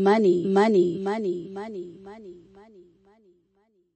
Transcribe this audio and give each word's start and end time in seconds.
money, 0.00 0.44
money, 0.46 0.98
money, 0.98 1.48
money, 1.52 1.96
money, 2.02 2.36
money, 2.54 2.86
money, 3.04 3.36
money. 3.58 3.86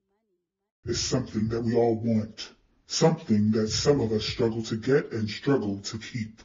It's 0.85 1.01
something 1.01 1.49
that 1.49 1.63
we 1.63 1.75
all 1.75 1.97
want. 1.97 2.51
Something 2.87 3.51
that 3.53 3.69
some 3.69 4.01
of 4.01 4.13
us 4.13 4.25
struggle 4.27 4.63
to 4.65 4.77
get 4.77 5.13
and 5.13 5.29
struggle 5.29 5.79
to 5.81 5.99
keep. 5.99 6.43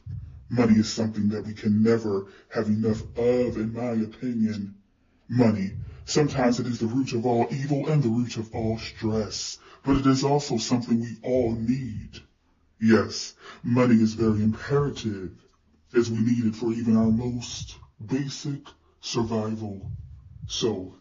Money 0.48 0.80
is 0.80 0.92
something 0.92 1.28
that 1.28 1.46
we 1.46 1.52
can 1.52 1.82
never 1.82 2.26
have 2.48 2.66
enough 2.66 3.02
of, 3.16 3.56
in 3.56 3.72
my 3.72 3.92
opinion. 4.08 4.74
Money. 5.28 5.72
Sometimes 6.04 6.58
it 6.58 6.66
is 6.66 6.80
the 6.80 6.86
root 6.86 7.12
of 7.12 7.24
all 7.24 7.46
evil 7.52 7.88
and 7.88 8.02
the 8.02 8.08
root 8.08 8.36
of 8.38 8.52
all 8.54 8.78
stress 8.78 9.58
but 9.84 9.96
it 9.96 10.06
is 10.06 10.24
also 10.24 10.56
something 10.58 11.00
we 11.00 11.16
all 11.22 11.52
need. 11.54 12.20
Yes, 12.80 13.34
money 13.62 14.02
is 14.02 14.14
very 14.14 14.42
imperative, 14.42 15.32
as 15.94 16.10
we 16.10 16.18
need 16.18 16.46
it 16.46 16.56
for 16.56 16.72
even 16.72 16.96
our 16.96 17.10
most 17.10 17.78
basic 18.06 18.60
survival. 19.00 19.90
So, 20.46 20.94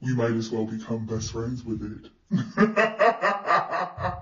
we 0.00 0.14
might 0.14 0.34
as 0.34 0.50
well 0.50 0.66
become 0.66 1.06
best 1.06 1.32
friends 1.32 1.64
with 1.64 1.82
it. 1.82 2.10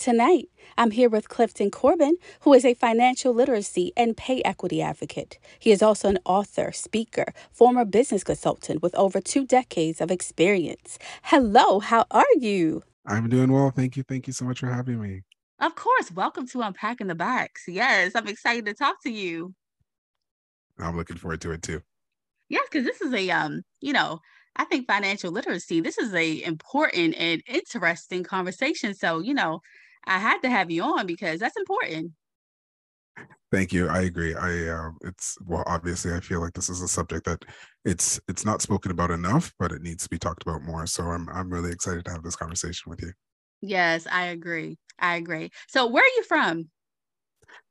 Tonight, 0.00 0.48
I'm 0.78 0.92
here 0.92 1.10
with 1.10 1.28
Clifton 1.28 1.70
Corbin, 1.70 2.16
who 2.40 2.54
is 2.54 2.64
a 2.64 2.72
financial 2.72 3.34
literacy 3.34 3.92
and 3.98 4.16
pay 4.16 4.40
equity 4.46 4.80
advocate. 4.80 5.38
He 5.58 5.72
is 5.72 5.82
also 5.82 6.08
an 6.08 6.18
author, 6.24 6.72
speaker, 6.72 7.26
former 7.52 7.84
business 7.84 8.24
consultant 8.24 8.80
with 8.82 8.94
over 8.94 9.20
two 9.20 9.44
decades 9.44 10.00
of 10.00 10.10
experience. 10.10 10.98
Hello, 11.24 11.80
how 11.80 12.06
are 12.12 12.24
you? 12.38 12.82
I'm 13.04 13.28
doing 13.28 13.52
well. 13.52 13.70
Thank 13.70 13.98
you. 13.98 14.02
Thank 14.02 14.26
you 14.26 14.32
so 14.32 14.46
much 14.46 14.60
for 14.60 14.68
having 14.68 15.02
me. 15.02 15.20
Of 15.60 15.74
course, 15.74 16.10
welcome 16.10 16.48
to 16.48 16.62
Unpacking 16.62 17.08
the 17.08 17.14
Box. 17.14 17.64
Yes, 17.68 18.12
I'm 18.14 18.26
excited 18.26 18.64
to 18.64 18.72
talk 18.72 19.02
to 19.02 19.10
you. 19.10 19.54
I'm 20.78 20.96
looking 20.96 21.18
forward 21.18 21.42
to 21.42 21.52
it 21.52 21.60
too. 21.60 21.82
Yes, 22.48 22.66
because 22.72 22.86
this 22.86 23.02
is 23.02 23.12
a 23.12 23.28
um, 23.28 23.60
you 23.82 23.92
know, 23.92 24.20
I 24.56 24.64
think 24.64 24.86
financial 24.86 25.30
literacy, 25.30 25.82
this 25.82 25.98
is 25.98 26.14
a 26.14 26.42
important 26.42 27.16
and 27.16 27.42
interesting 27.46 28.24
conversation. 28.24 28.94
So, 28.94 29.18
you 29.18 29.34
know, 29.34 29.60
I 30.04 30.18
had 30.18 30.40
to 30.40 30.50
have 30.50 30.70
you 30.70 30.82
on 30.82 31.06
because 31.06 31.40
that's 31.40 31.56
important. 31.56 32.12
Thank 33.52 33.72
you. 33.72 33.88
I 33.88 34.02
agree. 34.02 34.34
I 34.34 34.68
uh, 34.68 34.90
it's 35.02 35.36
well, 35.44 35.64
obviously, 35.66 36.14
I 36.14 36.20
feel 36.20 36.40
like 36.40 36.52
this 36.52 36.68
is 36.68 36.82
a 36.82 36.88
subject 36.88 37.24
that 37.26 37.44
it's 37.84 38.20
it's 38.28 38.44
not 38.44 38.62
spoken 38.62 38.92
about 38.92 39.10
enough, 39.10 39.52
but 39.58 39.72
it 39.72 39.82
needs 39.82 40.04
to 40.04 40.08
be 40.08 40.18
talked 40.18 40.42
about 40.42 40.62
more. 40.62 40.86
So 40.86 41.04
I'm 41.04 41.28
I'm 41.30 41.50
really 41.50 41.72
excited 41.72 42.04
to 42.04 42.12
have 42.12 42.22
this 42.22 42.36
conversation 42.36 42.90
with 42.90 43.02
you. 43.02 43.12
Yes, 43.60 44.06
I 44.10 44.26
agree. 44.26 44.78
I 44.98 45.16
agree. 45.16 45.50
So, 45.68 45.86
where 45.86 46.04
are 46.04 46.16
you 46.16 46.22
from? 46.24 46.70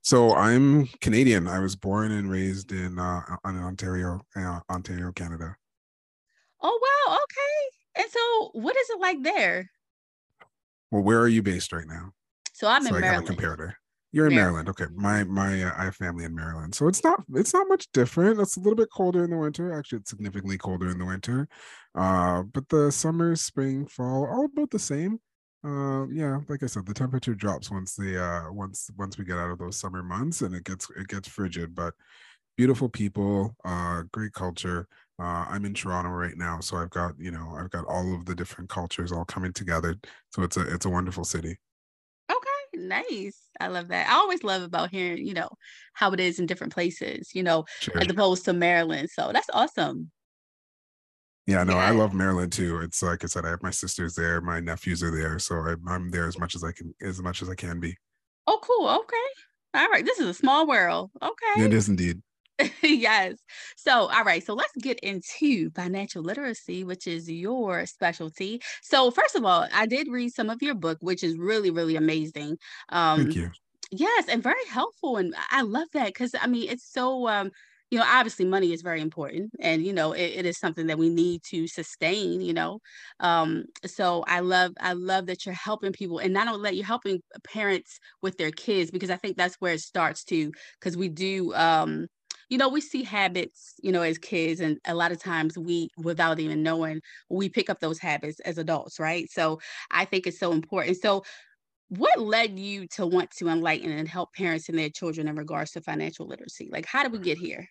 So 0.02 0.36
I'm 0.36 0.88
Canadian. 1.02 1.48
I 1.48 1.60
was 1.60 1.76
born 1.76 2.12
and 2.12 2.30
raised 2.30 2.72
in 2.72 3.00
uh, 3.00 3.22
in 3.46 3.58
Ontario, 3.58 4.20
uh, 4.36 4.60
Ontario, 4.70 5.12
Canada. 5.14 5.56
Oh 6.62 7.08
wow, 7.08 7.18
okay. 7.24 8.04
And 8.04 8.12
so, 8.12 8.50
what 8.54 8.76
is 8.76 8.90
it 8.90 9.00
like 9.00 9.24
there? 9.24 9.70
Well, 10.92 11.04
where 11.04 11.20
are 11.20 11.28
you 11.28 11.42
based 11.42 11.72
right 11.72 11.88
now? 11.88 12.12
So 12.60 12.68
I'm 12.68 12.84
so 12.84 12.96
in 12.96 12.96
I 12.98 13.00
Maryland. 13.02 13.38
comparator. 13.38 13.74
You're 14.12 14.28
in 14.28 14.34
Maryland. 14.36 14.68
Maryland. 14.68 14.70
Okay. 14.70 14.86
My 14.96 15.24
my 15.24 15.64
uh, 15.64 15.74
I 15.78 15.86
have 15.86 15.96
family 15.96 16.26
in 16.26 16.36
Maryland. 16.36 16.76
So 16.76 16.88
it's 16.88 17.04
not 17.04 17.24
it's 17.36 17.54
not 17.54 17.68
much 17.70 17.88
different. 17.94 18.40
It's 18.40 18.58
a 18.58 18.60
little 18.60 18.76
bit 18.76 18.90
colder 18.96 19.24
in 19.24 19.30
the 19.30 19.38
winter. 19.38 19.72
Actually, 19.74 20.00
it's 20.00 20.10
significantly 20.10 20.58
colder 20.58 20.90
in 20.90 20.98
the 21.00 21.06
winter. 21.06 21.48
Uh 21.96 22.44
but 22.44 22.68
the 22.70 22.92
summer, 22.92 23.36
spring, 23.36 23.88
fall 23.88 24.26
all 24.28 24.46
about 24.46 24.72
the 24.72 24.80
same. 24.80 25.20
Uh 25.64 26.08
yeah, 26.10 26.40
like 26.50 26.64
I 26.64 26.68
said, 26.68 26.86
the 26.86 26.94
temperature 26.94 27.36
drops 27.36 27.72
once 27.72 27.96
the 27.96 28.22
uh 28.22 28.52
once 28.52 28.90
once 28.98 29.18
we 29.18 29.26
get 29.26 29.38
out 29.38 29.52
of 29.52 29.60
those 29.60 29.78
summer 29.78 30.04
months 30.04 30.42
and 30.42 30.56
it 30.56 30.64
gets 30.66 30.90
it 30.98 31.08
gets 31.08 31.28
frigid, 31.28 31.76
but 31.76 31.94
beautiful 32.58 32.90
people, 32.90 33.56
uh 33.66 34.04
great 34.12 34.34
culture. 34.34 34.88
Uh, 35.22 35.46
I'm 35.50 35.66
in 35.66 35.74
Toronto 35.74 36.12
right 36.12 36.38
now, 36.38 36.62
so 36.62 36.78
I've 36.78 36.92
got 36.92 37.14
you 37.20 37.32
know 37.32 37.56
I've 37.60 37.70
got 37.72 37.86
all 37.88 38.16
of 38.16 38.26
the 38.26 38.36
different 38.36 38.70
cultures 38.70 39.12
all 39.12 39.26
coming 39.26 39.54
together. 39.54 39.96
So 40.34 40.44
it's 40.44 40.58
a 40.58 40.74
it's 40.74 40.86
a 40.86 40.90
wonderful 40.90 41.26
city. 41.26 41.58
Nice. 42.74 43.50
I 43.60 43.68
love 43.68 43.88
that. 43.90 44.10
I 44.10 44.14
always 44.14 44.44
love 44.44 44.62
about 44.62 44.92
hearing, 44.92 45.26
you 45.26 45.34
know, 45.34 45.50
how 45.94 46.12
it 46.12 46.20
is 46.20 46.40
in 46.40 46.46
different 46.46 46.74
places, 46.74 47.34
you 47.34 47.44
know, 47.44 47.66
Sure. 47.82 48.00
as 48.00 48.10
opposed 48.10 48.46
to 48.46 48.54
Maryland. 48.54 49.10
So 49.10 49.32
that's 49.34 49.50
awesome. 49.54 50.12
Yeah, 51.48 51.64
no, 51.64 51.78
I 51.78 51.90
love 51.92 52.14
Maryland 52.14 52.52
too. 52.52 52.80
It's 52.82 53.02
like 53.02 53.24
I 53.24 53.28
said, 53.28 53.44
I 53.44 53.50
have 53.50 53.64
my 53.64 53.72
sisters 53.72 54.14
there, 54.14 54.40
my 54.40 54.60
nephews 54.60 55.02
are 55.02 55.10
there, 55.10 55.40
so 55.40 55.56
I, 55.56 55.76
I'm 55.88 56.12
there 56.12 56.28
as 56.28 56.38
much 56.38 56.54
as 56.54 56.64
I 56.64 56.72
can, 56.72 56.94
as 57.02 57.20
much 57.22 57.42
as 57.42 57.50
I 57.50 57.56
can 57.56 57.80
be. 57.80 57.96
Oh, 58.46 58.60
cool. 58.62 58.88
Okay. 58.88 59.82
All 59.82 59.90
right. 59.90 60.06
This 60.06 60.20
is 60.20 60.28
a 60.28 60.34
small 60.34 60.68
world. 60.68 61.12
Okay. 61.22 61.66
It 61.66 61.74
is 61.74 61.90
indeed. 61.90 62.22
yes. 62.84 63.38
So, 63.78 64.10
all 64.12 64.24
right. 64.24 64.44
So 64.44 64.54
let's 64.54 64.74
get 64.82 65.00
into 65.00 65.70
financial 65.72 66.22
literacy, 66.22 66.84
which 66.84 67.08
is 67.08 67.30
your 67.30 67.86
specialty. 67.86 68.62
So, 68.82 69.12
first 69.12 69.36
of 69.36 69.46
all, 69.46 69.68
I 69.74 69.86
did 69.86 70.08
read 70.10 70.32
some 70.34 70.50
of 70.50 70.62
your 70.62 70.76
book, 70.76 70.98
which 71.02 71.24
is 71.24 71.38
really, 71.38 71.72
really 71.72 71.96
amazing. 71.96 72.58
Um, 72.90 73.22
Thank 73.22 73.36
you. 73.36 73.52
Yes, 73.92 74.30
and 74.30 74.44
very 74.44 74.66
helpful. 74.70 75.18
And 75.18 75.36
I 75.52 75.64
love 75.64 75.88
that 75.94 76.08
because 76.08 76.36
I 76.42 76.48
mean, 76.48 76.70
it's 76.70 76.92
so, 76.92 77.28
um, 77.30 77.52
you 77.92 78.00
know, 78.00 78.06
obviously 78.08 78.46
money 78.46 78.74
is 78.74 78.82
very 78.84 79.02
important 79.02 79.52
and, 79.62 79.86
you 79.86 79.94
know, 79.94 80.14
it, 80.14 80.22
it 80.40 80.46
is 80.48 80.60
something 80.60 80.88
that 80.88 81.00
we 81.00 81.10
need 81.10 81.42
to 81.50 81.68
sustain, 81.68 82.42
you 82.42 82.54
know. 82.54 82.80
Um, 83.20 83.66
so 83.86 84.24
I 84.28 84.42
love, 84.42 84.74
I 84.80 84.94
love 84.94 85.26
that 85.28 85.46
you're 85.46 85.56
helping 85.56 85.94
people 85.94 86.20
and 86.20 86.34
not 86.34 86.48
only 86.48 86.70
that 86.70 86.76
you're 86.76 86.86
helping 86.86 87.22
parents 87.44 88.00
with 88.22 88.38
their 88.38 88.52
kids, 88.52 88.92
because 88.92 89.10
I 89.10 89.18
think 89.18 89.38
that's 89.38 89.56
where 89.60 89.74
it 89.74 89.82
starts 89.82 90.24
to, 90.26 90.52
because 90.80 90.98
we 90.98 91.10
do, 91.10 91.54
um, 91.56 92.08
you 92.50 92.58
know, 92.58 92.70
we 92.70 92.82
see 92.82 93.04
habits, 93.04 93.76
you 93.82 93.92
know, 93.92 94.02
as 94.02 94.18
kids, 94.18 94.60
and 94.60 94.80
a 94.86 94.94
lot 94.96 95.12
of 95.12 95.20
times 95.20 95.58
we, 95.58 95.90
without 95.98 96.40
even 96.40 96.64
knowing, 96.64 97.02
we 97.30 97.50
pick 97.50 97.70
up 97.70 97.80
those 97.80 98.00
habits 98.00 98.40
as 98.42 98.58
adults, 98.58 99.00
right? 99.00 99.30
So 99.30 99.60
I 99.92 100.06
think 100.06 100.28
it's 100.28 100.40
so 100.40 100.52
important. 100.52 100.98
So 100.98 101.24
what 101.90 102.20
led 102.20 102.60
you 102.60 102.88
to 102.88 103.06
want 103.08 103.32
to 103.32 103.50
enlighten 103.50 103.92
and 103.92 104.08
help 104.08 104.34
parents 104.34 104.70
and 104.70 104.78
their 104.78 104.90
children 104.90 105.28
in 105.28 105.36
regards 105.36 105.72
to 105.72 105.82
financial 105.82 106.28
literacy? 106.28 106.70
Like, 106.72 106.86
how 106.86 107.04
did 107.04 107.12
we 107.12 107.20
get 107.20 107.38
here? 107.38 107.68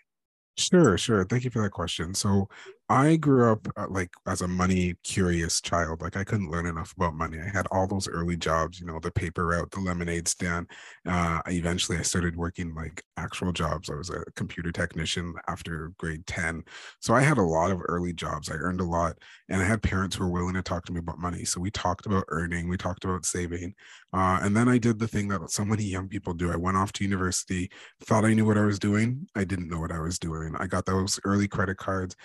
Sure, 0.56 0.98
sure. 0.98 1.24
Thank 1.24 1.44
you 1.44 1.50
for 1.50 1.62
that 1.62 1.70
question. 1.70 2.14
So, 2.14 2.48
I 2.90 3.16
grew 3.16 3.52
up 3.52 3.68
uh, 3.76 3.86
like 3.90 4.10
as 4.26 4.40
a 4.40 4.48
money 4.48 4.94
curious 5.04 5.60
child. 5.60 6.00
Like 6.00 6.16
I 6.16 6.24
couldn't 6.24 6.50
learn 6.50 6.64
enough 6.64 6.94
about 6.96 7.12
money. 7.14 7.38
I 7.38 7.46
had 7.54 7.66
all 7.70 7.86
those 7.86 8.08
early 8.08 8.34
jobs, 8.36 8.80
you 8.80 8.86
know, 8.86 8.98
the 8.98 9.10
paper 9.10 9.46
route, 9.46 9.70
the 9.72 9.80
lemonade 9.80 10.26
stand. 10.26 10.70
Uh, 11.06 11.42
eventually, 11.48 11.98
I 11.98 12.02
started 12.02 12.34
working 12.34 12.74
like 12.74 13.02
actual 13.18 13.52
jobs. 13.52 13.90
I 13.90 13.94
was 13.94 14.08
a 14.08 14.24
computer 14.36 14.72
technician 14.72 15.34
after 15.48 15.92
grade 15.98 16.26
10. 16.26 16.64
So 17.00 17.14
I 17.14 17.20
had 17.20 17.36
a 17.36 17.42
lot 17.42 17.70
of 17.70 17.82
early 17.86 18.14
jobs. 18.14 18.50
I 18.50 18.54
earned 18.54 18.80
a 18.80 18.84
lot, 18.84 19.18
and 19.50 19.60
I 19.60 19.66
had 19.66 19.82
parents 19.82 20.16
who 20.16 20.24
were 20.24 20.32
willing 20.32 20.54
to 20.54 20.62
talk 20.62 20.86
to 20.86 20.92
me 20.92 21.00
about 21.00 21.18
money. 21.18 21.44
So 21.44 21.60
we 21.60 21.70
talked 21.70 22.06
about 22.06 22.24
earning, 22.28 22.68
we 22.70 22.78
talked 22.78 23.04
about 23.04 23.26
saving. 23.26 23.74
Uh, 24.12 24.38
and 24.42 24.56
then 24.56 24.68
I 24.68 24.78
did 24.78 24.98
the 24.98 25.08
thing 25.08 25.28
that 25.28 25.50
so 25.50 25.64
many 25.64 25.84
young 25.84 26.08
people 26.08 26.32
do. 26.32 26.50
I 26.50 26.56
went 26.56 26.78
off 26.78 26.92
to 26.94 27.04
university, 27.04 27.70
thought 28.00 28.24
I 28.24 28.32
knew 28.32 28.46
what 28.46 28.56
I 28.56 28.64
was 28.64 28.78
doing. 28.78 29.26
I 29.36 29.44
didn't 29.44 29.68
know 29.68 29.80
what 29.80 29.92
I 29.92 30.00
was 30.00 30.18
doing. 30.18 30.54
I 30.58 30.66
got 30.66 30.86
those 30.86 31.20
early 31.24 31.46
credit 31.48 31.76
cards, 31.76 32.16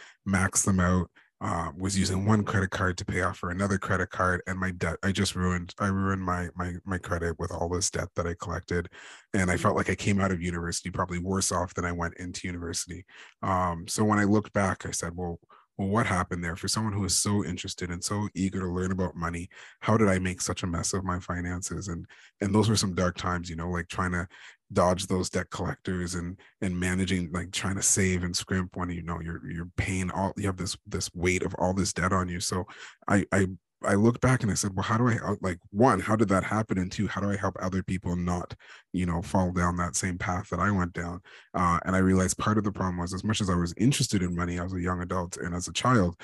maxed 0.54 0.66
them 0.66 0.80
out, 0.80 1.10
uh, 1.42 1.72
was 1.78 1.98
using 1.98 2.26
one 2.26 2.44
credit 2.44 2.70
card 2.70 2.98
to 2.98 3.06
pay 3.06 3.22
off 3.22 3.38
for 3.38 3.50
another 3.50 3.78
credit 3.78 4.10
card, 4.10 4.42
and 4.48 4.58
my 4.58 4.72
debt. 4.72 4.98
I 5.04 5.12
just 5.12 5.36
ruined. 5.36 5.74
I 5.80 5.88
ruined 5.88 6.22
my 6.22 6.50
my 6.56 6.76
my 6.86 6.98
credit 6.98 7.38
with 7.38 7.52
all 7.52 7.70
this 7.70 7.90
debt 7.90 8.10
that 8.16 8.28
I 8.28 8.36
collected, 8.40 8.90
and 9.34 9.52
I 9.52 9.58
felt 9.58 9.76
like 9.76 9.90
I 9.90 9.96
came 9.96 10.22
out 10.22 10.32
of 10.32 10.42
university 10.42 10.90
probably 10.90 11.20
worse 11.20 11.52
off 11.52 11.74
than 11.74 11.86
I 11.86 11.92
went 11.92 12.16
into 12.18 12.48
university. 12.48 13.06
Um, 13.42 13.88
so 13.88 14.04
when 14.06 14.20
I 14.20 14.24
looked 14.24 14.54
back, 14.54 14.86
I 14.86 14.92
said, 14.92 15.14
well. 15.16 15.40
Well 15.78 15.88
what 15.88 16.06
happened 16.06 16.44
there? 16.44 16.56
For 16.56 16.68
someone 16.68 16.94
who 16.94 17.06
is 17.06 17.18
so 17.18 17.44
interested 17.44 17.90
and 17.90 18.04
so 18.04 18.28
eager 18.36 18.60
to 18.62 18.68
learn 18.68 18.92
about 18.92 19.16
money 19.16 19.50
how 19.82 19.98
did 19.98 20.08
i 20.08 20.20
make 20.20 20.42
such 20.42 20.64
a 20.64 20.68
mess 20.68 20.94
of 20.94 21.04
my 21.04 21.20
finances? 21.20 21.88
And 21.88 22.06
and 22.42 22.54
those 22.54 22.70
were 22.70 22.76
some 22.76 22.96
dark 22.96 23.18
times 23.18 23.50
you 23.50 23.56
know 23.56 23.70
like 23.70 23.88
trying 23.88 24.12
to 24.12 24.28
dodge 24.72 25.06
those 25.08 25.30
debt 25.30 25.50
collectors 25.52 26.16
and 26.16 26.40
and 26.62 26.78
managing 26.80 27.32
like 27.32 27.52
trying 27.52 27.76
to 27.76 27.82
save 27.82 28.24
and 28.24 28.36
scrimp 28.36 28.76
when 28.76 28.90
you 28.90 29.04
know 29.04 29.20
you're 29.22 29.42
you're 29.50 29.70
paying 29.78 30.10
all 30.12 30.34
you 30.36 30.48
have 30.48 30.58
this 30.58 30.76
this 30.88 31.10
weight 31.14 31.44
of 31.44 31.54
all 31.56 31.74
this 31.74 31.94
debt 31.94 32.14
on 32.14 32.28
you. 32.28 32.40
So 32.40 32.66
i 33.08 33.26
i 33.32 33.48
I 33.86 33.96
looked 33.96 34.22
back 34.22 34.44
and 34.44 34.52
I 34.52 34.56
said, 34.56 34.76
well, 34.76 34.84
how 34.84 34.98
do 34.98 35.08
I 35.08 35.18
like 35.42 35.60
one, 35.72 36.00
how 36.00 36.16
did 36.16 36.30
that 36.30 36.44
happen? 36.44 36.78
And 36.78 36.92
two, 36.92 37.08
how 37.08 37.22
do 37.22 37.30
I 37.30 37.36
help 37.36 37.56
other 37.60 37.84
people 37.84 38.16
not, 38.16 38.56
you 38.92 39.06
know, 39.06 39.22
fall 39.22 39.52
down 39.52 39.78
that 39.78 39.96
same 39.96 40.18
path 40.18 40.50
that 40.50 40.60
I 40.60 40.72
went 40.72 40.94
down? 40.94 41.22
Uh, 41.54 41.80
and 41.86 41.96
I 41.96 42.00
realized 42.00 42.38
part 42.38 42.58
of 42.58 42.64
the 42.64 42.72
problem 42.72 42.98
was 42.98 43.14
as 43.14 43.24
much 43.24 43.42
as 43.42 43.50
I 43.50 43.56
was 43.56 43.74
interested 43.78 44.22
in 44.22 44.36
money 44.36 44.60
as 44.60 44.74
a 44.74 44.82
young 44.82 45.02
adult 45.02 45.38
and 45.38 45.54
as 45.54 45.68
a 45.68 45.74
child, 45.74 46.16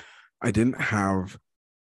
I 0.42 0.50
didn't 0.50 0.80
have 0.80 1.36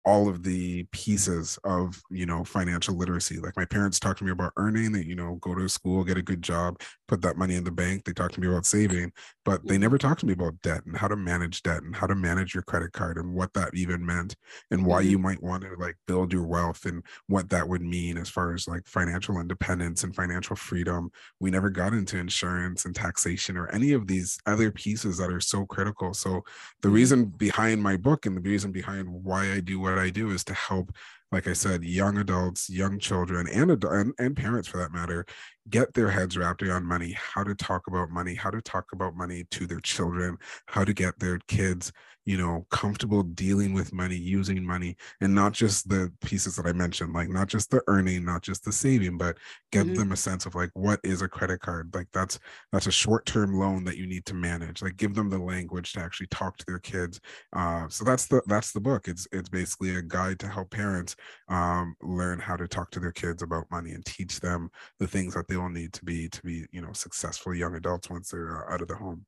all 0.04 0.28
of 0.28 0.42
the 0.42 0.84
pieces 0.90 1.58
of 1.64 2.02
you 2.10 2.26
know 2.26 2.42
financial 2.42 2.96
literacy 2.96 3.38
like 3.38 3.56
my 3.56 3.64
parents 3.64 4.00
talked 4.00 4.18
to 4.18 4.24
me 4.24 4.32
about 4.32 4.52
earning 4.56 4.90
that 4.92 5.06
you 5.06 5.14
know 5.14 5.36
go 5.40 5.54
to 5.54 5.68
school 5.68 6.02
get 6.02 6.16
a 6.16 6.22
good 6.22 6.42
job 6.42 6.80
put 7.06 7.22
that 7.22 7.36
money 7.36 7.54
in 7.54 7.62
the 7.62 7.70
bank 7.70 8.04
they 8.04 8.12
talked 8.12 8.34
to 8.34 8.40
me 8.40 8.48
about 8.48 8.66
saving 8.66 9.12
but 9.44 9.64
they 9.66 9.78
never 9.78 9.98
talked 9.98 10.20
to 10.20 10.26
me 10.26 10.32
about 10.32 10.60
debt 10.62 10.84
and 10.86 10.96
how 10.96 11.06
to 11.06 11.14
manage 11.14 11.62
debt 11.62 11.82
and 11.82 11.94
how 11.94 12.06
to 12.06 12.14
manage 12.14 12.52
your 12.54 12.62
credit 12.64 12.92
card 12.92 13.16
and 13.16 13.32
what 13.32 13.52
that 13.52 13.70
even 13.74 14.04
meant 14.04 14.34
and 14.70 14.84
why 14.84 15.00
mm-hmm. 15.00 15.10
you 15.10 15.18
might 15.18 15.42
want 15.42 15.62
to 15.62 15.70
like 15.78 15.96
build 16.06 16.32
your 16.32 16.46
wealth 16.46 16.84
and 16.84 17.02
what 17.28 17.48
that 17.48 17.68
would 17.68 17.82
mean 17.82 18.18
as 18.18 18.28
far 18.28 18.52
as 18.52 18.66
like 18.66 18.86
financial 18.86 19.38
independence 19.38 20.02
and 20.02 20.16
financial 20.16 20.56
freedom 20.56 21.10
we 21.38 21.50
never 21.50 21.70
got 21.70 21.92
into 21.92 22.18
insurance 22.18 22.84
and 22.84 22.94
taxation 22.94 23.56
or 23.56 23.68
any 23.68 23.92
of 23.92 24.06
these 24.08 24.38
other 24.46 24.72
pieces 24.72 25.18
that 25.18 25.30
are 25.30 25.40
so 25.40 25.64
critical 25.64 26.12
so 26.12 26.42
the 26.80 26.88
mm-hmm. 26.88 26.96
reason 26.96 27.24
behind 27.26 27.80
my 27.80 27.96
book 27.96 28.26
and 28.26 28.36
the 28.36 28.40
reason 28.40 28.72
behind 28.72 29.08
why 29.08 29.52
i 29.52 29.60
do 29.60 29.78
what 29.78 29.91
what 29.92 30.02
I 30.02 30.10
do 30.10 30.30
is 30.30 30.44
to 30.44 30.54
help, 30.54 30.94
like 31.30 31.46
I 31.46 31.52
said, 31.52 31.84
young 31.84 32.18
adults, 32.18 32.68
young 32.70 32.98
children, 32.98 33.46
and, 33.48 33.70
and, 33.70 34.14
and 34.18 34.36
parents 34.36 34.68
for 34.68 34.78
that 34.78 34.92
matter, 34.92 35.26
get 35.70 35.94
their 35.94 36.10
heads 36.10 36.36
wrapped 36.36 36.62
around 36.62 36.86
money, 36.86 37.16
how 37.18 37.44
to 37.44 37.54
talk 37.54 37.86
about 37.86 38.10
money, 38.10 38.34
how 38.34 38.50
to 38.50 38.60
talk 38.60 38.86
about 38.92 39.16
money 39.16 39.44
to 39.50 39.66
their 39.66 39.80
children, 39.80 40.36
how 40.66 40.84
to 40.84 40.92
get 40.92 41.18
their 41.18 41.38
kids, 41.48 41.92
you 42.24 42.36
know, 42.36 42.66
comfortable 42.70 43.22
dealing 43.22 43.72
with 43.72 43.92
money, 43.92 44.16
using 44.16 44.64
money, 44.64 44.96
and 45.20 45.34
not 45.34 45.52
just 45.52 45.88
the 45.88 46.12
pieces 46.20 46.56
that 46.56 46.66
I 46.66 46.72
mentioned, 46.72 47.12
like 47.12 47.28
not 47.28 47.48
just 47.48 47.70
the 47.70 47.82
earning, 47.88 48.24
not 48.24 48.42
just 48.42 48.64
the 48.64 48.72
saving, 48.72 49.18
but 49.18 49.38
give 49.72 49.86
mm-hmm. 49.86 49.94
them 49.94 50.12
a 50.12 50.16
sense 50.16 50.46
of 50.46 50.54
like 50.54 50.70
what 50.74 51.00
is 51.02 51.22
a 51.22 51.28
credit 51.28 51.60
card? 51.60 51.90
Like 51.94 52.08
that's 52.12 52.38
that's 52.70 52.86
a 52.86 52.92
short-term 52.92 53.54
loan 53.54 53.84
that 53.84 53.96
you 53.96 54.06
need 54.06 54.24
to 54.26 54.34
manage. 54.34 54.82
Like 54.82 54.96
give 54.96 55.14
them 55.14 55.30
the 55.30 55.38
language 55.38 55.92
to 55.94 56.00
actually 56.00 56.28
talk 56.28 56.56
to 56.58 56.66
their 56.66 56.78
kids. 56.78 57.20
Uh, 57.52 57.88
so 57.88 58.04
that's 58.04 58.26
the 58.26 58.42
that's 58.46 58.72
the 58.72 58.80
book. 58.80 59.08
It's 59.08 59.26
it's 59.32 59.48
basically 59.48 59.96
a 59.96 60.02
guide 60.02 60.38
to 60.40 60.48
help 60.48 60.70
parents 60.70 61.16
um, 61.48 61.96
learn 62.02 62.38
how 62.38 62.56
to 62.56 62.68
talk 62.68 62.90
to 62.92 63.00
their 63.00 63.12
kids 63.12 63.42
about 63.42 63.70
money 63.70 63.92
and 63.92 64.04
teach 64.04 64.40
them 64.40 64.70
the 64.98 65.06
things 65.06 65.34
that 65.34 65.48
they 65.48 65.56
will 65.56 65.68
need 65.68 65.92
to 65.92 66.04
be 66.04 66.28
to 66.28 66.42
be 66.42 66.66
you 66.70 66.80
know 66.80 66.92
successful 66.92 67.54
young 67.54 67.74
adults 67.74 68.10
once 68.10 68.30
they're 68.30 68.68
uh, 68.68 68.74
out 68.74 68.82
of 68.82 68.88
the 68.88 68.94
home 68.94 69.24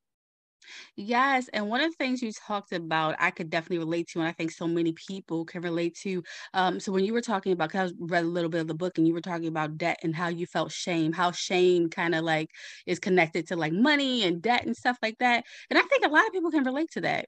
Yes, 0.97 1.49
and 1.49 1.69
one 1.69 1.81
of 1.81 1.91
the 1.91 1.97
things 1.97 2.23
you 2.23 2.33
talked 2.33 2.73
about, 2.73 3.17
I 3.19 3.31
could 3.31 3.51
definitely 3.51 3.79
relate 3.79 4.09
to, 4.09 4.21
and 4.21 4.29
I 4.29 4.33
think 4.33 4.51
so 4.51 4.67
many 4.67 4.93
people 4.93 5.45
can 5.45 5.63
relate 5.63 5.95
to. 6.03 6.23
Um, 6.55 6.81
so 6.81 6.93
when 6.93 7.05
you 7.05 7.13
were 7.13 7.21
talking 7.21 7.53
about, 7.53 7.71
because 7.71 7.93
I 7.93 7.95
read 7.99 8.25
a 8.25 8.29
little 8.29 8.51
bit 8.51 8.61
of 8.61 8.69
the 8.69 8.75
book, 8.75 8.99
and 8.99 9.07
you 9.07 9.15
were 9.15 9.21
talking 9.21 9.49
about 9.49 9.77
debt 9.79 9.99
and 10.03 10.15
how 10.15 10.29
you 10.29 10.47
felt 10.47 10.73
shame, 10.73 11.13
how 11.13 11.33
shame 11.33 11.91
kind 11.91 12.15
of 12.15 12.25
like 12.25 12.51
is 12.87 12.99
connected 12.99 13.47
to 13.49 13.57
like 13.57 13.73
money 13.73 14.23
and 14.25 14.43
debt 14.43 14.65
and 14.67 14.77
stuff 14.77 14.99
like 15.03 15.19
that. 15.19 15.45
And 15.71 15.79
I 15.79 15.83
think 15.83 16.05
a 16.05 16.09
lot 16.09 16.27
of 16.27 16.33
people 16.33 16.51
can 16.51 16.65
relate 16.65 16.91
to 16.93 17.01
that. 17.03 17.27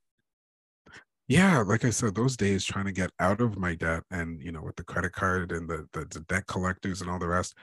Yeah, 1.29 1.59
like 1.63 1.85
I 1.85 1.91
said, 1.91 2.15
those 2.15 2.37
days 2.37 2.65
trying 2.65 2.85
to 2.85 2.93
get 2.93 3.11
out 3.19 3.41
of 3.41 3.59
my 3.59 3.75
debt, 3.75 4.05
and 4.11 4.41
you 4.41 4.53
know, 4.53 4.63
with 4.63 4.77
the 4.77 4.85
credit 4.85 5.13
card 5.13 5.51
and 5.53 5.69
the 5.69 5.89
the, 5.93 6.05
the 6.05 6.21
debt 6.21 6.47
collectors 6.47 7.01
and 7.01 7.11
all 7.11 7.19
the 7.19 7.27
rest, 7.27 7.55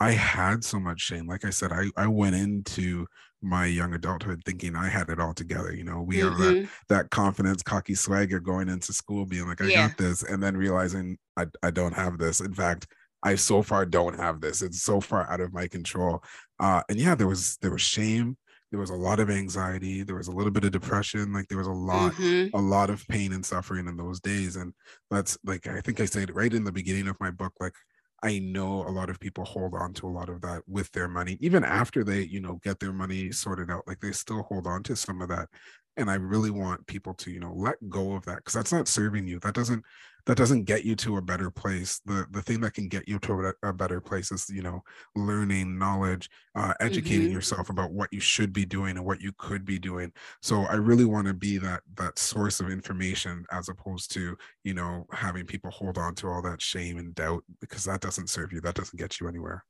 I 0.00 0.12
had 0.12 0.64
so 0.64 0.78
much 0.78 1.00
shame. 1.00 1.26
Like 1.26 1.44
I 1.44 1.50
said, 1.50 1.72
I, 1.72 1.86
I 1.96 2.06
went 2.06 2.36
into 2.36 3.06
my 3.42 3.66
young 3.66 3.94
adulthood 3.94 4.42
thinking 4.44 4.74
I 4.74 4.88
had 4.88 5.08
it 5.08 5.20
all 5.20 5.34
together. 5.34 5.72
You 5.74 5.84
know, 5.84 6.02
we 6.02 6.16
mm-hmm. 6.16 6.28
have 6.28 6.38
that, 6.38 6.54
mm-hmm. 6.54 6.66
that 6.88 7.10
confidence, 7.10 7.62
cocky 7.62 7.94
swagger 7.94 8.40
going 8.40 8.68
into 8.68 8.92
school, 8.92 9.26
being 9.26 9.46
like, 9.46 9.60
I 9.60 9.66
yeah. 9.66 9.88
got 9.88 9.98
this, 9.98 10.22
and 10.22 10.42
then 10.42 10.56
realizing 10.56 11.18
I, 11.36 11.46
I 11.62 11.70
don't 11.70 11.94
have 11.94 12.18
this. 12.18 12.40
In 12.40 12.54
fact, 12.54 12.86
I 13.22 13.34
so 13.34 13.62
far 13.62 13.86
don't 13.86 14.18
have 14.18 14.40
this. 14.40 14.62
It's 14.62 14.82
so 14.82 15.00
far 15.00 15.30
out 15.30 15.40
of 15.40 15.52
my 15.52 15.66
control. 15.66 16.22
Uh, 16.60 16.82
and 16.88 16.98
yeah, 16.98 17.14
there 17.14 17.26
was 17.26 17.56
there 17.58 17.70
was 17.70 17.82
shame. 17.82 18.36
There 18.70 18.80
was 18.80 18.90
a 18.90 18.94
lot 18.94 19.20
of 19.20 19.30
anxiety. 19.30 20.02
There 20.02 20.16
was 20.16 20.28
a 20.28 20.32
little 20.32 20.50
bit 20.50 20.64
of 20.64 20.72
depression. 20.72 21.32
Like 21.32 21.48
there 21.48 21.58
was 21.58 21.66
a 21.66 21.72
lot, 21.72 22.12
mm-hmm. 22.12 22.56
a 22.56 22.60
lot 22.60 22.90
of 22.90 23.06
pain 23.08 23.32
and 23.32 23.44
suffering 23.44 23.86
in 23.86 23.96
those 23.96 24.20
days. 24.20 24.56
And 24.56 24.72
that's 25.10 25.38
like 25.44 25.66
I 25.66 25.80
think 25.80 26.00
I 26.00 26.04
said 26.04 26.34
right 26.34 26.52
in 26.52 26.64
the 26.64 26.72
beginning 26.72 27.08
of 27.08 27.16
my 27.20 27.30
book, 27.30 27.52
like 27.60 27.74
I 28.22 28.38
know 28.38 28.82
a 28.86 28.90
lot 28.90 29.10
of 29.10 29.20
people 29.20 29.44
hold 29.44 29.74
on 29.74 29.92
to 29.94 30.06
a 30.06 30.10
lot 30.10 30.28
of 30.28 30.40
that 30.40 30.62
with 30.66 30.90
their 30.92 31.08
money, 31.08 31.36
even 31.40 31.64
after 31.64 32.02
they, 32.02 32.22
you 32.22 32.40
know, 32.40 32.58
get 32.62 32.80
their 32.80 32.92
money 32.92 33.30
sorted 33.30 33.70
out. 33.70 33.86
Like 33.86 34.00
they 34.00 34.12
still 34.12 34.42
hold 34.44 34.66
on 34.66 34.82
to 34.84 34.96
some 34.96 35.20
of 35.20 35.28
that. 35.28 35.48
And 35.96 36.10
I 36.10 36.14
really 36.14 36.50
want 36.50 36.86
people 36.86 37.14
to, 37.14 37.30
you 37.30 37.40
know, 37.40 37.52
let 37.54 37.76
go 37.88 38.12
of 38.12 38.24
that 38.26 38.36
because 38.36 38.54
that's 38.54 38.72
not 38.72 38.88
serving 38.88 39.26
you. 39.26 39.38
That 39.40 39.54
doesn't 39.54 39.84
that 40.26 40.36
doesn't 40.36 40.64
get 40.64 40.84
you 40.84 40.96
to 40.96 41.16
a 41.16 41.22
better 41.22 41.50
place. 41.50 42.00
The 42.04 42.26
the 42.30 42.42
thing 42.42 42.60
that 42.60 42.74
can 42.74 42.88
get 42.88 43.08
you 43.08 43.18
to 43.20 43.54
a, 43.62 43.68
a 43.68 43.72
better 43.72 44.00
place 44.00 44.32
is 44.32 44.48
you 44.50 44.62
know 44.62 44.82
learning 45.14 45.78
knowledge 45.78 46.28
uh, 46.54 46.74
educating 46.80 47.26
mm-hmm. 47.26 47.32
yourself 47.34 47.70
about 47.70 47.92
what 47.92 48.12
you 48.12 48.20
should 48.20 48.52
be 48.52 48.64
doing 48.64 48.96
and 48.96 49.06
what 49.06 49.20
you 49.20 49.32
could 49.38 49.64
be 49.64 49.78
doing. 49.78 50.12
So 50.42 50.62
i 50.62 50.74
really 50.74 51.04
want 51.04 51.26
to 51.28 51.34
be 51.34 51.58
that 51.58 51.82
that 51.96 52.18
source 52.18 52.60
of 52.60 52.70
information 52.70 53.46
as 53.52 53.68
opposed 53.68 54.12
to 54.14 54.36
you 54.64 54.74
know 54.74 55.06
having 55.12 55.46
people 55.46 55.70
hold 55.70 55.96
on 55.96 56.14
to 56.16 56.28
all 56.28 56.42
that 56.42 56.60
shame 56.60 56.98
and 56.98 57.14
doubt 57.14 57.44
because 57.60 57.84
that 57.84 58.00
doesn't 58.00 58.30
serve 58.30 58.52
you. 58.52 58.60
That 58.60 58.74
doesn't 58.74 58.98
get 58.98 59.20
you 59.20 59.28
anywhere 59.28 59.64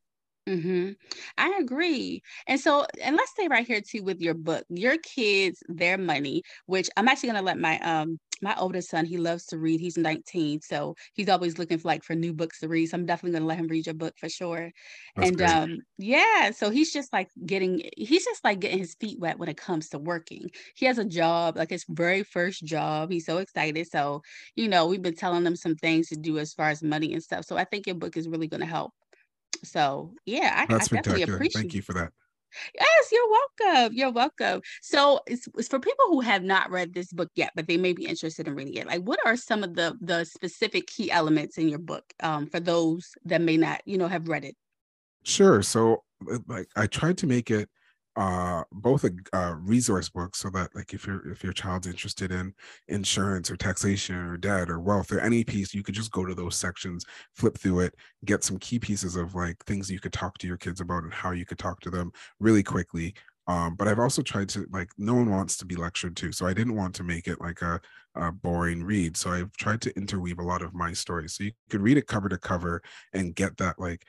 Mm-hmm. 0.49 0.93
I 1.39 1.59
agree. 1.61 2.23
And 2.47 2.61
so, 2.61 2.87
and 3.03 3.17
let's 3.17 3.35
say 3.37 3.49
right 3.49 3.67
here 3.67 3.81
too 3.81 4.05
with 4.05 4.21
your 4.21 4.35
book, 4.35 4.65
your 4.69 4.97
kids, 4.99 5.61
their 5.69 5.99
money, 5.99 6.43
which 6.67 6.89
I'm 6.97 7.09
actually 7.09 7.31
gonna 7.31 7.43
let 7.43 7.59
my 7.59 7.81
um 7.81 8.19
my 8.43 8.55
oldest 8.57 8.91
son, 8.91 9.07
he 9.07 9.17
loves 9.17 9.45
to 9.47 9.59
read. 9.59 9.81
He's 9.81 9.99
19, 9.99 10.61
so 10.61 10.95
he's 11.15 11.29
always 11.29 11.59
looking 11.59 11.79
for 11.79 11.89
like 11.89 12.05
for 12.05 12.15
new 12.15 12.33
books 12.33 12.61
to 12.61 12.69
read. 12.69 12.87
So 12.87 12.97
I'm 12.97 13.07
definitely 13.07 13.37
gonna 13.37 13.47
let 13.49 13.59
him 13.59 13.67
read 13.67 13.87
your 13.87 13.95
book 13.97 14.15
for 14.21 14.29
sure. 14.29 14.71
That's 15.17 15.31
and 15.31 15.43
great. 15.43 15.61
um, 15.61 15.79
yeah, 15.99 16.53
so 16.53 16.71
he's 16.71 16.93
just 16.93 17.13
like 17.13 17.29
getting 17.45 17.83
he's 17.97 18.25
just 18.25 18.45
like 18.45 18.61
getting 18.61 18.79
his 18.79 18.95
feet 19.01 19.19
wet 19.19 19.41
when 19.41 19.49
it 19.49 19.57
comes 19.57 19.89
to 19.89 19.99
working. 19.99 20.51
He 20.77 20.87
has 20.87 20.99
a 20.99 21.05
job, 21.05 21.57
like 21.57 21.71
his 21.71 21.85
very 21.89 22.23
first 22.23 22.65
job. 22.65 23.11
He's 23.11 23.27
so 23.27 23.39
excited. 23.39 23.89
So, 23.91 24.23
you 24.55 24.69
know, 24.69 24.87
we've 24.87 25.03
been 25.03 25.17
telling 25.17 25.45
him 25.45 25.57
some 25.57 25.75
things 25.75 26.07
to 26.11 26.17
do 26.17 26.39
as 26.39 26.53
far 26.55 26.69
as 26.71 26.85
money 26.85 27.13
and 27.13 27.23
stuff. 27.23 27.47
So 27.47 27.57
I 27.57 27.65
think 27.65 27.87
your 27.89 27.97
book 27.97 28.17
is 28.17 28.29
really 28.29 28.47
gonna 28.49 28.67
help 28.67 28.93
so 29.65 30.13
yeah, 30.25 30.53
I, 30.57 30.73
That's 30.73 30.93
I 30.93 30.97
definitely 30.97 31.23
appreciate. 31.23 31.61
Thank 31.63 31.75
you 31.75 31.83
for 31.83 31.95
that. 31.95 32.13
Yes, 32.75 33.13
you're 33.13 33.29
welcome. 33.29 33.93
You're 33.95 34.13
welcome. 34.13 34.63
So, 34.81 35.21
it's, 35.27 35.49
it's, 35.57 35.69
for 35.69 35.79
people 35.79 36.07
who 36.09 36.21
have 36.21 36.43
not 36.43 36.71
read 36.71 36.95
this 36.95 37.13
book 37.13 37.31
yet, 37.35 37.53
but 37.55 37.67
they 37.67 37.77
may 37.77 37.93
be 37.93 38.07
interested 38.07 38.47
in 38.49 38.55
reading 38.55 38.75
it. 38.75 38.87
Like, 38.87 39.03
what 39.03 39.19
are 39.27 39.37
some 39.37 39.63
of 39.63 39.75
the 39.75 39.97
the 40.01 40.25
specific 40.25 40.87
key 40.87 41.11
elements 41.11 41.59
in 41.59 41.69
your 41.69 41.79
book 41.79 42.05
um, 42.23 42.47
for 42.47 42.61
those 42.61 43.11
that 43.25 43.41
may 43.41 43.57
not, 43.57 43.83
you 43.85 43.99
know, 43.99 44.09
have 44.09 44.29
read 44.29 44.45
it? 44.45 44.57
Sure. 45.23 45.63
So, 45.63 46.03
like, 46.47 46.69
I 46.77 46.87
tried 46.87 47.19
to 47.19 47.27
make 47.27 47.51
it 47.51 47.69
uh, 48.17 48.65
both 48.73 49.05
a, 49.05 49.11
a, 49.35 49.55
resource 49.57 50.09
book 50.09 50.35
so 50.35 50.49
that 50.49 50.75
like 50.75 50.95
if 50.95 51.07
your 51.07 51.31
if 51.31 51.45
your 51.45 51.53
child's 51.53 51.87
interested 51.87 52.33
in 52.33 52.55
insurance 52.89 53.51
or 53.51 53.57
taxation 53.57 54.17
or 54.17 54.37
debt 54.39 54.71
or 54.71 54.81
wealth 54.81 55.13
or 55.13 55.21
any 55.21 55.45
piece 55.45 55.75
you 55.75 55.83
could 55.83 55.95
just 55.95 56.13
go 56.13 56.25
to 56.25 56.35
those 56.35 56.57
sections 56.57 57.05
flip 57.35 57.59
through 57.59 57.81
it 57.81 57.95
get 58.25 58.43
some 58.43 58.59
key 58.59 58.79
pieces 58.79 59.17
of 59.17 59.35
like 59.35 59.63
things 59.67 59.91
you 59.91 60.01
could 60.01 60.13
talk 60.13 60.39
to 60.39 60.47
your 60.47 60.57
kids 60.57 60.81
about 60.81 61.05
and 61.05 61.13
how 61.13 61.31
you 61.31 61.45
could 61.45 61.59
talk 61.59 61.79
to 61.81 61.91
them 61.91 62.11
really 62.41 62.63
quickly 62.63 63.15
um, 63.49 63.77
but 63.77 63.87
I've 63.87 64.01
also 64.01 64.23
tried 64.23 64.49
to 64.51 64.67
like 64.73 64.91
no 64.99 65.15
one 65.15 65.31
wants 65.31 65.57
to 65.59 65.65
be 65.65 65.77
lectured 65.77 66.17
to, 66.17 66.33
so 66.33 66.47
I 66.47 66.53
didn't 66.53 66.75
want 66.75 66.97
to 66.97 67.05
make 67.05 67.29
it 67.29 67.41
like 67.41 67.63
a, 67.63 67.81
a, 68.17 68.33
boring 68.33 68.83
read. 68.83 69.17
So 69.17 69.31
I've 69.31 69.53
tried 69.53 69.81
to 69.83 69.97
interweave 69.97 70.41
a 70.41 70.43
lot 70.43 70.63
of 70.63 70.75
my 70.75 70.93
stories, 70.93 71.35
so 71.35 71.45
you 71.45 71.53
could 71.71 71.81
read 71.81 71.97
it 71.97 72.09
cover 72.09 72.29
to 72.29 72.39
cover 72.39 72.83
and 73.13 73.37
get 73.37 73.57
that 73.59 73.79
like 73.79 74.05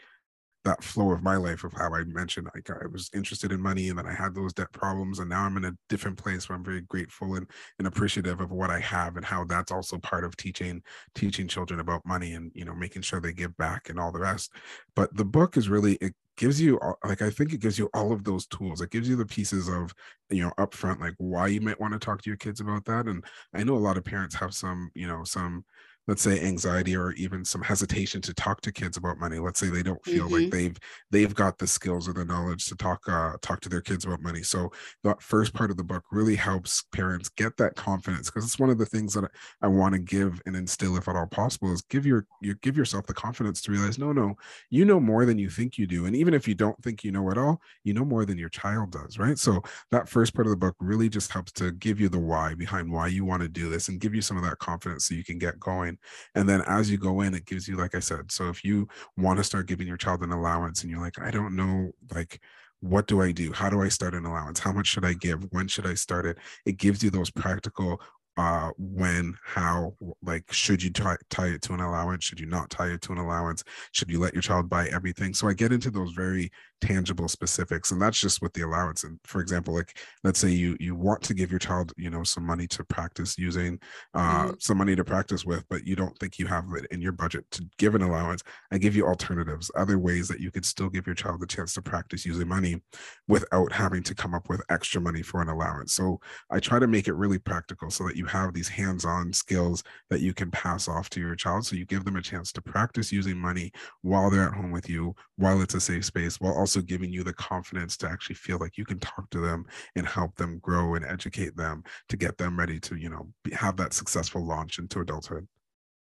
that 0.68 0.84
flow 0.84 1.12
of 1.12 1.24
my 1.24 1.38
life 1.38 1.64
of 1.64 1.72
how 1.74 1.96
I 1.96 2.04
mentioned 2.04 2.50
like 2.54 2.70
I 2.70 2.86
was 2.92 3.10
interested 3.14 3.52
in 3.54 3.62
money 3.62 3.88
and 3.88 3.98
then 3.98 4.06
I 4.06 4.14
had 4.14 4.36
those 4.36 4.54
debt 4.54 4.72
problems 4.74 5.20
and 5.20 5.30
now 5.30 5.44
I'm 5.44 5.56
in 5.56 5.66
a 5.66 5.78
different 5.88 6.18
place 6.18 6.48
where 6.48 6.58
I'm 6.58 6.64
very 6.64 6.82
grateful 6.82 7.36
and, 7.36 7.50
and 7.80 7.88
appreciative 7.88 8.42
of 8.42 8.52
what 8.52 8.70
I 8.70 8.80
have 8.80 9.16
and 9.16 9.26
how 9.26 9.46
that's 9.46 9.72
also 9.72 9.98
part 9.98 10.26
of 10.26 10.36
teaching 10.36 10.84
teaching 11.16 11.48
children 11.48 11.80
about 11.80 12.06
money 12.06 12.34
and 12.34 12.52
you 12.54 12.66
know 12.66 12.76
making 12.76 13.02
sure 13.02 13.22
they 13.22 13.32
give 13.34 13.56
back 13.58 13.90
and 13.90 13.98
all 13.98 14.12
the 14.12 14.20
rest. 14.20 14.52
But 14.94 15.16
the 15.16 15.26
book 15.26 15.56
is 15.56 15.70
really 15.70 15.94
it 16.02 16.14
gives 16.36 16.62
you 16.62 16.80
like 17.04 17.22
I 17.22 17.30
think 17.30 17.54
it 17.54 17.62
gives 17.62 17.80
you 17.80 17.90
all 17.94 18.12
of 18.12 18.24
those 18.24 18.46
tools. 18.46 18.82
It 18.82 18.92
gives 18.92 19.10
you 19.10 19.16
the 19.16 19.26
pieces 19.26 19.70
of 19.70 19.94
you 20.30 20.44
know 20.44 20.52
upfront 20.58 21.00
like 21.00 21.16
why 21.18 21.48
you 21.48 21.62
might 21.62 21.80
want 21.80 21.94
to 21.94 22.00
talk 22.00 22.22
to 22.22 22.30
your 22.30 22.38
kids 22.38 22.60
about 22.60 22.86
that. 22.86 23.08
And 23.08 23.24
I 23.54 23.64
know 23.64 23.76
a 23.76 23.80
lot 23.80 23.98
of 23.98 24.04
parents 24.04 24.36
have 24.36 24.54
some 24.54 24.92
you 24.94 25.08
know 25.08 25.24
some 25.24 25.64
let's 26.08 26.22
say 26.22 26.40
anxiety 26.40 26.96
or 26.96 27.12
even 27.14 27.44
some 27.44 27.62
hesitation 27.62 28.22
to 28.22 28.34
talk 28.34 28.62
to 28.62 28.72
kids 28.72 28.96
about 28.96 29.20
money. 29.20 29.40
Let's 29.40 29.60
say 29.60 29.68
they 29.68 29.84
don't 29.84 30.04
feel 30.06 30.26
mm-hmm. 30.26 30.44
like 30.44 30.52
they've 30.52 30.78
they've 31.12 31.36
got 31.36 31.58
the 31.58 31.68
skills 31.68 32.08
or 32.08 32.14
the 32.14 32.26
knowledge 32.26 32.66
to 32.68 32.76
talk 32.76 33.08
uh, 33.10 33.34
talk 33.42 33.60
to 33.62 33.70
their 33.70 33.82
kids 33.82 34.06
about 34.06 34.22
money. 34.22 34.42
So 34.44 34.72
that 35.04 35.22
first 35.22 35.54
part 35.54 35.70
of 35.70 35.78
the 35.78 35.84
book 35.84 36.06
really 36.12 36.36
helps 36.36 36.84
parents 36.94 37.30
get 37.30 37.58
that 37.58 37.76
confidence 37.76 38.30
because 38.30 38.46
it's 38.46 38.60
one 38.60 38.70
of 38.70 38.78
the 38.78 38.86
things 38.86 39.14
that 39.14 39.26
i, 39.26 39.66
I 39.66 39.68
want 39.68 39.94
to 39.94 40.00
give 40.00 40.42
and 40.46 40.56
instill 40.56 40.96
if 40.98 41.08
at 41.08 41.16
all 41.16 41.28
possible 41.28 41.74
is 41.74 41.82
give 41.84 42.06
your 42.06 42.26
you 42.42 42.56
give 42.62 42.78
yourself 42.78 43.06
the 43.06 43.14
confidence 43.14 43.62
to 43.64 43.72
realize 43.72 44.00
no 44.00 44.14
no 44.14 44.36
you 44.70 44.86
know 44.86 45.00
more 45.00 45.26
than 45.26 45.38
you 45.38 45.50
think 45.50 45.78
you 45.78 45.88
do. 45.88 46.06
And 46.06 46.16
even 46.16 46.34
if 46.34 46.48
you 46.48 46.56
don't 46.56 46.82
think 46.82 47.04
you 47.04 47.12
know 47.12 47.30
it 47.30 47.38
all 47.38 47.62
you 47.84 47.94
know 47.94 48.06
more 48.06 48.26
than 48.26 48.38
your 48.38 48.50
child 48.50 48.92
does 48.92 49.20
right? 49.20 49.38
So 49.38 49.62
that 49.92 50.08
first 50.08 50.34
part 50.34 50.48
of 50.48 50.52
the 50.52 50.58
book 50.58 50.76
really 50.80 51.10
just 51.10 51.32
helps 51.32 51.52
to 51.54 51.72
give 51.74 52.00
you 52.00 52.08
the 52.08 52.20
why 52.20 52.54
behind 52.54 52.90
why 52.92 53.08
you 53.08 53.26
want 53.26 53.42
to 53.42 53.50
do 53.50 53.70
this 53.70 53.90
and 53.90 54.00
give 54.00 54.16
you 54.16 54.22
some 54.22 54.38
of 54.38 54.44
that 54.44 54.60
confidence 54.60 55.06
so 55.06 55.16
you 55.16 55.24
can 55.24 55.38
get 55.38 55.60
going 55.60 55.97
and 56.36 56.48
then 56.48 56.62
as 56.68 56.90
you 56.90 56.98
go 56.98 57.22
in 57.22 57.34
it 57.34 57.46
gives 57.46 57.68
you 57.68 57.76
like 57.76 57.96
i 57.96 58.00
said 58.00 58.32
so 58.32 58.50
if 58.50 58.64
you 58.64 58.88
want 59.18 59.38
to 59.38 59.44
start 59.44 59.68
giving 59.68 59.88
your 59.88 59.98
child 59.98 60.22
an 60.22 60.32
allowance 60.32 60.82
and 60.82 60.92
you're 60.92 61.02
like 61.02 61.20
i 61.20 61.32
don't 61.32 61.56
know 61.56 61.92
like 62.14 62.40
what 62.82 63.08
do 63.08 63.22
I 63.22 63.32
do? 63.32 63.52
How 63.52 63.70
do 63.70 63.82
I 63.82 63.90
start 63.90 64.14
an 64.14 64.26
allowance? 64.26 64.60
How 64.60 64.72
much 64.72 64.88
should 64.88 65.06
I 65.06 65.14
give? 65.14 65.48
When 65.52 65.68
should 65.68 65.88
I 65.88 65.96
start 65.96 66.26
it? 66.26 66.38
It 66.66 66.78
gives 66.78 67.04
you 67.04 67.10
those 67.10 67.32
practical 67.32 68.00
uh, 68.38 68.72
when, 68.78 69.36
how, 69.44 69.94
like, 70.22 70.52
should 70.52 70.82
you 70.82 70.92
tie, 70.92 71.18
tie 71.30 71.48
it 71.48 71.62
to 71.64 71.74
an 71.74 71.80
allowance? 71.80 72.24
Should 72.24 72.40
you 72.40 72.46
not 72.46 72.70
tie 72.70 72.90
it 72.90 73.02
to 73.04 73.12
an 73.12 73.18
allowance? 73.18 73.64
Should 73.92 74.12
you 74.12 74.20
let 74.20 74.34
your 74.34 74.42
child 74.42 74.70
buy 74.70 74.88
everything? 74.88 75.34
So 75.34 75.48
I 75.48 75.54
get 75.54 75.72
into 75.72 75.92
those 75.92 76.12
very 76.12 76.52
tangible 76.80 77.28
specifics 77.28 77.92
and 77.92 78.00
that's 78.00 78.20
just 78.20 78.42
with 78.42 78.54
the 78.54 78.62
allowance 78.62 79.04
and 79.04 79.20
for 79.24 79.42
example 79.42 79.74
like 79.74 79.98
let's 80.24 80.40
say 80.40 80.50
you 80.50 80.78
you 80.80 80.94
want 80.96 81.22
to 81.24 81.34
give 81.34 81.50
your 81.50 81.60
child 81.60 81.92
you 81.98 82.10
know 82.10 82.24
some 82.24 82.46
money 82.46 82.68
to 82.68 82.84
practice 82.84 83.36
using 83.38 83.80
uh 84.14 84.44
mm-hmm. 84.44 84.52
some 84.60 84.78
money 84.78 84.96
to 84.96 85.04
practice 85.04 85.44
with 85.44 85.66
but 85.70 85.86
you 85.88 85.96
don't 85.96 86.18
think 86.20 86.38
you 86.38 86.46
have 86.46 86.66
it 86.76 86.86
in 86.92 87.02
your 87.02 87.12
budget 87.12 87.44
to 87.50 87.66
give 87.80 87.96
an 87.96 88.04
allowance 88.04 88.44
i 88.72 88.78
give 88.78 88.96
you 88.96 89.08
alternatives 89.08 89.72
other 89.76 89.98
ways 89.98 90.28
that 90.28 90.40
you 90.40 90.52
could 90.52 90.66
still 90.66 90.90
give 90.90 91.08
your 91.08 91.16
child 91.16 91.42
the 91.42 91.48
chance 91.48 91.74
to 91.74 91.82
practice 91.82 92.26
using 92.26 92.48
money 92.48 92.80
without 93.28 93.72
having 93.72 94.04
to 94.04 94.14
come 94.14 94.36
up 94.36 94.48
with 94.48 94.62
extra 94.70 95.02
money 95.02 95.24
for 95.24 95.42
an 95.42 95.50
allowance 95.50 95.94
so 95.94 96.20
i 96.52 96.60
try 96.60 96.78
to 96.78 96.88
make 96.88 97.08
it 97.08 97.14
really 97.14 97.40
practical 97.40 97.90
so 97.90 98.06
that 98.06 98.16
you 98.16 98.26
have 98.28 98.54
these 98.54 98.68
hands-on 98.68 99.34
skills 99.34 99.84
that 100.10 100.22
you 100.22 100.34
can 100.34 100.52
pass 100.52 100.88
off 100.88 101.10
to 101.10 101.20
your 101.20 101.36
child 101.36 101.66
so 101.66 101.76
you 101.76 101.86
give 101.86 102.06
them 102.06 102.16
a 102.16 102.22
chance 102.22 102.52
to 102.52 102.62
practice 102.62 103.12
using 103.12 103.38
money 103.38 103.72
while 104.02 104.30
they're 104.30 104.48
at 104.48 104.54
home 104.54 104.72
with 104.72 104.90
you 104.90 105.16
while 105.38 105.62
it's 105.62 105.74
a 105.74 105.82
safe 105.82 106.06
space 106.06 106.40
while 106.40 106.54
also 106.54 106.82
giving 106.82 107.12
you 107.12 107.24
the 107.24 107.34
confidence 107.34 107.98
to 107.98 108.08
actually 108.08 108.36
feel 108.36 108.58
like 108.60 108.78
you 108.78 108.86
can 108.86 109.00
talk 109.00 109.30
to 109.30 109.40
them 109.40 109.66
and 109.96 110.08
help 110.08 110.36
them 110.36 110.60
grow 110.60 110.96
and 110.96 111.06
educate 111.06 111.56
them 111.56 111.84
to 112.10 112.18
get 112.18 112.38
them 112.38 112.58
ready 112.58 112.80
to 112.80 112.96
you 112.96 113.10
know 113.10 113.28
have 113.54 113.78
that 113.78 113.94
successful 113.94 114.46
launch 114.46 114.80
into 114.80 115.00
adulthood 115.00 115.48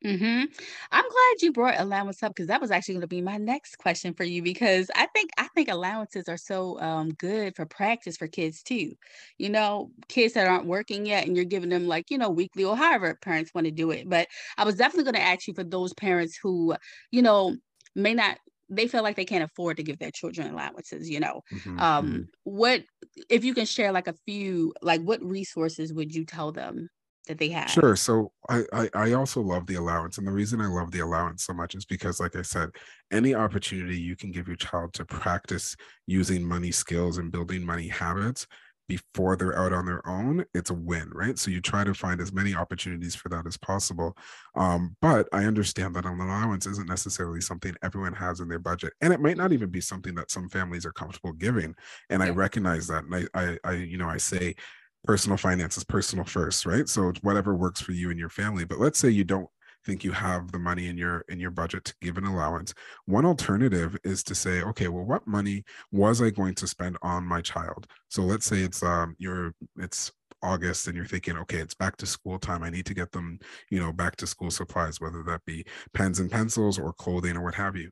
hmm 0.02 0.44
I'm 0.92 1.04
glad 1.04 1.42
you 1.42 1.52
brought 1.52 1.80
allowance 1.80 2.22
up 2.22 2.32
because 2.32 2.46
that 2.46 2.60
was 2.60 2.70
actually 2.70 2.94
going 2.94 3.00
to 3.02 3.08
be 3.08 3.20
my 3.20 3.36
next 3.36 3.78
question 3.78 4.14
for 4.14 4.24
you 4.24 4.42
because 4.42 4.90
I 4.94 5.06
think 5.14 5.30
I 5.38 5.48
think 5.54 5.68
allowances 5.68 6.28
are 6.28 6.36
so 6.36 6.80
um, 6.80 7.10
good 7.14 7.56
for 7.56 7.66
practice 7.66 8.16
for 8.16 8.28
kids 8.28 8.62
too. 8.62 8.92
You 9.38 9.48
know, 9.50 9.90
kids 10.08 10.34
that 10.34 10.46
aren't 10.46 10.66
working 10.66 11.04
yet, 11.04 11.26
and 11.26 11.34
you're 11.34 11.44
giving 11.44 11.70
them 11.70 11.88
like 11.88 12.10
you 12.10 12.18
know 12.18 12.30
weekly 12.30 12.64
or 12.64 12.76
however 12.76 13.18
parents 13.20 13.52
want 13.54 13.64
to 13.66 13.72
do 13.72 13.90
it. 13.90 14.08
But 14.08 14.28
I 14.56 14.64
was 14.64 14.76
definitely 14.76 15.10
going 15.10 15.22
to 15.22 15.28
ask 15.28 15.48
you 15.48 15.54
for 15.54 15.64
those 15.64 15.92
parents 15.94 16.38
who 16.40 16.76
you 17.10 17.22
know 17.22 17.56
may 17.94 18.14
not 18.14 18.38
they 18.70 18.86
feel 18.86 19.02
like 19.02 19.16
they 19.16 19.24
can't 19.24 19.44
afford 19.44 19.78
to 19.78 19.82
give 19.82 19.98
their 19.98 20.10
children 20.10 20.52
allowances 20.52 21.08
you 21.08 21.20
know 21.20 21.40
mm-hmm. 21.52 21.78
um 21.80 22.06
mm-hmm. 22.06 22.22
what 22.44 22.82
if 23.30 23.42
you 23.42 23.54
can 23.54 23.64
share 23.64 23.92
like 23.92 24.06
a 24.06 24.14
few 24.26 24.74
like 24.82 25.00
what 25.00 25.22
resources 25.22 25.92
would 25.92 26.14
you 26.14 26.24
tell 26.24 26.52
them 26.52 26.88
that 27.28 27.38
they 27.38 27.48
have 27.48 27.70
sure 27.70 27.94
so 27.94 28.32
I, 28.48 28.64
I 28.72 28.90
i 28.94 29.12
also 29.12 29.40
love 29.40 29.66
the 29.66 29.76
allowance 29.76 30.18
and 30.18 30.26
the 30.26 30.32
reason 30.32 30.60
i 30.60 30.66
love 30.66 30.90
the 30.90 31.00
allowance 31.00 31.44
so 31.44 31.52
much 31.52 31.74
is 31.74 31.84
because 31.84 32.18
like 32.20 32.36
i 32.36 32.42
said 32.42 32.70
any 33.12 33.34
opportunity 33.34 33.98
you 33.98 34.16
can 34.16 34.32
give 34.32 34.48
your 34.48 34.56
child 34.56 34.92
to 34.94 35.04
practice 35.04 35.76
using 36.06 36.42
money 36.42 36.72
skills 36.72 37.18
and 37.18 37.30
building 37.30 37.64
money 37.64 37.88
habits 37.88 38.46
before 38.88 39.36
they're 39.36 39.56
out 39.56 39.72
on 39.72 39.84
their 39.84 40.06
own, 40.08 40.44
it's 40.54 40.70
a 40.70 40.74
win, 40.74 41.10
right? 41.12 41.38
So 41.38 41.50
you 41.50 41.60
try 41.60 41.84
to 41.84 41.92
find 41.92 42.20
as 42.20 42.32
many 42.32 42.54
opportunities 42.54 43.14
for 43.14 43.28
that 43.28 43.46
as 43.46 43.58
possible. 43.58 44.16
Um, 44.56 44.96
but 45.02 45.28
I 45.30 45.44
understand 45.44 45.94
that 45.94 46.06
an 46.06 46.18
allowance 46.18 46.66
isn't 46.66 46.88
necessarily 46.88 47.42
something 47.42 47.74
everyone 47.82 48.14
has 48.14 48.40
in 48.40 48.48
their 48.48 48.58
budget, 48.58 48.94
and 49.02 49.12
it 49.12 49.20
might 49.20 49.36
not 49.36 49.52
even 49.52 49.70
be 49.70 49.82
something 49.82 50.14
that 50.14 50.30
some 50.30 50.48
families 50.48 50.86
are 50.86 50.92
comfortable 50.92 51.34
giving. 51.34 51.74
And 52.08 52.22
yeah. 52.22 52.28
I 52.28 52.30
recognize 52.30 52.86
that, 52.88 53.04
and 53.04 53.14
I, 53.14 53.24
I, 53.34 53.58
I, 53.62 53.72
you 53.72 53.98
know, 53.98 54.08
I 54.08 54.16
say 54.16 54.54
personal 55.04 55.36
finance 55.36 55.76
is 55.76 55.84
personal 55.84 56.24
first, 56.24 56.66
right? 56.66 56.88
So 56.88 57.12
whatever 57.22 57.54
works 57.54 57.80
for 57.80 57.92
you 57.92 58.10
and 58.10 58.18
your 58.18 58.28
family. 58.28 58.64
But 58.64 58.78
let's 58.78 58.98
say 58.98 59.10
you 59.10 59.24
don't 59.24 59.48
think 59.84 60.04
you 60.04 60.12
have 60.12 60.50
the 60.52 60.58
money 60.58 60.88
in 60.88 60.98
your 60.98 61.24
in 61.28 61.38
your 61.38 61.50
budget 61.50 61.84
to 61.84 61.94
give 62.02 62.18
an 62.18 62.24
allowance 62.24 62.74
one 63.06 63.24
alternative 63.24 63.96
is 64.02 64.24
to 64.24 64.34
say 64.34 64.60
okay 64.60 64.88
well 64.88 65.04
what 65.04 65.26
money 65.26 65.62
was 65.92 66.20
i 66.20 66.30
going 66.30 66.52
to 66.52 66.66
spend 66.66 66.98
on 67.00 67.24
my 67.24 67.40
child 67.40 67.86
so 68.10 68.22
let's 68.22 68.44
say 68.44 68.58
it's 68.58 68.82
um 68.82 69.14
your 69.18 69.54
it's 69.78 70.10
August 70.42 70.86
and 70.86 70.96
you're 70.96 71.04
thinking, 71.04 71.36
okay, 71.36 71.58
it's 71.58 71.74
back 71.74 71.96
to 71.96 72.06
school 72.06 72.38
time. 72.38 72.62
I 72.62 72.70
need 72.70 72.86
to 72.86 72.94
get 72.94 73.10
them, 73.10 73.38
you 73.70 73.80
know, 73.80 73.92
back 73.92 74.16
to 74.16 74.26
school 74.26 74.50
supplies, 74.50 75.00
whether 75.00 75.22
that 75.24 75.44
be 75.44 75.64
pens 75.94 76.20
and 76.20 76.30
pencils 76.30 76.78
or 76.78 76.92
clothing 76.92 77.36
or 77.36 77.42
what 77.42 77.54
have 77.56 77.76
you 77.76 77.90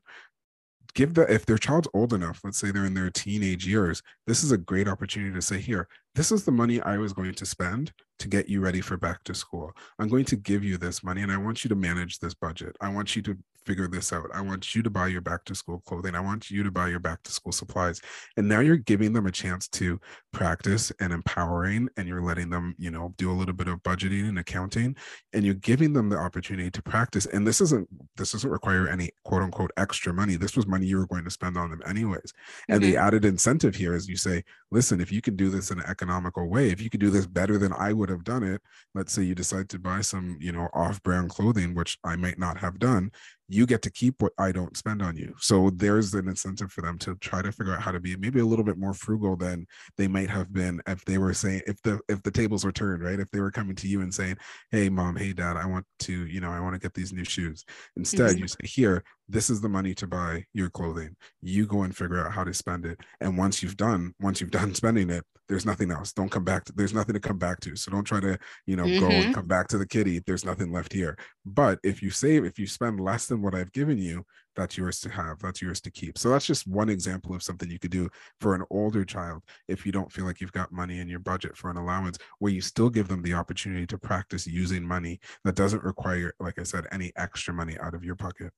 give 0.93 1.13
the 1.13 1.31
if 1.31 1.45
their 1.45 1.57
child's 1.57 1.87
old 1.93 2.11
enough 2.11 2.41
let's 2.43 2.57
say 2.57 2.71
they're 2.71 2.85
in 2.85 2.93
their 2.93 3.11
teenage 3.11 3.67
years 3.67 4.01
this 4.25 4.43
is 4.43 4.51
a 4.51 4.57
great 4.57 4.87
opportunity 4.87 5.31
to 5.31 5.41
say 5.41 5.59
here 5.59 5.87
this 6.17 6.31
is 6.31 6.43
the 6.43 6.51
money 6.51 6.81
i 6.81 6.97
was 6.97 7.13
going 7.13 7.33
to 7.33 7.45
spend 7.45 7.93
to 8.17 8.27
get 8.27 8.49
you 8.49 8.59
ready 8.59 8.81
for 8.81 8.97
back 8.97 9.23
to 9.23 9.35
school 9.35 9.71
i'm 9.99 10.07
going 10.07 10.25
to 10.25 10.35
give 10.35 10.63
you 10.63 10.75
this 10.75 11.03
money 11.03 11.21
and 11.21 11.31
i 11.31 11.37
want 11.37 11.63
you 11.63 11.69
to 11.69 11.75
manage 11.75 12.17
this 12.17 12.33
budget 12.33 12.75
i 12.81 12.89
want 12.89 13.15
you 13.15 13.21
to 13.21 13.37
figure 13.67 13.87
this 13.87 14.13
out. 14.13 14.29
I 14.33 14.39
want 14.39 14.73
you 14.73 14.81
to 14.81 14.89
buy 14.89 15.07
your 15.07 15.19
back 15.19 15.43
to 15.45 15.53
school 15.53 15.83
clothing. 15.85 16.15
I 16.15 16.21
want 16.21 16.49
you 16.49 16.63
to 16.63 16.71
buy 16.71 16.87
your 16.87 16.99
back 16.99 17.21
to 17.23 17.31
school 17.31 17.51
supplies. 17.51 17.99
And 18.37 18.47
now 18.47 18.61
you're 18.61 18.77
giving 18.77 19.11
them 19.11 19.27
a 19.27 19.31
chance 19.31 19.67
to 19.69 19.99
practice 20.31 20.91
and 21.01 21.11
empowering, 21.11 21.89
and 21.97 22.07
you're 22.07 22.23
letting 22.23 22.49
them, 22.49 22.73
you 22.77 22.89
know, 22.89 23.13
do 23.17 23.29
a 23.29 23.35
little 23.35 23.53
bit 23.53 23.67
of 23.67 23.83
budgeting 23.83 24.29
and 24.29 24.39
accounting, 24.39 24.95
and 25.33 25.43
you're 25.43 25.55
giving 25.55 25.91
them 25.91 26.07
the 26.07 26.17
opportunity 26.17 26.71
to 26.71 26.81
practice. 26.81 27.25
And 27.25 27.45
this 27.45 27.59
isn't 27.59 27.87
this 28.15 28.31
doesn't 28.31 28.49
require 28.49 28.87
any 28.87 29.11
quote 29.25 29.43
unquote 29.43 29.71
extra 29.75 30.13
money. 30.13 30.37
This 30.37 30.55
was 30.55 30.65
money 30.65 30.85
you 30.85 30.97
were 30.97 31.07
going 31.07 31.25
to 31.25 31.31
spend 31.31 31.57
on 31.57 31.69
them 31.69 31.81
anyways. 31.85 32.31
And 32.69 32.81
mm-hmm. 32.81 32.91
the 32.91 32.97
added 32.97 33.25
incentive 33.25 33.75
here 33.75 33.93
is 33.93 34.07
you 34.07 34.15
say, 34.15 34.43
listen, 34.71 35.01
if 35.01 35.11
you 35.11 35.21
can 35.21 35.35
do 35.35 35.49
this 35.49 35.71
in 35.71 35.79
an 35.79 35.85
economical 36.07 36.47
way, 36.47 36.69
if 36.69 36.81
you 36.81 36.89
could 36.89 37.01
do 37.01 37.09
this 37.09 37.27
better 37.27 37.57
than 37.57 37.73
I 37.73 37.91
would 37.91 38.09
have 38.09 38.23
done 38.23 38.43
it, 38.43 38.61
let's 38.95 39.11
say 39.11 39.23
you 39.23 39.35
decide 39.35 39.67
to 39.69 39.79
buy 39.79 40.01
some, 40.01 40.37
you 40.39 40.51
know, 40.53 40.69
off-brand 40.73 41.29
clothing, 41.29 41.75
which 41.75 41.97
I 42.03 42.15
might 42.15 42.39
not 42.39 42.57
have 42.59 42.79
done, 42.79 43.11
you 43.49 43.65
get 43.65 43.81
to 43.83 43.91
keep 43.91 44.21
what 44.21 44.33
I 44.37 44.51
don't 44.51 44.75
spend 44.75 45.01
on 45.01 45.15
you. 45.15 45.33
So 45.39 45.69
there's 45.69 46.13
an 46.13 46.27
incentive 46.27 46.71
for 46.71 46.81
them 46.81 46.97
to 46.99 47.15
try 47.15 47.41
to 47.41 47.51
figure 47.51 47.73
out 47.73 47.81
how 47.81 47.91
to 47.91 47.99
be 47.99 48.15
maybe 48.17 48.39
a 48.39 48.45
little 48.45 48.65
bit 48.65 48.77
more 48.77 48.93
frugal 48.93 49.37
than 49.37 49.65
they 49.97 50.07
might 50.07 50.29
have 50.29 50.51
been 50.51 50.81
if 50.87 51.03
they 51.05 51.17
were 51.17 51.33
saying 51.33 51.61
if 51.65 51.81
the 51.81 51.99
if 52.09 52.21
the 52.23 52.31
tables 52.31 52.65
were 52.65 52.71
turned, 52.71 53.03
right? 53.03 53.19
If 53.19 53.31
they 53.31 53.39
were 53.39 53.51
coming 53.51 53.75
to 53.77 53.87
you 53.87 54.01
and 54.01 54.13
saying, 54.13 54.37
"Hey 54.71 54.89
mom, 54.89 55.15
hey 55.15 55.33
dad, 55.33 55.57
I 55.57 55.65
want 55.65 55.85
to, 55.99 56.25
you 56.27 56.41
know, 56.41 56.51
I 56.51 56.59
want 56.59 56.75
to 56.75 56.79
get 56.79 56.93
these 56.93 57.13
new 57.13 57.25
shoes." 57.25 57.63
Instead, 57.95 58.31
mm-hmm. 58.31 58.41
you 58.41 58.47
say, 58.47 58.57
"Here, 58.63 59.03
this 59.29 59.49
is 59.49 59.61
the 59.61 59.69
money 59.69 59.93
to 59.95 60.07
buy 60.07 60.45
your 60.53 60.69
clothing. 60.69 61.15
You 61.41 61.65
go 61.65 61.83
and 61.83 61.95
figure 61.95 62.25
out 62.25 62.33
how 62.33 62.43
to 62.43 62.53
spend 62.53 62.85
it. 62.85 62.99
And 63.19 63.37
once 63.37 63.61
you've 63.61 63.77
done, 63.77 64.13
once 64.19 64.39
you've 64.39 64.51
done 64.51 64.73
spending 64.73 65.09
it, 65.09 65.23
there's 65.49 65.65
nothing 65.65 65.91
else. 65.91 66.11
Don't 66.11 66.29
come 66.29 66.43
back 66.43 66.65
to 66.65 66.73
there's 66.73 66.93
nothing 66.93 67.13
to 67.13 67.19
come 67.19 67.37
back 67.37 67.59
to. 67.61 67.75
So 67.75 67.91
don't 67.91 68.03
try 68.03 68.19
to, 68.19 68.37
you 68.65 68.75
know, 68.75 68.83
mm-hmm. 68.83 68.99
go 68.99 69.09
and 69.09 69.33
come 69.33 69.47
back 69.47 69.67
to 69.69 69.77
the 69.77 69.85
kitty. 69.85 70.21
There's 70.25 70.45
nothing 70.45 70.71
left 70.71 70.91
here. 70.91 71.17
But 71.45 71.79
if 71.83 72.01
you 72.01 72.09
save, 72.09 72.43
if 72.43 72.59
you 72.59 72.67
spend 72.67 72.99
less 72.99 73.27
than 73.27 73.36
what 73.41 73.55
I've 73.55 73.71
given 73.71 73.97
you, 73.97 74.25
that's 74.55 74.77
yours 74.77 74.99
to 75.01 75.09
have. 75.09 75.39
That's 75.39 75.61
yours 75.61 75.79
to 75.81 75.91
keep. 75.91 76.17
So 76.17 76.29
that's 76.29 76.45
just 76.45 76.67
one 76.67 76.89
example 76.89 77.35
of 77.35 77.43
something 77.43 77.69
you 77.69 77.79
could 77.79 77.91
do 77.91 78.09
for 78.41 78.55
an 78.55 78.63
older 78.69 79.05
child 79.05 79.43
if 79.67 79.85
you 79.85 79.91
don't 79.91 80.11
feel 80.11 80.25
like 80.25 80.41
you've 80.41 80.51
got 80.51 80.71
money 80.71 80.99
in 80.99 81.07
your 81.07 81.19
budget 81.19 81.55
for 81.55 81.69
an 81.69 81.77
allowance, 81.77 82.17
where 82.39 82.51
you 82.51 82.61
still 82.61 82.89
give 82.89 83.07
them 83.07 83.21
the 83.21 83.33
opportunity 83.33 83.85
to 83.87 83.97
practice 83.97 84.47
using 84.47 84.83
money 84.83 85.19
that 85.43 85.55
doesn't 85.55 85.83
require, 85.83 86.33
like 86.39 86.59
I 86.59 86.63
said, 86.63 86.87
any 86.91 87.11
extra 87.15 87.53
money 87.53 87.77
out 87.79 87.93
of 87.93 88.03
your 88.03 88.15
pocket. 88.15 88.51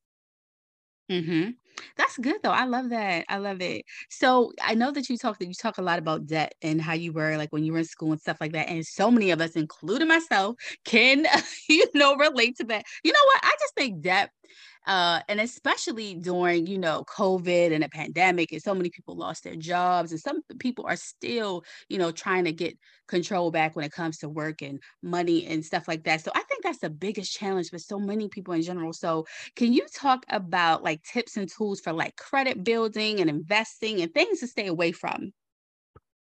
Mm-hmm. 1.09 1.51
That's 1.97 2.17
good 2.17 2.37
though. 2.43 2.51
I 2.51 2.65
love 2.65 2.89
that. 2.89 3.25
I 3.29 3.37
love 3.37 3.61
it. 3.61 3.83
So 4.09 4.51
I 4.61 4.75
know 4.75 4.91
that 4.91 5.09
you 5.09 5.17
talk 5.17 5.39
that 5.39 5.47
you 5.47 5.53
talk 5.53 5.79
a 5.79 5.81
lot 5.81 5.97
about 5.97 6.27
debt 6.27 6.53
and 6.61 6.79
how 6.79 6.93
you 6.93 7.13
were 7.13 7.35
like 7.35 7.51
when 7.51 7.63
you 7.63 7.73
were 7.73 7.79
in 7.79 7.85
school 7.85 8.11
and 8.11 8.21
stuff 8.21 8.37
like 8.39 8.51
that. 8.51 8.69
And 8.69 8.85
so 8.85 9.09
many 9.09 9.31
of 9.31 9.41
us, 9.41 9.51
including 9.51 10.07
myself, 10.07 10.55
can 10.85 11.25
you 11.69 11.85
know 11.95 12.15
relate 12.15 12.57
to 12.57 12.63
that. 12.65 12.85
You 13.03 13.11
know 13.11 13.25
what? 13.25 13.39
I 13.41 13.55
just 13.59 13.75
think 13.75 14.01
debt 14.01 14.29
uh, 14.87 15.21
and 15.27 15.39
especially 15.39 16.15
during 16.15 16.65
you 16.67 16.77
know 16.77 17.03
covid 17.05 17.73
and 17.73 17.83
a 17.83 17.89
pandemic 17.89 18.51
and 18.51 18.61
so 18.61 18.73
many 18.73 18.89
people 18.89 19.15
lost 19.15 19.43
their 19.43 19.55
jobs 19.55 20.11
and 20.11 20.19
some 20.19 20.41
people 20.59 20.85
are 20.87 20.95
still 20.95 21.63
you 21.89 21.97
know 21.97 22.11
trying 22.11 22.45
to 22.45 22.51
get 22.51 22.77
control 23.07 23.51
back 23.51 23.75
when 23.75 23.85
it 23.85 23.91
comes 23.91 24.17
to 24.17 24.29
work 24.29 24.61
and 24.61 24.81
money 25.01 25.45
and 25.45 25.65
stuff 25.65 25.87
like 25.87 26.03
that 26.03 26.21
so 26.21 26.31
i 26.35 26.41
think 26.43 26.63
that's 26.63 26.79
the 26.79 26.89
biggest 26.89 27.31
challenge 27.33 27.69
for 27.69 27.79
so 27.79 27.99
many 27.99 28.29
people 28.29 28.53
in 28.53 28.61
general 28.61 28.93
so 28.93 29.25
can 29.55 29.73
you 29.73 29.85
talk 29.93 30.25
about 30.29 30.83
like 30.83 31.01
tips 31.03 31.37
and 31.37 31.49
tools 31.49 31.79
for 31.79 31.93
like 31.93 32.15
credit 32.15 32.63
building 32.63 33.19
and 33.19 33.29
investing 33.29 34.01
and 34.01 34.13
things 34.13 34.39
to 34.39 34.47
stay 34.47 34.67
away 34.67 34.91
from 34.91 35.31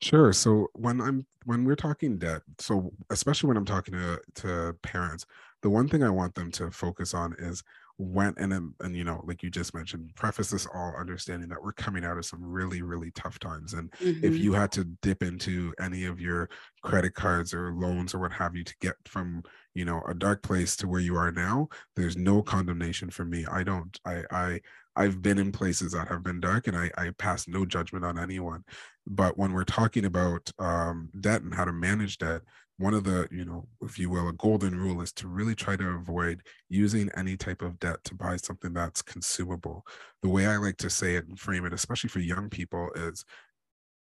Sure. 0.01 0.33
So 0.33 0.69
when 0.75 1.01
I'm 1.01 1.27
when 1.45 1.65
we're 1.65 1.77
talking 1.77 2.19
debt, 2.19 2.43
so 2.59 2.93
especially 3.11 3.49
when 3.49 3.57
I'm 3.57 3.65
talking 3.65 3.95
to 3.95 4.21
to 4.37 4.77
parents, 4.83 5.25
the 5.63 5.71
one 5.71 5.89
thing 5.89 6.03
I 6.03 6.11
want 6.11 6.35
them 6.35 6.51
to 6.53 6.71
focus 6.71 7.15
on 7.15 7.35
is 7.39 7.63
when 7.97 8.35
and 8.39 8.75
and 8.81 8.97
you 8.97 9.05
know 9.05 9.23
like 9.25 9.43
you 9.43 9.51
just 9.51 9.73
mentioned 9.73 10.11
preface 10.17 10.51
this 10.51 10.67
all 10.75 10.95
understanding 10.99 11.49
that 11.49 11.63
we're 11.63 11.73
coming 11.73 12.05
out 12.05 12.19
of 12.19 12.25
some 12.25 12.43
really 12.43 12.83
really 12.83 13.13
tough 13.13 13.39
times 13.39 13.73
and 13.75 13.91
mm-hmm. 13.93 14.25
if 14.25 14.37
you 14.37 14.53
had 14.53 14.73
to 14.73 14.85
dip 15.01 15.23
into 15.23 15.73
any 15.81 16.05
of 16.05 16.21
your 16.21 16.49
credit 16.83 17.15
cards 17.15 17.55
or 17.55 17.73
loans 17.73 18.13
or 18.13 18.19
what 18.19 18.33
have 18.33 18.57
you 18.57 18.65
to 18.65 18.75
get 18.81 18.95
from 19.05 19.45
you 19.75 19.85
know 19.85 20.03
a 20.09 20.15
dark 20.15 20.43
place 20.43 20.75
to 20.75 20.89
where 20.89 21.01
you 21.01 21.15
are 21.15 21.31
now 21.31 21.69
there's 21.95 22.17
no 22.17 22.43
condemnation 22.43 23.11
for 23.11 23.25
me 23.25 23.47
i 23.51 23.63
don't 23.63 24.01
i 24.05 24.23
i 24.33 24.61
I've 24.97 25.23
been 25.23 25.39
in 25.39 25.53
places 25.53 25.93
that 25.93 26.09
have 26.09 26.23
been 26.23 26.41
dark 26.41 26.67
and 26.67 26.77
I, 26.77 26.91
I 26.97 27.11
pass 27.19 27.49
no 27.49 27.67
judgment 27.67 28.05
on 28.05 28.19
anyone. 28.19 28.65
But 29.07 29.37
when 29.37 29.53
we're 29.53 29.65
talking 29.65 30.05
about 30.05 30.51
um, 30.59 31.11
debt 31.19 31.43
and 31.43 31.55
how 31.55 31.65
to 31.65 31.73
manage 31.73 32.19
debt, 32.19 32.43
one 32.79 32.95
of 32.95 33.05
the, 33.05 33.29
you 33.31 33.45
know, 33.45 33.69
if 33.83 33.99
you 33.99 34.11
will, 34.11 34.29
a 34.29 34.33
golden 34.33 34.77
rule 34.77 35.01
is 35.01 35.13
to 35.13 35.29
really 35.29 35.55
try 35.55 35.77
to 35.77 35.89
avoid 35.91 36.43
using 36.69 37.11
any 37.17 37.37
type 37.37 37.63
of 37.63 37.79
debt 37.79 38.03
to 38.05 38.15
buy 38.15 38.37
something 38.37 38.73
that's 38.73 39.03
consumable. 39.03 39.87
The 40.23 40.29
way 40.29 40.47
I 40.47 40.57
like 40.57 40.77
to 40.79 40.91
say 40.91 41.15
it 41.15 41.29
and 41.29 41.39
frame 41.39 41.65
it, 41.67 41.73
especially 41.73 42.09
for 42.09 42.19
young 42.19 42.51
people, 42.51 42.91
is 42.97 43.25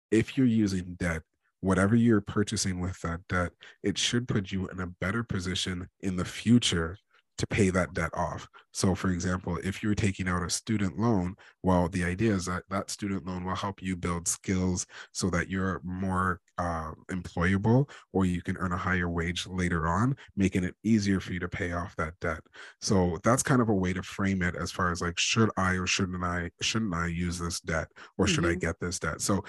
if 0.09 0.37
you're 0.37 0.47
using 0.47 0.95
debt, 0.97 1.23
whatever 1.59 1.95
you're 1.95 2.21
purchasing 2.21 2.79
with 2.79 2.99
that 3.01 3.27
debt, 3.27 3.51
it 3.83 3.97
should 3.97 4.27
put 4.27 4.51
you 4.51 4.67
in 4.69 4.79
a 4.79 4.87
better 4.87 5.23
position 5.23 5.89
in 5.99 6.15
the 6.15 6.25
future 6.25 6.97
to 7.41 7.47
pay 7.47 7.71
that 7.71 7.93
debt 7.93 8.11
off. 8.13 8.47
So, 8.71 8.95
for 8.95 9.09
example, 9.09 9.57
if 9.63 9.83
you're 9.83 9.95
taking 9.95 10.29
out 10.29 10.43
a 10.43 10.49
student 10.49 10.97
loan, 10.97 11.35
well, 11.63 11.89
the 11.89 12.05
idea 12.05 12.33
is 12.33 12.45
that 12.45 12.63
that 12.69 12.89
student 12.89 13.25
loan 13.25 13.43
will 13.43 13.55
help 13.55 13.81
you 13.81 13.95
build 13.95 14.27
skills 14.27 14.85
so 15.11 15.29
that 15.31 15.49
you're 15.49 15.81
more 15.83 16.39
uh, 16.57 16.91
employable 17.09 17.89
or 18.13 18.25
you 18.25 18.41
can 18.41 18.55
earn 18.57 18.71
a 18.71 18.77
higher 18.77 19.09
wage 19.09 19.47
later 19.47 19.87
on, 19.87 20.15
making 20.37 20.63
it 20.63 20.75
easier 20.83 21.19
for 21.19 21.33
you 21.33 21.39
to 21.39 21.49
pay 21.49 21.73
off 21.73 21.95
that 21.97 22.13
debt. 22.21 22.41
So, 22.79 23.17
that's 23.23 23.43
kind 23.43 23.61
of 23.61 23.69
a 23.69 23.73
way 23.73 23.91
to 23.91 24.03
frame 24.03 24.43
it 24.43 24.55
as 24.55 24.71
far 24.71 24.91
as 24.91 25.01
like, 25.01 25.17
should 25.17 25.49
I 25.57 25.73
or 25.73 25.87
shouldn't 25.87 26.23
I, 26.23 26.51
shouldn't 26.61 26.93
I 26.93 27.07
use 27.07 27.39
this 27.39 27.59
debt 27.59 27.87
or 28.17 28.27
should 28.27 28.43
mm-hmm. 28.43 28.53
I 28.53 28.55
get 28.55 28.79
this 28.79 28.99
debt? 28.99 29.21
So, 29.21 29.43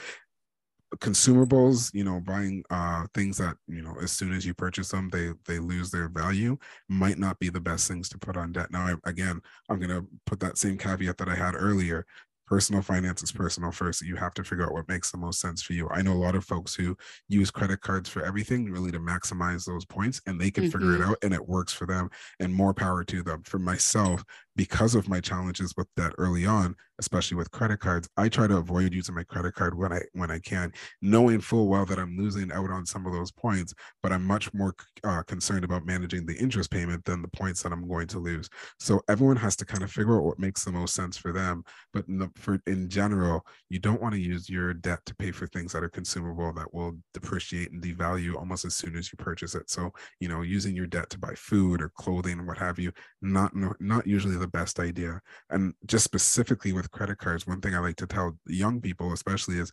consumables 0.99 1.93
you 1.95 2.05
know 2.05 2.21
buying 2.21 2.63
uh 2.71 3.07
things 3.15 3.39
that 3.39 3.57
you 3.67 3.81
know 3.83 3.95
as 4.03 4.13
soon 4.13 4.33
as 4.33 4.45
you 4.45 4.53
purchase 4.53 4.91
them 4.91 5.09
they 5.11 5.31
they 5.47 5.59
lose 5.59 5.91
their 5.91 6.09
value 6.09 6.57
might 6.89 7.19
not 7.19 7.39
be 7.39 7.49
the 7.49 7.61
best 7.61 7.89
things 7.89 8.09
to 8.09 8.19
put 8.19 8.37
on 8.37 8.53
debt 8.53 8.71
now 8.71 8.87
I, 8.87 9.09
again 9.09 9.41
i'm 9.71 9.79
going 9.79 9.91
to 9.91 10.07
put 10.27 10.41
that 10.41 10.59
same 10.59 10.77
caveat 10.77 11.17
that 11.19 11.29
i 11.29 11.35
had 11.35 11.55
earlier 11.57 12.05
personal 12.53 12.83
finance 12.83 13.23
is 13.23 13.33
personal 13.33 13.71
first. 13.71 14.03
You 14.03 14.15
have 14.17 14.35
to 14.35 14.45
figure 14.45 14.67
out 14.67 14.75
what 14.75 14.87
makes 14.87 15.11
the 15.11 15.17
most 15.17 15.41
sense 15.41 15.63
for 15.63 15.73
you. 15.73 15.89
I 15.89 16.03
know 16.03 16.13
a 16.13 16.25
lot 16.25 16.35
of 16.35 16.45
folks 16.45 16.75
who 16.75 16.95
use 17.27 17.51
credit 17.51 17.81
cards 17.81 18.11
for 18.11 18.23
everything, 18.23 18.71
really 18.71 18.93
to 18.93 18.99
maximize 18.99 19.65
those 19.65 19.87
points, 19.87 20.21
and 20.27 20.39
they 20.39 20.51
can 20.51 20.65
mm-hmm. 20.65 20.73
figure 20.73 20.95
it 20.97 21.01
mm-hmm. 21.01 21.11
out 21.13 21.19
and 21.23 21.33
it 21.33 21.49
works 21.49 21.73
for 21.73 21.87
them. 21.87 22.11
And 22.41 22.55
more 22.55 22.75
power 22.75 23.05
to 23.05 23.23
them. 23.23 23.43
For 23.45 23.59
myself, 23.59 24.23
because 24.57 24.95
of 24.95 25.09
my 25.09 25.21
challenges 25.21 25.75
with 25.77 25.89
that 25.97 26.13
early 26.19 26.45
on, 26.47 26.75
especially 26.99 27.37
with 27.37 27.51
credit 27.51 27.81
cards, 27.81 28.09
I 28.17 28.29
try 28.29 28.47
to 28.47 28.59
avoid 28.59 28.93
using 28.93 29.15
my 29.15 29.25
credit 29.25 29.55
card 29.55 29.77
when 29.77 29.93
I 29.93 30.01
when 30.13 30.31
I 30.31 30.39
can, 30.39 30.73
knowing 31.01 31.41
full 31.41 31.69
well 31.69 31.87
that 31.87 31.99
I'm 31.99 32.17
losing 32.17 32.53
out 32.53 32.71
on 32.71 32.85
some 32.85 33.07
of 33.07 33.13
those 33.13 33.33
points. 33.33 33.75
But 34.03 34.13
I'm 34.13 34.25
much 34.25 34.53
more 34.53 34.75
uh, 35.05 35.23
concerned 35.23 35.65
about 35.65 35.87
managing 35.87 36.27
the 36.27 36.37
interest 36.37 36.71
payment 36.71 37.05
than 37.05 37.23
the 37.23 37.29
points 37.29 37.63
that 37.63 37.73
I'm 37.73 37.89
going 37.89 38.09
to 38.09 38.19
lose. 38.19 38.49
So 38.79 39.01
everyone 39.09 39.37
has 39.37 39.57
to 39.57 39.65
kind 39.65 39.83
of 39.83 39.91
figure 39.91 40.17
out 40.17 40.25
what 40.25 40.39
makes 40.39 40.65
the 40.65 40.73
most 40.73 40.95
sense 40.95 41.17
for 41.17 41.33
them. 41.33 41.65
But 41.93 42.07
in 42.09 42.19
the, 42.19 42.31
for 42.37 42.61
in 42.67 42.89
general, 42.89 43.47
you 43.71 43.79
don't 43.79 44.03
want 44.03 44.15
to 44.15 44.21
use 44.21 44.49
your 44.49 44.75
debt 44.75 45.01
to 45.07 45.15
pay 45.15 45.33
for 45.33 45.47
things 45.47 45.73
that 45.73 45.83
are 45.83 45.89
consumable 45.89 46.53
that 46.53 46.73
will 46.73 46.99
depreciate 47.15 47.73
and 47.73 47.83
devalue 47.83 48.37
almost 48.37 48.65
as 48.65 48.75
soon 48.75 48.97
as 48.97 49.13
you 49.13 49.17
purchase 49.17 49.55
it. 49.55 49.71
So 49.71 49.93
you 50.21 50.29
know, 50.29 50.43
using 50.43 50.77
your 50.77 50.87
debt 50.87 51.09
to 51.11 51.19
buy 51.19 51.35
food 51.35 51.81
or 51.81 51.89
clothing 51.89 52.47
what 52.47 52.59
have 52.59 52.79
you, 52.79 52.93
not 53.21 53.53
not 53.81 54.07
usually 54.07 54.37
the 54.43 54.49
best 54.49 54.79
idea. 54.79 55.21
And 55.49 55.73
just 55.87 56.05
specifically 56.05 56.73
with 56.73 56.91
credit 56.91 57.19
cards, 57.19 57.47
one 57.47 57.61
thing 57.61 57.75
I 57.75 57.79
like 57.79 57.97
to 57.97 58.07
tell 58.07 58.37
young 58.47 58.81
people, 58.81 59.13
especially, 59.13 59.59
is 59.59 59.73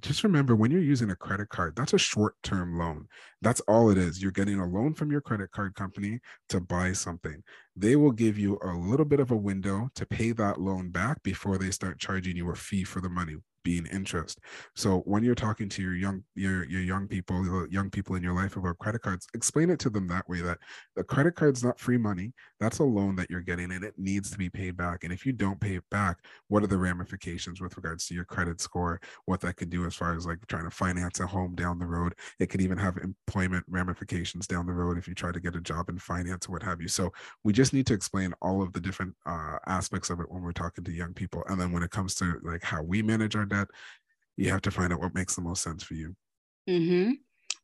just 0.00 0.24
remember 0.24 0.56
when 0.56 0.70
you're 0.70 0.80
using 0.80 1.10
a 1.10 1.16
credit 1.16 1.50
card, 1.50 1.76
that's 1.76 1.92
a 1.92 1.98
short 1.98 2.36
term 2.42 2.78
loan. 2.78 3.06
That's 3.42 3.60
all 3.62 3.90
it 3.90 3.98
is. 3.98 4.22
You're 4.22 4.32
getting 4.32 4.58
a 4.58 4.66
loan 4.66 4.94
from 4.94 5.10
your 5.10 5.20
credit 5.20 5.50
card 5.50 5.74
company 5.74 6.20
to 6.48 6.60
buy 6.60 6.92
something. 6.92 7.42
They 7.76 7.96
will 7.96 8.12
give 8.12 8.38
you 8.38 8.58
a 8.62 8.72
little 8.72 9.04
bit 9.04 9.20
of 9.20 9.30
a 9.30 9.36
window 9.36 9.90
to 9.96 10.06
pay 10.06 10.32
that 10.32 10.60
loan 10.60 10.90
back 10.90 11.22
before 11.22 11.58
they 11.58 11.70
start 11.70 11.98
charging 11.98 12.36
you 12.36 12.50
a 12.50 12.54
fee 12.54 12.84
for 12.84 13.00
the 13.00 13.10
money 13.10 13.36
being 13.64 13.86
interest. 13.86 14.38
So 14.76 14.98
when 15.00 15.24
you're 15.24 15.34
talking 15.34 15.68
to 15.70 15.82
your 15.82 15.94
young 15.94 16.22
your 16.34 16.64
your 16.66 16.82
young 16.82 17.08
people, 17.08 17.66
young 17.70 17.90
people 17.90 18.14
in 18.14 18.22
your 18.22 18.34
life 18.34 18.56
about 18.56 18.78
credit 18.78 19.02
cards, 19.02 19.26
explain 19.34 19.70
it 19.70 19.78
to 19.80 19.90
them 19.90 20.06
that 20.08 20.28
way 20.28 20.40
that 20.42 20.58
the 20.94 21.02
credit 21.02 21.34
card's 21.34 21.64
not 21.64 21.80
free 21.80 21.98
money. 21.98 22.32
That's 22.60 22.78
a 22.78 22.84
loan 22.84 23.16
that 23.16 23.30
you're 23.30 23.40
getting 23.40 23.72
and 23.72 23.82
it 23.82 23.94
needs 23.98 24.30
to 24.30 24.38
be 24.38 24.48
paid 24.48 24.76
back. 24.76 25.04
And 25.04 25.12
if 25.12 25.26
you 25.26 25.32
don't 25.32 25.60
pay 25.60 25.76
it 25.76 25.84
back, 25.90 26.18
what 26.48 26.62
are 26.62 26.68
the 26.68 26.78
ramifications 26.78 27.60
with 27.60 27.76
regards 27.76 28.06
to 28.06 28.14
your 28.14 28.24
credit 28.24 28.60
score? 28.60 29.00
What 29.24 29.40
that 29.40 29.56
could 29.56 29.70
do 29.70 29.86
as 29.86 29.94
far 29.94 30.14
as 30.14 30.26
like 30.26 30.46
trying 30.46 30.64
to 30.64 30.70
finance 30.70 31.20
a 31.20 31.26
home 31.26 31.54
down 31.54 31.78
the 31.78 31.86
road. 31.86 32.14
It 32.38 32.50
could 32.50 32.60
even 32.60 32.78
have 32.78 32.98
employment 32.98 33.64
ramifications 33.68 34.46
down 34.46 34.66
the 34.66 34.72
road 34.72 34.98
if 34.98 35.08
you 35.08 35.14
try 35.14 35.32
to 35.32 35.40
get 35.40 35.56
a 35.56 35.60
job 35.60 35.88
in 35.88 35.98
finance 35.98 36.48
or 36.48 36.52
what 36.52 36.62
have 36.62 36.80
you. 36.80 36.88
So 36.88 37.12
we 37.42 37.52
just 37.52 37.72
need 37.72 37.86
to 37.86 37.94
explain 37.94 38.34
all 38.42 38.62
of 38.62 38.72
the 38.72 38.80
different 38.80 39.14
uh, 39.26 39.58
aspects 39.66 40.10
of 40.10 40.20
it 40.20 40.30
when 40.30 40.42
we're 40.42 40.52
talking 40.52 40.84
to 40.84 40.92
young 40.92 41.14
people. 41.14 41.42
And 41.48 41.60
then 41.60 41.72
when 41.72 41.82
it 41.82 41.90
comes 41.90 42.14
to 42.16 42.40
like 42.42 42.62
how 42.62 42.82
we 42.82 43.02
manage 43.02 43.36
our 43.36 43.46
that 43.54 43.68
you 44.36 44.50
have 44.50 44.62
to 44.62 44.70
find 44.70 44.92
out 44.92 45.00
what 45.00 45.14
makes 45.14 45.34
the 45.34 45.42
most 45.42 45.62
sense 45.62 45.82
for 45.82 45.94
you. 45.94 46.14
Mm-hmm. 46.68 47.12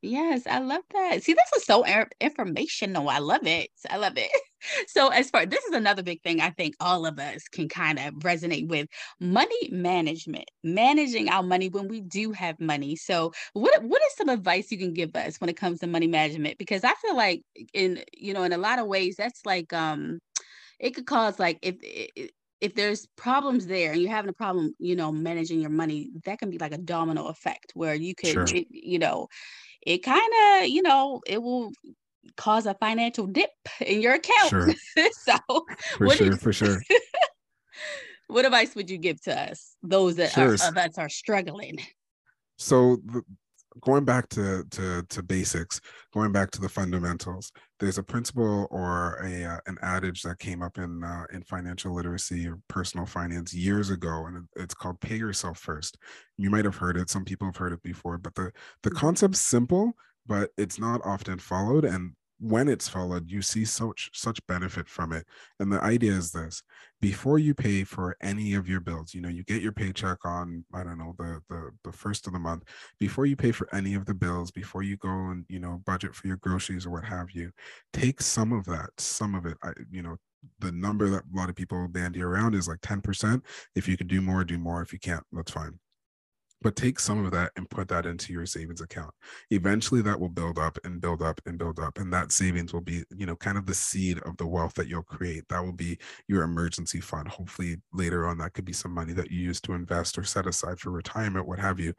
yes 0.02 0.46
i 0.46 0.58
love 0.58 0.82
that. 0.92 1.22
See 1.22 1.32
this 1.32 1.50
is 1.56 1.64
so 1.64 1.84
informational. 2.20 3.08
I 3.08 3.18
love 3.18 3.46
it. 3.46 3.70
I 3.88 3.96
love 3.96 4.14
it. 4.16 4.30
So 4.88 5.08
as 5.08 5.30
far 5.30 5.46
this 5.46 5.64
is 5.64 5.74
another 5.74 6.02
big 6.02 6.22
thing 6.22 6.42
i 6.42 6.50
think 6.50 6.74
all 6.80 7.06
of 7.06 7.18
us 7.18 7.48
can 7.48 7.66
kind 7.66 7.98
of 7.98 8.12
resonate 8.16 8.68
with 8.68 8.88
money 9.18 9.70
management 9.72 10.44
managing 10.62 11.30
our 11.30 11.42
money 11.42 11.70
when 11.70 11.88
we 11.88 12.02
do 12.02 12.32
have 12.32 12.60
money. 12.60 12.94
So 12.94 13.32
what 13.54 13.82
what 13.82 14.02
is 14.02 14.16
some 14.16 14.28
advice 14.28 14.70
you 14.70 14.76
can 14.76 14.92
give 14.92 15.16
us 15.16 15.40
when 15.40 15.48
it 15.48 15.56
comes 15.56 15.78
to 15.80 15.86
money 15.86 16.08
management? 16.08 16.58
Because 16.58 16.84
i 16.84 16.92
feel 17.00 17.16
like 17.16 17.42
in 17.72 18.04
you 18.12 18.34
know 18.34 18.42
in 18.42 18.52
a 18.52 18.58
lot 18.58 18.78
of 18.78 18.86
ways 18.86 19.16
that's 19.16 19.46
like 19.46 19.72
um 19.72 20.20
it 20.78 20.90
could 20.94 21.06
cause 21.06 21.38
like 21.38 21.58
if 21.62 21.76
if 22.60 22.74
there's 22.74 23.06
problems 23.16 23.66
there 23.66 23.92
and 23.92 24.02
you're 24.02 24.10
having 24.10 24.28
a 24.28 24.34
problem, 24.34 24.74
you 24.78 24.94
know, 24.94 25.10
managing 25.10 25.60
your 25.60 25.70
money, 25.70 26.10
that 26.24 26.38
can 26.38 26.50
be 26.50 26.58
like 26.58 26.72
a 26.72 26.78
domino 26.78 27.26
effect 27.26 27.72
where 27.74 27.94
you 27.94 28.14
could, 28.14 28.30
sure. 28.30 28.44
it, 28.44 28.66
you 28.70 28.98
know, 28.98 29.28
it 29.82 29.98
kind 29.98 30.32
of, 30.44 30.68
you 30.68 30.82
know, 30.82 31.20
it 31.26 31.42
will 31.42 31.72
cause 32.36 32.66
a 32.66 32.74
financial 32.74 33.26
dip 33.26 33.50
in 33.80 34.02
your 34.02 34.14
account. 34.14 34.50
Sure. 34.50 34.74
so, 35.12 35.66
for 35.96 36.10
sure, 36.10 36.36
for 36.36 36.52
sure. 36.52 36.82
what 38.26 38.44
advice 38.44 38.74
would 38.74 38.90
you 38.90 38.98
give 38.98 39.20
to 39.22 39.38
us, 39.38 39.76
those 39.82 40.16
that 40.16 40.32
sure. 40.32 40.54
are, 40.54 40.72
that 40.72 40.98
are 40.98 41.08
struggling? 41.08 41.78
So, 42.58 42.98
the, 43.04 43.22
going 43.80 44.04
back 44.04 44.28
to, 44.28 44.64
to 44.70 45.02
to 45.08 45.22
basics 45.22 45.80
going 46.12 46.32
back 46.32 46.50
to 46.50 46.60
the 46.60 46.68
fundamentals 46.68 47.52
there's 47.78 47.98
a 47.98 48.02
principle 48.02 48.66
or 48.70 49.16
a 49.22 49.44
uh, 49.44 49.58
an 49.66 49.76
adage 49.82 50.22
that 50.22 50.38
came 50.38 50.62
up 50.62 50.78
in 50.78 51.04
uh, 51.04 51.24
in 51.32 51.42
financial 51.42 51.94
literacy 51.94 52.48
or 52.48 52.58
personal 52.68 53.06
finance 53.06 53.54
years 53.54 53.90
ago 53.90 54.26
and 54.26 54.46
it's 54.56 54.74
called 54.74 55.00
pay 55.00 55.16
yourself 55.16 55.58
first 55.58 55.98
you 56.36 56.50
might 56.50 56.64
have 56.64 56.76
heard 56.76 56.96
it 56.96 57.08
some 57.08 57.24
people 57.24 57.46
have 57.46 57.56
heard 57.56 57.72
it 57.72 57.82
before 57.82 58.18
but 58.18 58.34
the 58.34 58.50
the 58.82 58.90
mm-hmm. 58.90 58.98
concept's 58.98 59.40
simple 59.40 59.92
but 60.26 60.50
it's 60.56 60.78
not 60.78 61.00
often 61.04 61.38
followed 61.38 61.84
and 61.84 62.12
when 62.40 62.68
it's 62.68 62.88
followed, 62.88 63.30
you 63.30 63.42
see 63.42 63.64
such 63.64 64.10
such 64.14 64.44
benefit 64.46 64.88
from 64.88 65.12
it. 65.12 65.26
And 65.58 65.72
the 65.72 65.82
idea 65.82 66.12
is 66.12 66.32
this: 66.32 66.62
before 67.00 67.38
you 67.38 67.54
pay 67.54 67.84
for 67.84 68.16
any 68.22 68.54
of 68.54 68.68
your 68.68 68.80
bills, 68.80 69.14
you 69.14 69.20
know, 69.20 69.28
you 69.28 69.44
get 69.44 69.62
your 69.62 69.72
paycheck 69.72 70.18
on 70.24 70.64
I 70.74 70.82
don't 70.82 70.98
know 70.98 71.14
the 71.18 71.40
the 71.48 71.70
the 71.84 71.92
first 71.92 72.26
of 72.26 72.32
the 72.32 72.38
month. 72.38 72.64
Before 72.98 73.26
you 73.26 73.36
pay 73.36 73.52
for 73.52 73.68
any 73.74 73.94
of 73.94 74.06
the 74.06 74.14
bills, 74.14 74.50
before 74.50 74.82
you 74.82 74.96
go 74.96 75.10
and 75.10 75.44
you 75.48 75.60
know 75.60 75.82
budget 75.86 76.14
for 76.14 76.26
your 76.26 76.38
groceries 76.38 76.86
or 76.86 76.90
what 76.90 77.04
have 77.04 77.30
you, 77.32 77.52
take 77.92 78.20
some 78.22 78.52
of 78.52 78.64
that, 78.66 78.90
some 78.98 79.34
of 79.34 79.46
it. 79.46 79.56
I 79.62 79.72
you 79.90 80.02
know 80.02 80.16
the 80.60 80.72
number 80.72 81.08
that 81.10 81.24
a 81.32 81.36
lot 81.36 81.50
of 81.50 81.56
people 81.56 81.86
bandy 81.88 82.22
around 82.22 82.54
is 82.54 82.66
like 82.66 82.80
10%. 82.80 83.42
If 83.74 83.86
you 83.86 83.96
can 83.98 84.06
do 84.06 84.22
more, 84.22 84.42
do 84.44 84.58
more. 84.58 84.80
If 84.80 84.92
you 84.92 84.98
can't, 84.98 85.22
that's 85.32 85.52
fine 85.52 85.78
but 86.62 86.76
take 86.76 87.00
some 87.00 87.24
of 87.24 87.32
that 87.32 87.52
and 87.56 87.68
put 87.70 87.88
that 87.88 88.06
into 88.06 88.32
your 88.32 88.46
savings 88.46 88.80
account. 88.80 89.12
Eventually 89.50 90.02
that 90.02 90.18
will 90.20 90.28
build 90.28 90.58
up 90.58 90.78
and 90.84 91.00
build 91.00 91.22
up 91.22 91.40
and 91.46 91.58
build 91.58 91.78
up 91.78 91.98
and 91.98 92.12
that 92.12 92.32
savings 92.32 92.72
will 92.72 92.80
be 92.80 93.02
you 93.16 93.26
know 93.26 93.36
kind 93.36 93.56
of 93.56 93.66
the 93.66 93.74
seed 93.74 94.18
of 94.20 94.36
the 94.36 94.46
wealth 94.46 94.74
that 94.74 94.88
you'll 94.88 95.02
create. 95.02 95.48
That 95.48 95.64
will 95.64 95.72
be 95.72 95.98
your 96.28 96.42
emergency 96.42 97.00
fund. 97.00 97.28
Hopefully 97.28 97.76
later 97.92 98.26
on 98.26 98.38
that 98.38 98.52
could 98.52 98.64
be 98.64 98.72
some 98.72 98.92
money 98.92 99.12
that 99.14 99.30
you 99.30 99.40
use 99.40 99.60
to 99.62 99.72
invest 99.72 100.18
or 100.18 100.24
set 100.24 100.46
aside 100.46 100.78
for 100.78 100.90
retirement 100.90 101.48
what 101.48 101.58
have 101.58 101.80
you. 101.80 101.94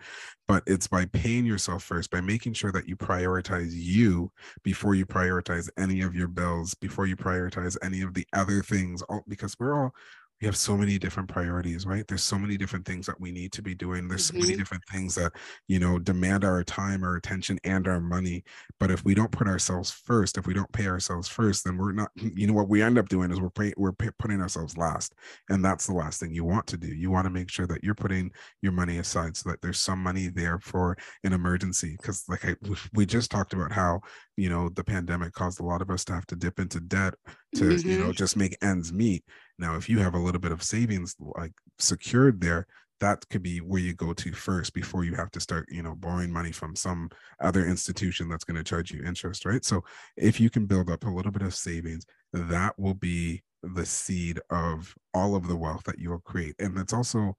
But 0.47 0.63
it's 0.67 0.87
by 0.87 1.05
paying 1.05 1.45
yourself 1.45 1.83
first 1.83 2.11
by 2.11 2.21
making 2.21 2.53
sure 2.53 2.71
that 2.71 2.87
you 2.87 2.95
prioritize 2.95 3.71
you 3.71 4.31
before 4.63 4.95
you 4.95 5.05
prioritize 5.05 5.69
any 5.77 6.01
of 6.01 6.13
your 6.15 6.27
bills 6.27 6.73
before 6.75 7.07
you 7.07 7.15
prioritize 7.15 7.77
any 7.81 8.01
of 8.01 8.13
the 8.13 8.25
other 8.33 8.61
things 8.61 9.01
all 9.03 9.23
because 9.27 9.55
we're 9.59 9.81
all 9.81 9.93
we 10.41 10.45
have 10.47 10.57
so 10.57 10.75
many 10.75 10.97
different 10.97 11.29
priorities 11.29 11.85
right 11.85 12.07
there's 12.07 12.23
so 12.23 12.37
many 12.37 12.57
different 12.57 12.85
things 12.85 13.05
that 13.05 13.19
we 13.19 13.31
need 13.31 13.51
to 13.51 13.61
be 13.61 13.75
doing 13.75 14.07
there's 14.07 14.27
mm-hmm. 14.27 14.37
so 14.37 14.41
many 14.41 14.53
mm-hmm. 14.53 14.59
different 14.59 14.83
things 14.91 15.15
that 15.15 15.31
you 15.67 15.79
know 15.79 15.99
demand 15.99 16.43
our 16.43 16.63
time 16.63 17.03
our 17.03 17.15
attention 17.15 17.59
and 17.63 17.87
our 17.87 17.99
money 17.99 18.43
but 18.79 18.91
if 18.91 19.05
we 19.05 19.13
don't 19.13 19.31
put 19.31 19.47
ourselves 19.47 19.91
first 19.91 20.37
if 20.37 20.47
we 20.47 20.53
don't 20.53 20.71
pay 20.71 20.87
ourselves 20.87 21.27
first 21.27 21.63
then 21.63 21.77
we're 21.77 21.91
not 21.91 22.09
you 22.15 22.47
know 22.47 22.53
what 22.53 22.69
we 22.69 22.81
end 22.81 22.97
up 22.97 23.07
doing 23.09 23.31
is 23.31 23.39
we're 23.39 23.49
pay, 23.49 23.73
we're 23.77 23.91
pay, 23.91 24.09
putting 24.19 24.41
ourselves 24.41 24.77
last 24.77 25.13
and 25.49 25.63
that's 25.63 25.87
the 25.87 25.93
last 25.93 26.19
thing 26.19 26.33
you 26.33 26.43
want 26.43 26.65
to 26.67 26.77
do 26.77 26.87
you 26.87 27.11
want 27.11 27.25
to 27.25 27.31
make 27.31 27.49
sure 27.49 27.67
that 27.67 27.83
you're 27.83 27.95
putting 27.95 28.31
your 28.61 28.71
money 28.71 28.97
aside 28.97 29.35
so 29.37 29.49
that 29.49 29.61
there's 29.61 29.79
some 29.79 30.01
money 30.01 30.27
there 30.27 30.59
for 30.59 30.97
an 31.23 31.33
emergency 31.33 31.95
because 31.97 32.23
like 32.27 32.45
I, 32.45 32.55
we 32.93 33.05
just 33.05 33.31
talked 33.31 33.53
about 33.53 33.71
how 33.71 34.01
you 34.37 34.49
know 34.49 34.69
the 34.69 34.83
pandemic 34.83 35.33
caused 35.33 35.59
a 35.59 35.65
lot 35.65 35.81
of 35.81 35.89
us 35.89 36.03
to 36.05 36.13
have 36.13 36.25
to 36.27 36.35
dip 36.35 36.59
into 36.59 36.79
debt 36.79 37.13
to 37.55 37.63
mm-hmm. 37.65 37.89
you 37.89 37.97
know 37.97 38.05
mm-hmm. 38.05 38.13
just 38.13 38.37
make 38.37 38.57
ends 38.61 38.91
meet 38.91 39.23
now 39.61 39.75
if 39.75 39.87
you 39.87 39.99
have 39.99 40.15
a 40.15 40.19
little 40.19 40.41
bit 40.41 40.51
of 40.51 40.63
savings 40.63 41.15
like 41.19 41.53
secured 41.79 42.41
there 42.41 42.67
that 42.99 43.27
could 43.29 43.41
be 43.41 43.59
where 43.59 43.81
you 43.81 43.93
go 43.93 44.13
to 44.13 44.31
first 44.31 44.73
before 44.73 45.03
you 45.03 45.15
have 45.15 45.31
to 45.31 45.39
start 45.39 45.65
you 45.71 45.81
know 45.81 45.95
borrowing 45.95 46.31
money 46.31 46.51
from 46.51 46.75
some 46.75 47.09
other 47.39 47.65
institution 47.65 48.29
that's 48.29 48.43
going 48.43 48.57
to 48.57 48.63
charge 48.63 48.91
you 48.91 49.03
interest 49.03 49.45
right? 49.45 49.65
So 49.65 49.83
if 50.17 50.39
you 50.39 50.49
can 50.49 50.65
build 50.65 50.89
up 50.89 51.05
a 51.05 51.09
little 51.09 51.31
bit 51.31 51.41
of 51.41 51.55
savings 51.55 52.05
that 52.33 52.77
will 52.77 52.93
be 52.93 53.41
the 53.63 53.85
seed 53.85 54.39
of 54.49 54.93
all 55.13 55.35
of 55.35 55.47
the 55.47 55.55
wealth 55.55 55.83
that 55.85 55.99
you'll 55.99 56.19
create. 56.19 56.55
And 56.59 56.77
it's 56.77 56.93
also 56.93 57.37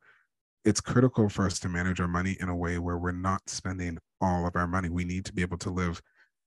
it's 0.64 0.80
critical 0.80 1.28
for 1.28 1.46
us 1.46 1.58
to 1.60 1.68
manage 1.68 2.00
our 2.00 2.08
money 2.08 2.36
in 2.40 2.48
a 2.48 2.56
way 2.56 2.78
where 2.78 2.98
we're 2.98 3.10
not 3.12 3.48
spending 3.48 3.98
all 4.20 4.46
of 4.46 4.54
our 4.54 4.68
money. 4.68 4.88
We 4.88 5.04
need 5.04 5.24
to 5.24 5.32
be 5.32 5.42
able 5.42 5.58
to 5.58 5.70
live 5.70 6.00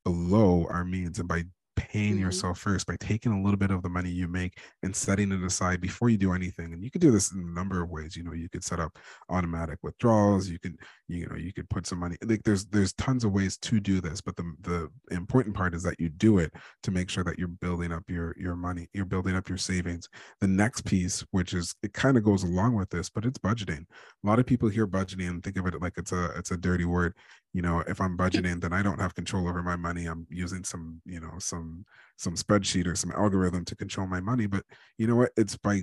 below 0.05 0.67
our 0.69 0.85
means. 0.85 1.19
And 1.19 1.27
by 1.27 1.43
paying 1.75 2.13
mm-hmm. 2.13 2.21
yourself 2.21 2.59
first 2.59 2.88
by 2.88 2.95
taking 2.99 3.31
a 3.31 3.41
little 3.41 3.57
bit 3.57 3.71
of 3.71 3.81
the 3.81 3.89
money 3.89 4.09
you 4.09 4.27
make 4.27 4.59
and 4.83 4.95
setting 4.95 5.31
it 5.31 5.43
aside 5.43 5.81
before 5.81 6.09
you 6.09 6.17
do 6.17 6.33
anything 6.33 6.73
and 6.73 6.83
you 6.83 6.89
could 6.89 7.01
do 7.01 7.11
this 7.11 7.31
in 7.31 7.39
a 7.39 7.55
number 7.55 7.81
of 7.81 7.89
ways 7.89 8.15
you 8.15 8.23
know 8.23 8.33
you 8.33 8.49
could 8.49 8.63
set 8.63 8.79
up 8.79 8.97
automatic 9.29 9.77
withdrawals 9.83 10.47
you 10.47 10.59
could 10.59 10.77
you 11.07 11.27
know 11.27 11.35
you 11.35 11.53
could 11.53 11.69
put 11.69 11.85
some 11.85 11.99
money 11.99 12.17
like 12.25 12.41
there's 12.43 12.65
there's 12.65 12.93
tons 12.93 13.23
of 13.23 13.31
ways 13.31 13.57
to 13.57 13.79
do 13.79 14.01
this 14.01 14.21
but 14.21 14.35
the 14.35 14.53
the 14.61 14.89
important 15.15 15.55
part 15.55 15.73
is 15.73 15.83
that 15.83 15.99
you 15.99 16.09
do 16.09 16.39
it 16.39 16.51
to 16.83 16.91
make 16.91 17.09
sure 17.09 17.23
that 17.23 17.38
you're 17.38 17.47
building 17.47 17.91
up 17.91 18.03
your 18.09 18.35
your 18.38 18.55
money 18.55 18.88
you're 18.93 19.05
building 19.05 19.35
up 19.35 19.49
your 19.49 19.57
savings. 19.57 20.07
The 20.41 20.47
next 20.47 20.85
piece 20.85 21.23
which 21.31 21.53
is 21.53 21.75
it 21.83 21.93
kind 21.93 22.17
of 22.17 22.23
goes 22.23 22.43
along 22.43 22.75
with 22.75 22.89
this 22.89 23.09
but 23.09 23.25
it's 23.25 23.38
budgeting. 23.38 23.81
A 24.23 24.27
lot 24.27 24.39
of 24.39 24.45
people 24.45 24.69
hear 24.69 24.88
budgeting 24.88 25.29
and 25.29 25.43
think 25.43 25.57
of 25.57 25.67
it 25.67 25.81
like 25.81 25.93
it's 25.97 26.11
a 26.11 26.31
it's 26.38 26.51
a 26.51 26.57
dirty 26.57 26.85
word 26.85 27.13
you 27.55 27.61
know 27.61 27.81
if 27.87 28.01
i'm 28.01 28.17
budgeting 28.23 28.59
then 28.59 28.73
i 28.73 28.83
don't 28.83 28.99
have 28.99 29.15
control 29.15 29.47
over 29.47 29.63
my 29.63 29.77
money 29.77 30.05
i'm 30.05 30.27
using 30.29 30.63
some 30.63 31.01
you 31.05 31.19
know 31.19 31.31
some 31.39 31.85
some 32.17 32.35
spreadsheet 32.35 32.85
or 32.85 32.95
some 32.95 33.11
algorithm 33.11 33.63
to 33.63 33.75
control 33.75 34.05
my 34.05 34.19
money 34.19 34.45
but 34.45 34.63
you 34.97 35.07
know 35.07 35.15
what 35.15 35.31
it's 35.37 35.55
by 35.57 35.81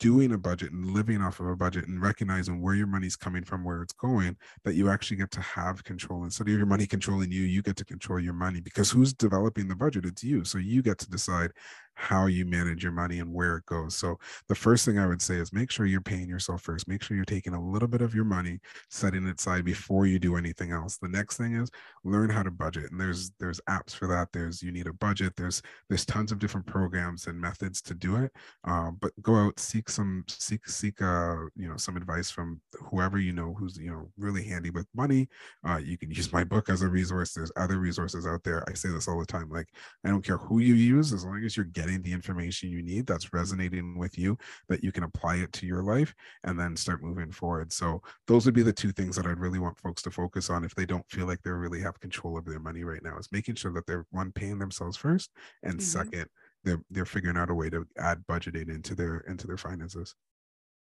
doing 0.00 0.32
a 0.32 0.38
budget 0.38 0.72
and 0.72 0.90
living 0.90 1.22
off 1.22 1.38
of 1.38 1.46
a 1.46 1.54
budget 1.54 1.86
and 1.86 2.02
recognizing 2.02 2.60
where 2.60 2.74
your 2.74 2.88
money's 2.88 3.14
coming 3.14 3.44
from, 3.44 3.62
where 3.62 3.82
it's 3.82 3.92
going, 3.92 4.36
that 4.64 4.74
you 4.74 4.90
actually 4.90 5.16
get 5.16 5.30
to 5.30 5.40
have 5.40 5.84
control. 5.84 6.24
Instead 6.24 6.48
of 6.48 6.54
your 6.54 6.66
money 6.66 6.88
controlling 6.88 7.30
you, 7.30 7.42
you 7.42 7.62
get 7.62 7.76
to 7.76 7.84
control 7.84 8.18
your 8.18 8.32
money 8.32 8.60
because 8.60 8.90
who's 8.90 9.14
developing 9.14 9.68
the 9.68 9.76
budget? 9.76 10.04
It's 10.04 10.24
you. 10.24 10.44
So 10.44 10.58
you 10.58 10.82
get 10.82 10.98
to 10.98 11.08
decide 11.08 11.52
how 11.94 12.26
you 12.26 12.44
manage 12.44 12.82
your 12.82 12.92
money 12.92 13.20
and 13.20 13.32
where 13.32 13.56
it 13.56 13.66
goes. 13.66 13.94
So 13.96 14.18
the 14.48 14.54
first 14.54 14.84
thing 14.84 14.98
I 14.98 15.06
would 15.06 15.22
say 15.22 15.36
is 15.36 15.52
make 15.52 15.70
sure 15.70 15.86
you're 15.86 16.00
paying 16.00 16.28
yourself 16.28 16.62
first. 16.62 16.88
Make 16.88 17.02
sure 17.02 17.16
you're 17.16 17.24
taking 17.24 17.54
a 17.54 17.70
little 17.70 17.88
bit 17.88 18.00
of 18.00 18.14
your 18.14 18.24
money, 18.24 18.60
setting 18.90 19.26
it 19.26 19.38
aside 19.38 19.64
before 19.64 20.06
you 20.06 20.18
do 20.18 20.36
anything 20.36 20.72
else. 20.72 20.98
The 20.98 21.08
next 21.08 21.36
thing 21.36 21.54
is 21.54 21.70
learn 22.04 22.30
how 22.30 22.42
to 22.42 22.50
budget. 22.50 22.90
And 22.90 23.00
there's 23.00 23.30
there's 23.38 23.60
apps 23.68 23.94
for 23.94 24.06
that. 24.08 24.28
There's 24.32 24.62
you 24.62 24.72
need 24.72 24.86
a 24.86 24.92
budget. 24.92 25.34
There's 25.36 25.62
there's 25.88 26.06
tons 26.06 26.32
of 26.32 26.38
different 26.38 26.66
programs 26.66 27.26
and 27.26 27.40
methods 27.40 27.82
to 27.82 27.94
do 27.94 28.16
it. 28.16 28.32
Uh, 28.64 28.90
but 29.00 29.12
go 29.22 29.36
out, 29.36 29.58
seek 29.60 29.88
some 29.88 30.24
seek 30.28 30.66
seek 30.68 31.00
uh 31.02 31.36
you 31.56 31.68
know 31.68 31.76
some 31.76 31.96
advice 31.96 32.30
from 32.30 32.60
whoever 32.90 33.18
you 33.18 33.32
know 33.32 33.54
who's 33.54 33.78
you 33.78 33.90
know 33.90 34.08
really 34.18 34.42
handy 34.42 34.70
with 34.70 34.86
money. 34.94 35.28
Uh, 35.68 35.76
you 35.76 35.98
can 35.98 36.10
use 36.10 36.32
my 36.32 36.44
book 36.44 36.68
as 36.68 36.82
a 36.82 36.88
resource. 36.88 37.32
There's 37.32 37.52
other 37.56 37.78
resources 37.78 38.26
out 38.26 38.42
there. 38.44 38.64
I 38.68 38.74
say 38.74 38.88
this 38.88 39.08
all 39.08 39.18
the 39.18 39.26
time. 39.26 39.50
Like 39.50 39.68
I 40.04 40.08
don't 40.08 40.24
care 40.24 40.38
who 40.38 40.58
you 40.58 40.74
use, 40.74 41.12
as 41.12 41.24
long 41.24 41.42
as 41.44 41.56
you're 41.56 41.66
getting 41.66 41.81
getting 41.82 42.02
the 42.02 42.12
information 42.12 42.70
you 42.70 42.82
need 42.82 43.06
that's 43.06 43.32
resonating 43.32 43.98
with 43.98 44.16
you 44.16 44.38
that 44.68 44.84
you 44.84 44.92
can 44.92 45.02
apply 45.02 45.36
it 45.36 45.52
to 45.52 45.66
your 45.66 45.82
life 45.82 46.14
and 46.44 46.58
then 46.58 46.76
start 46.76 47.02
moving 47.02 47.32
forward 47.32 47.72
so 47.72 48.00
those 48.28 48.46
would 48.46 48.54
be 48.54 48.62
the 48.62 48.72
two 48.72 48.92
things 48.92 49.16
that 49.16 49.26
i'd 49.26 49.40
really 49.40 49.58
want 49.58 49.78
folks 49.78 50.00
to 50.00 50.10
focus 50.10 50.48
on 50.48 50.64
if 50.64 50.74
they 50.74 50.86
don't 50.86 51.08
feel 51.10 51.26
like 51.26 51.42
they 51.42 51.50
really 51.50 51.80
have 51.80 51.98
control 51.98 52.38
of 52.38 52.44
their 52.44 52.60
money 52.60 52.84
right 52.84 53.02
now 53.02 53.16
is 53.18 53.32
making 53.32 53.54
sure 53.56 53.72
that 53.72 53.86
they're 53.86 54.06
one 54.10 54.30
paying 54.30 54.58
themselves 54.58 54.96
first 54.96 55.30
and 55.64 55.74
mm-hmm. 55.74 55.80
second 55.80 56.26
they're 56.62 56.80
they're 56.90 57.04
figuring 57.04 57.36
out 57.36 57.50
a 57.50 57.54
way 57.54 57.68
to 57.68 57.84
add 57.98 58.22
budgeting 58.28 58.68
into 58.68 58.94
their 58.94 59.18
into 59.28 59.46
their 59.46 59.56
finances 59.56 60.14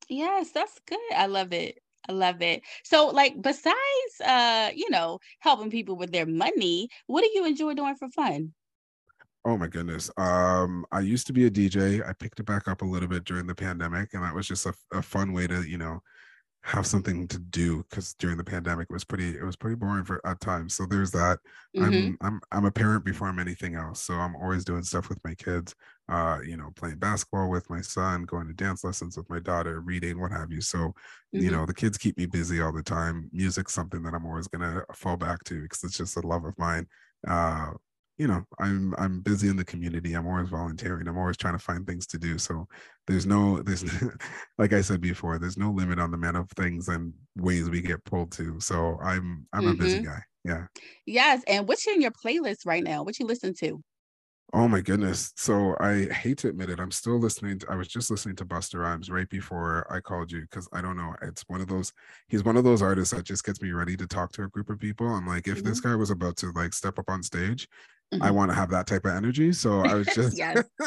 yes 0.08 0.50
that's 0.52 0.80
good 0.86 0.98
i 1.14 1.26
love 1.26 1.52
it 1.52 1.78
I 2.08 2.12
love 2.12 2.40
it. 2.40 2.62
So, 2.84 3.08
like, 3.08 3.40
besides, 3.42 3.74
uh, 4.24 4.70
you 4.72 4.90
know, 4.90 5.18
helping 5.40 5.70
people 5.70 5.96
with 5.96 6.12
their 6.12 6.24
money, 6.24 6.88
what 7.08 7.22
do 7.22 7.30
you 7.34 7.44
enjoy 7.44 7.74
doing 7.74 7.96
for 7.96 8.08
fun? 8.10 8.54
Oh 9.46 9.56
my 9.56 9.68
goodness. 9.68 10.10
Um, 10.16 10.84
I 10.90 10.98
used 10.98 11.28
to 11.28 11.32
be 11.32 11.46
a 11.46 11.50
DJ. 11.50 12.06
I 12.06 12.12
picked 12.12 12.40
it 12.40 12.46
back 12.46 12.66
up 12.66 12.82
a 12.82 12.84
little 12.84 13.08
bit 13.08 13.24
during 13.24 13.46
the 13.46 13.54
pandemic, 13.54 14.12
and 14.12 14.24
that 14.24 14.34
was 14.34 14.48
just 14.48 14.66
a, 14.66 14.74
a 14.92 15.00
fun 15.00 15.32
way 15.32 15.46
to, 15.46 15.62
you 15.62 15.78
know, 15.78 16.02
have 16.62 16.84
something 16.84 17.28
to 17.28 17.38
do 17.38 17.84
because 17.88 18.14
during 18.14 18.36
the 18.36 18.42
pandemic 18.42 18.88
it 18.90 18.92
was 18.92 19.04
pretty 19.04 19.36
it 19.36 19.44
was 19.44 19.54
pretty 19.54 19.76
boring 19.76 20.04
for 20.04 20.20
at 20.26 20.40
times. 20.40 20.74
So 20.74 20.84
there's 20.84 21.12
that. 21.12 21.38
Mm-hmm. 21.76 21.84
I'm 21.84 22.18
I'm 22.20 22.40
I'm 22.50 22.64
a 22.64 22.72
parent 22.72 23.04
before 23.04 23.28
I'm 23.28 23.38
anything 23.38 23.76
else. 23.76 24.02
So 24.02 24.14
I'm 24.14 24.34
always 24.34 24.64
doing 24.64 24.82
stuff 24.82 25.08
with 25.08 25.22
my 25.22 25.34
kids. 25.36 25.76
Uh, 26.08 26.40
you 26.44 26.56
know, 26.56 26.70
playing 26.74 26.98
basketball 26.98 27.48
with 27.48 27.70
my 27.70 27.80
son, 27.80 28.24
going 28.24 28.48
to 28.48 28.52
dance 28.52 28.82
lessons 28.82 29.16
with 29.16 29.30
my 29.30 29.38
daughter, 29.38 29.80
reading, 29.80 30.20
what 30.20 30.32
have 30.32 30.50
you. 30.50 30.60
So, 30.60 30.78
mm-hmm. 30.78 31.38
you 31.38 31.52
know, 31.52 31.66
the 31.66 31.74
kids 31.74 31.98
keep 31.98 32.18
me 32.18 32.26
busy 32.26 32.60
all 32.60 32.72
the 32.72 32.82
time. 32.82 33.30
Music's 33.32 33.74
something 33.74 34.02
that 34.02 34.14
I'm 34.14 34.26
always 34.26 34.48
gonna 34.48 34.82
fall 34.92 35.16
back 35.16 35.44
to 35.44 35.62
because 35.62 35.84
it's 35.84 35.98
just 35.98 36.16
a 36.16 36.26
love 36.26 36.44
of 36.44 36.58
mine. 36.58 36.88
Uh, 37.28 37.70
you 38.18 38.26
know 38.26 38.42
i'm 38.58 38.94
i'm 38.98 39.20
busy 39.20 39.48
in 39.48 39.56
the 39.56 39.64
community 39.64 40.14
i'm 40.14 40.26
always 40.26 40.48
volunteering 40.48 41.06
i'm 41.06 41.18
always 41.18 41.36
trying 41.36 41.54
to 41.54 41.62
find 41.62 41.86
things 41.86 42.06
to 42.06 42.18
do 42.18 42.38
so 42.38 42.66
there's 43.06 43.26
no 43.26 43.62
there's 43.62 43.84
like 44.58 44.72
i 44.72 44.80
said 44.80 45.00
before 45.00 45.38
there's 45.38 45.58
no 45.58 45.70
limit 45.70 45.98
on 45.98 46.10
the 46.10 46.16
amount 46.16 46.36
of 46.36 46.50
things 46.52 46.88
and 46.88 47.12
ways 47.36 47.68
we 47.68 47.80
get 47.80 48.04
pulled 48.04 48.32
to 48.32 48.58
so 48.60 48.98
i'm 49.02 49.46
i'm 49.52 49.62
mm-hmm. 49.62 49.72
a 49.72 49.74
busy 49.74 49.98
mm-hmm. 49.98 50.06
guy 50.06 50.20
yeah 50.44 50.66
yes 51.04 51.42
and 51.46 51.66
what's 51.68 51.86
in 51.86 52.00
your 52.00 52.10
playlist 52.10 52.66
right 52.66 52.84
now 52.84 53.02
what 53.02 53.18
you 53.18 53.26
listen 53.26 53.52
to 53.54 53.82
Oh 54.52 54.68
my 54.68 54.80
goodness. 54.80 55.32
So 55.36 55.76
I 55.80 56.04
hate 56.04 56.38
to 56.38 56.48
admit 56.48 56.70
it. 56.70 56.78
I'm 56.78 56.92
still 56.92 57.18
listening. 57.18 57.58
To, 57.58 57.66
I 57.68 57.74
was 57.74 57.88
just 57.88 58.12
listening 58.12 58.36
to 58.36 58.44
Busta 58.44 58.78
Rhymes 58.78 59.10
right 59.10 59.28
before 59.28 59.86
I 59.90 59.98
called 59.98 60.30
you 60.30 60.42
because 60.42 60.68
I 60.72 60.80
don't 60.80 60.96
know. 60.96 61.14
It's 61.20 61.42
one 61.48 61.60
of 61.60 61.66
those, 61.66 61.92
he's 62.28 62.44
one 62.44 62.56
of 62.56 62.62
those 62.62 62.80
artists 62.80 63.12
that 63.12 63.24
just 63.24 63.44
gets 63.44 63.60
me 63.60 63.72
ready 63.72 63.96
to 63.96 64.06
talk 64.06 64.30
to 64.32 64.44
a 64.44 64.48
group 64.48 64.70
of 64.70 64.78
people. 64.78 65.08
I'm 65.08 65.26
like, 65.26 65.48
if 65.48 65.58
mm-hmm. 65.58 65.68
this 65.68 65.80
guy 65.80 65.96
was 65.96 66.10
about 66.10 66.36
to 66.38 66.52
like 66.52 66.74
step 66.74 66.98
up 66.98 67.10
on 67.10 67.24
stage, 67.24 67.68
mm-hmm. 68.12 68.22
I 68.22 68.30
want 68.30 68.50
to 68.50 68.54
have 68.54 68.70
that 68.70 68.86
type 68.86 69.04
of 69.04 69.12
energy. 69.12 69.52
So 69.52 69.80
I 69.80 69.94
was 69.94 70.06
just, 70.14 70.40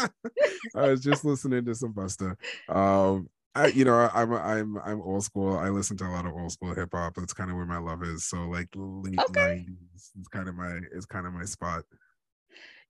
I 0.76 0.90
was 0.90 1.02
just 1.02 1.26
listening 1.26 1.66
to 1.66 1.76
some 1.76 1.94
Busta. 1.94 2.36
Um, 2.68 3.30
I, 3.56 3.68
you 3.68 3.84
know, 3.84 4.10
I'm 4.14 4.32
I'm 4.34 4.78
I'm 4.78 5.02
old 5.02 5.24
school. 5.24 5.58
I 5.58 5.70
listen 5.70 5.98
to 5.98 6.06
a 6.06 6.12
lot 6.12 6.26
of 6.26 6.34
old 6.34 6.52
school 6.52 6.74
hip 6.74 6.90
hop. 6.94 7.16
That's 7.16 7.34
kind 7.34 7.50
of 7.50 7.58
where 7.58 7.66
my 7.66 7.80
love 7.80 8.04
is. 8.04 8.26
So 8.26 8.48
like 8.48 8.70
late 8.76 9.20
okay. 9.20 9.66
90s 9.68 10.22
is 10.22 10.28
kind 10.30 10.48
of 10.48 10.56
my 10.56 10.80
is 10.92 11.06
kind 11.06 11.26
of 11.26 11.34
my 11.34 11.46
spot. 11.46 11.84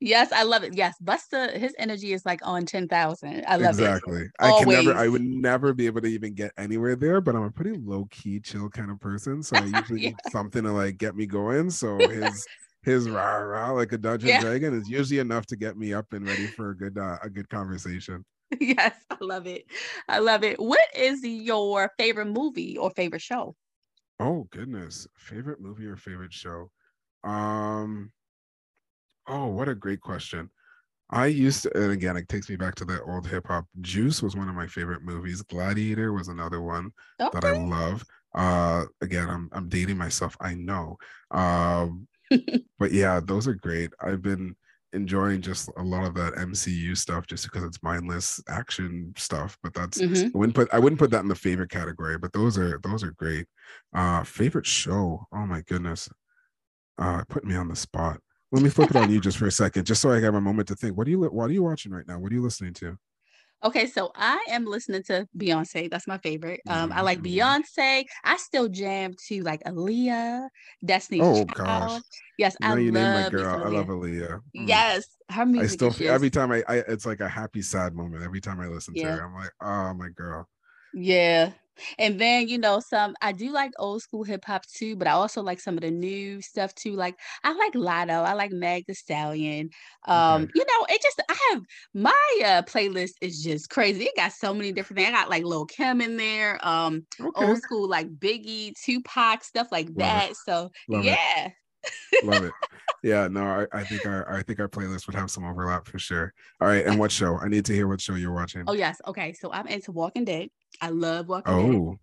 Yes, 0.02 0.32
I 0.32 0.44
love 0.44 0.64
it. 0.64 0.76
Yes, 0.76 0.96
Busta, 1.04 1.58
his 1.58 1.76
energy 1.78 2.14
is 2.14 2.26
like 2.26 2.40
on 2.44 2.66
10,000. 2.66 3.44
I 3.46 3.58
love 3.58 3.72
exactly. 3.72 4.22
it. 4.22 4.32
Exactly. 4.40 4.40
I 4.40 4.60
can 4.60 4.86
never, 4.86 4.98
I 4.98 5.08
would 5.10 5.22
never 5.22 5.74
be 5.74 5.88
able 5.88 6.00
to 6.02 6.08
even 6.08 6.34
get 6.34 6.54
anywhere 6.58 6.96
there, 6.96 7.20
but 7.20 7.36
I'm 7.36 7.44
a 7.44 7.52
pretty 7.52 7.78
low 7.78 8.08
key, 8.10 8.40
chill 8.40 8.70
kind 8.70 8.92
of 8.92 9.00
person. 9.02 9.44
So 9.44 9.58
I 9.58 9.66
usually 9.80 10.04
yeah. 10.04 10.10
need 10.10 10.18
something 10.32 10.64
to 10.64 10.72
like 10.72 10.98
get 10.98 11.18
me 11.18 11.26
going. 11.26 11.70
So 11.70 11.98
his, 11.98 12.48
his 12.84 13.10
rah 13.10 13.38
rah 13.38 13.72
like 13.72 13.92
a 13.92 13.98
dungeon 13.98 14.30
yeah. 14.30 14.42
dragon 14.42 14.74
is 14.74 14.90
usually 14.90 15.20
enough 15.20 15.46
to 15.48 15.56
get 15.56 15.78
me 15.78 15.94
up 15.94 16.14
and 16.14 16.26
ready 16.26 16.48
for 16.56 16.72
a 16.72 16.78
good, 16.78 16.98
uh, 16.98 17.18
a 17.22 17.30
good 17.30 17.50
conversation. 17.50 18.26
Yes, 18.60 18.96
I 19.12 19.18
love 19.22 19.46
it. 19.46 19.66
I 20.08 20.20
love 20.20 20.44
it. 20.44 20.60
What 20.60 20.88
is 20.96 21.24
your 21.24 21.92
favorite 22.00 22.28
movie 22.28 22.78
or 22.78 22.90
favorite 22.90 23.22
show? 23.22 23.56
Oh 24.20 24.48
goodness, 24.52 25.08
favorite 25.16 25.62
movie 25.62 25.86
or 25.86 25.96
favorite 25.96 26.34
show? 26.34 26.72
Um, 27.24 28.12
Oh, 29.30 29.48
what 29.48 29.70
a 29.70 29.76
great 29.76 30.02
question. 30.02 30.50
I 31.12 31.28
used 31.28 31.64
to, 31.64 31.78
and 31.78 31.92
again, 31.92 32.18
it 32.18 32.28
takes 32.30 32.50
me 32.50 32.56
back 32.56 32.76
to 32.76 32.86
that 32.86 33.04
old 33.04 33.28
hip 33.28 33.48
hop. 33.48 33.66
Juice 33.82 34.22
was 34.22 34.36
one 34.36 34.50
of 34.50 34.56
my 34.56 34.68
favorite 34.68 35.04
movies. 35.04 35.42
Gladiator 35.44 36.14
was 36.14 36.28
another 36.28 36.62
one 36.62 36.92
okay. 37.20 37.40
that 37.40 37.46
I 37.46 37.52
love. 37.52 38.04
Uh, 38.34 38.86
again, 39.02 39.30
I'm 39.30 39.50
I'm 39.54 39.70
dating 39.70 39.98
myself. 39.98 40.36
I 40.40 40.56
know. 40.56 40.98
Um, 41.32 42.08
but 42.80 42.92
yeah, 42.92 43.20
those 43.24 43.48
are 43.48 43.54
great. 43.54 43.92
I've 44.02 44.22
been 44.22 44.56
enjoying 44.94 45.42
just 45.42 45.70
a 45.78 45.84
lot 45.84 46.04
of 46.04 46.16
that 46.16 46.34
MCU 46.34 46.98
stuff 46.98 47.28
just 47.28 47.44
because 47.44 47.64
it's 47.64 47.84
mindless 47.84 48.42
action 48.50 49.14
stuff. 49.18 49.58
But 49.62 49.74
that's 49.74 50.00
mm-hmm. 50.00 50.36
I 50.36 50.38
wouldn't 50.38 50.56
put 50.56 50.70
I 50.74 50.80
wouldn't 50.80 51.00
put 51.00 51.12
that 51.12 51.22
in 51.22 51.28
the 51.28 51.36
favorite 51.36 51.70
category. 51.70 52.18
But 52.18 52.34
those 52.34 52.58
are 52.58 52.80
those 52.84 53.04
are 53.04 53.12
great. 53.12 53.48
Uh, 53.94 54.24
favorite 54.24 54.66
show? 54.66 55.26
Oh 55.32 55.46
my 55.46 55.62
goodness, 55.62 56.10
uh, 56.98 57.24
put 57.30 57.46
me 57.46 57.56
on 57.56 57.68
the 57.68 57.76
spot. 57.76 58.20
Let 58.52 58.64
me 58.64 58.70
flip 58.70 58.90
it 58.90 58.96
on 58.96 59.12
you 59.12 59.20
just 59.20 59.38
for 59.38 59.46
a 59.46 59.52
second, 59.52 59.86
just 59.86 60.02
so 60.02 60.12
I 60.12 60.20
have 60.22 60.34
a 60.34 60.42
moment 60.42 60.68
to 60.70 60.76
think. 60.76 60.98
What 60.98 61.08
are 61.08 61.12
you 61.12 61.22
what 61.22 61.50
are 61.50 61.54
you 61.54 61.64
watching 61.64 61.92
right 61.92 62.08
now? 62.08 62.20
What 62.20 62.32
are 62.32 62.36
you 62.36 62.42
listening 62.42 62.74
to? 62.76 62.98
Okay, 63.64 63.88
so 63.88 64.12
I 64.16 64.44
am 64.50 64.66
listening 64.66 65.04
to 65.04 65.28
Beyonce. 65.38 65.90
That's 65.92 66.08
my 66.08 66.18
favorite. 66.20 66.62
Um, 66.70 66.92
I 66.94 67.02
like 67.02 67.20
Mhm. 67.20 67.26
Beyonce. 67.26 68.06
I 68.24 68.38
still 68.38 68.70
jam 68.70 69.14
to 69.28 69.42
like 69.44 69.62
Aaliyah, 69.66 70.48
Destiny's 70.86 71.24
Oh 71.24 71.44
Child. 71.44 71.56
gosh. 71.56 72.02
Yes, 72.38 72.56
Now 72.62 72.76
I 72.76 72.80
you 72.80 72.92
name 72.92 73.12
my 73.12 73.30
girl. 73.30 73.52
some 73.52 73.64
I 73.64 73.68
love 73.68 73.88
Aaliyah. 73.88 73.90
Aaliyah. 73.90 74.42
Mm. 74.58 74.68
Yes, 74.68 75.06
her 75.30 75.46
music. 75.46 75.72
I 75.72 75.76
still 75.76 75.92
feel 75.92 76.12
every 76.14 76.30
time 76.30 76.52
I, 76.52 76.64
I 76.70 76.76
it's 76.88 77.06
like 77.06 77.20
a 77.20 77.28
happy 77.28 77.62
sad 77.62 77.94
moment 77.94 78.24
every 78.24 78.40
time 78.40 78.60
I 78.62 78.68
listen 78.68 78.96
to 78.96 79.02
Yeah. 79.02 79.16
her. 79.18 79.22
I'm 79.26 79.34
like, 79.34 79.52
oh 79.62 79.94
my 79.94 80.10
girl. 80.10 80.48
yeah. 80.94 81.52
And 81.98 82.20
then 82.20 82.48
you 82.48 82.58
know 82.58 82.80
some 82.80 83.16
I 83.22 83.32
do 83.32 83.52
like 83.52 83.72
old 83.80 84.02
school 84.02 84.24
hip 84.24 84.46
hop 84.46 84.66
too, 84.66 84.96
but 84.96 85.08
I 85.08 85.12
also 85.12 85.42
like 85.42 85.60
some 85.60 85.76
of 85.76 85.82
the 85.82 85.92
new 85.92 86.42
stuff 86.42 86.74
too. 86.76 86.94
Like 86.94 87.16
I 87.44 87.54
like 87.54 87.74
Latto, 87.74 88.24
I 88.26 88.34
like 88.34 88.52
Meg 88.52 88.86
The 88.88 88.96
Stallion. 88.96 89.70
Um, 90.08 90.48
Okay. 90.48 90.50
you 90.54 90.64
know, 90.66 90.86
it 90.90 91.02
just 91.02 91.22
I 91.30 91.38
have 91.52 91.62
my 91.94 92.42
uh 92.46 92.62
playlist 92.64 93.14
is 93.22 93.42
just 93.44 93.70
crazy. 93.70 94.06
It 94.06 94.16
got 94.16 94.32
so 94.34 94.54
many 94.54 94.72
different 94.72 94.98
things. 94.98 95.10
I 95.10 95.12
got 95.12 95.30
like 95.30 95.44
Lil 95.44 95.66
Kim 95.66 96.02
in 96.02 96.18
there. 96.18 96.60
Um, 96.66 97.06
Okay. 97.20 97.36
old 97.36 97.60
school 97.60 97.88
like 97.88 98.08
Biggie, 98.18 98.74
Tupac, 98.84 99.44
stuff 99.44 99.68
like 99.72 99.96
Love 99.96 100.16
it. 100.16 100.24
that. 100.24 100.36
So 100.36 100.72
Love 100.88 101.08
it. 101.10 101.20
yeah. 101.20 101.50
Love 102.22 102.44
it. 102.44 102.56
Yeah, 103.02 103.28
no, 103.30 103.44
I, 103.46 103.68
I 103.82 103.84
think 103.86 104.06
our 104.06 104.30
I 104.32 104.44
think 104.44 104.60
our 104.60 104.68
playlist 104.70 105.08
would 105.08 105.16
have 105.16 105.32
some 105.32 105.46
overlap 105.46 105.88
for 105.88 106.00
sure. 106.00 106.34
All 106.60 106.68
right, 106.68 106.86
and 106.86 107.00
what 107.00 107.12
show? 107.12 107.38
I 107.40 107.48
need 107.48 107.66
to 107.66 107.74
hear 107.74 107.88
what 107.88 108.02
show 108.02 108.16
you're 108.16 108.34
watching. 108.34 108.68
Oh 108.68 108.74
yes. 108.74 109.02
Okay. 109.08 109.34
So 109.34 109.52
I'm 109.52 109.68
into 109.68 109.92
Walking 109.92 110.26
Dead. 110.26 110.50
I 110.82 110.90
love 110.90 111.28
Walking 111.28 111.58
Dead. 111.58 111.76
Oh, 111.76 112.00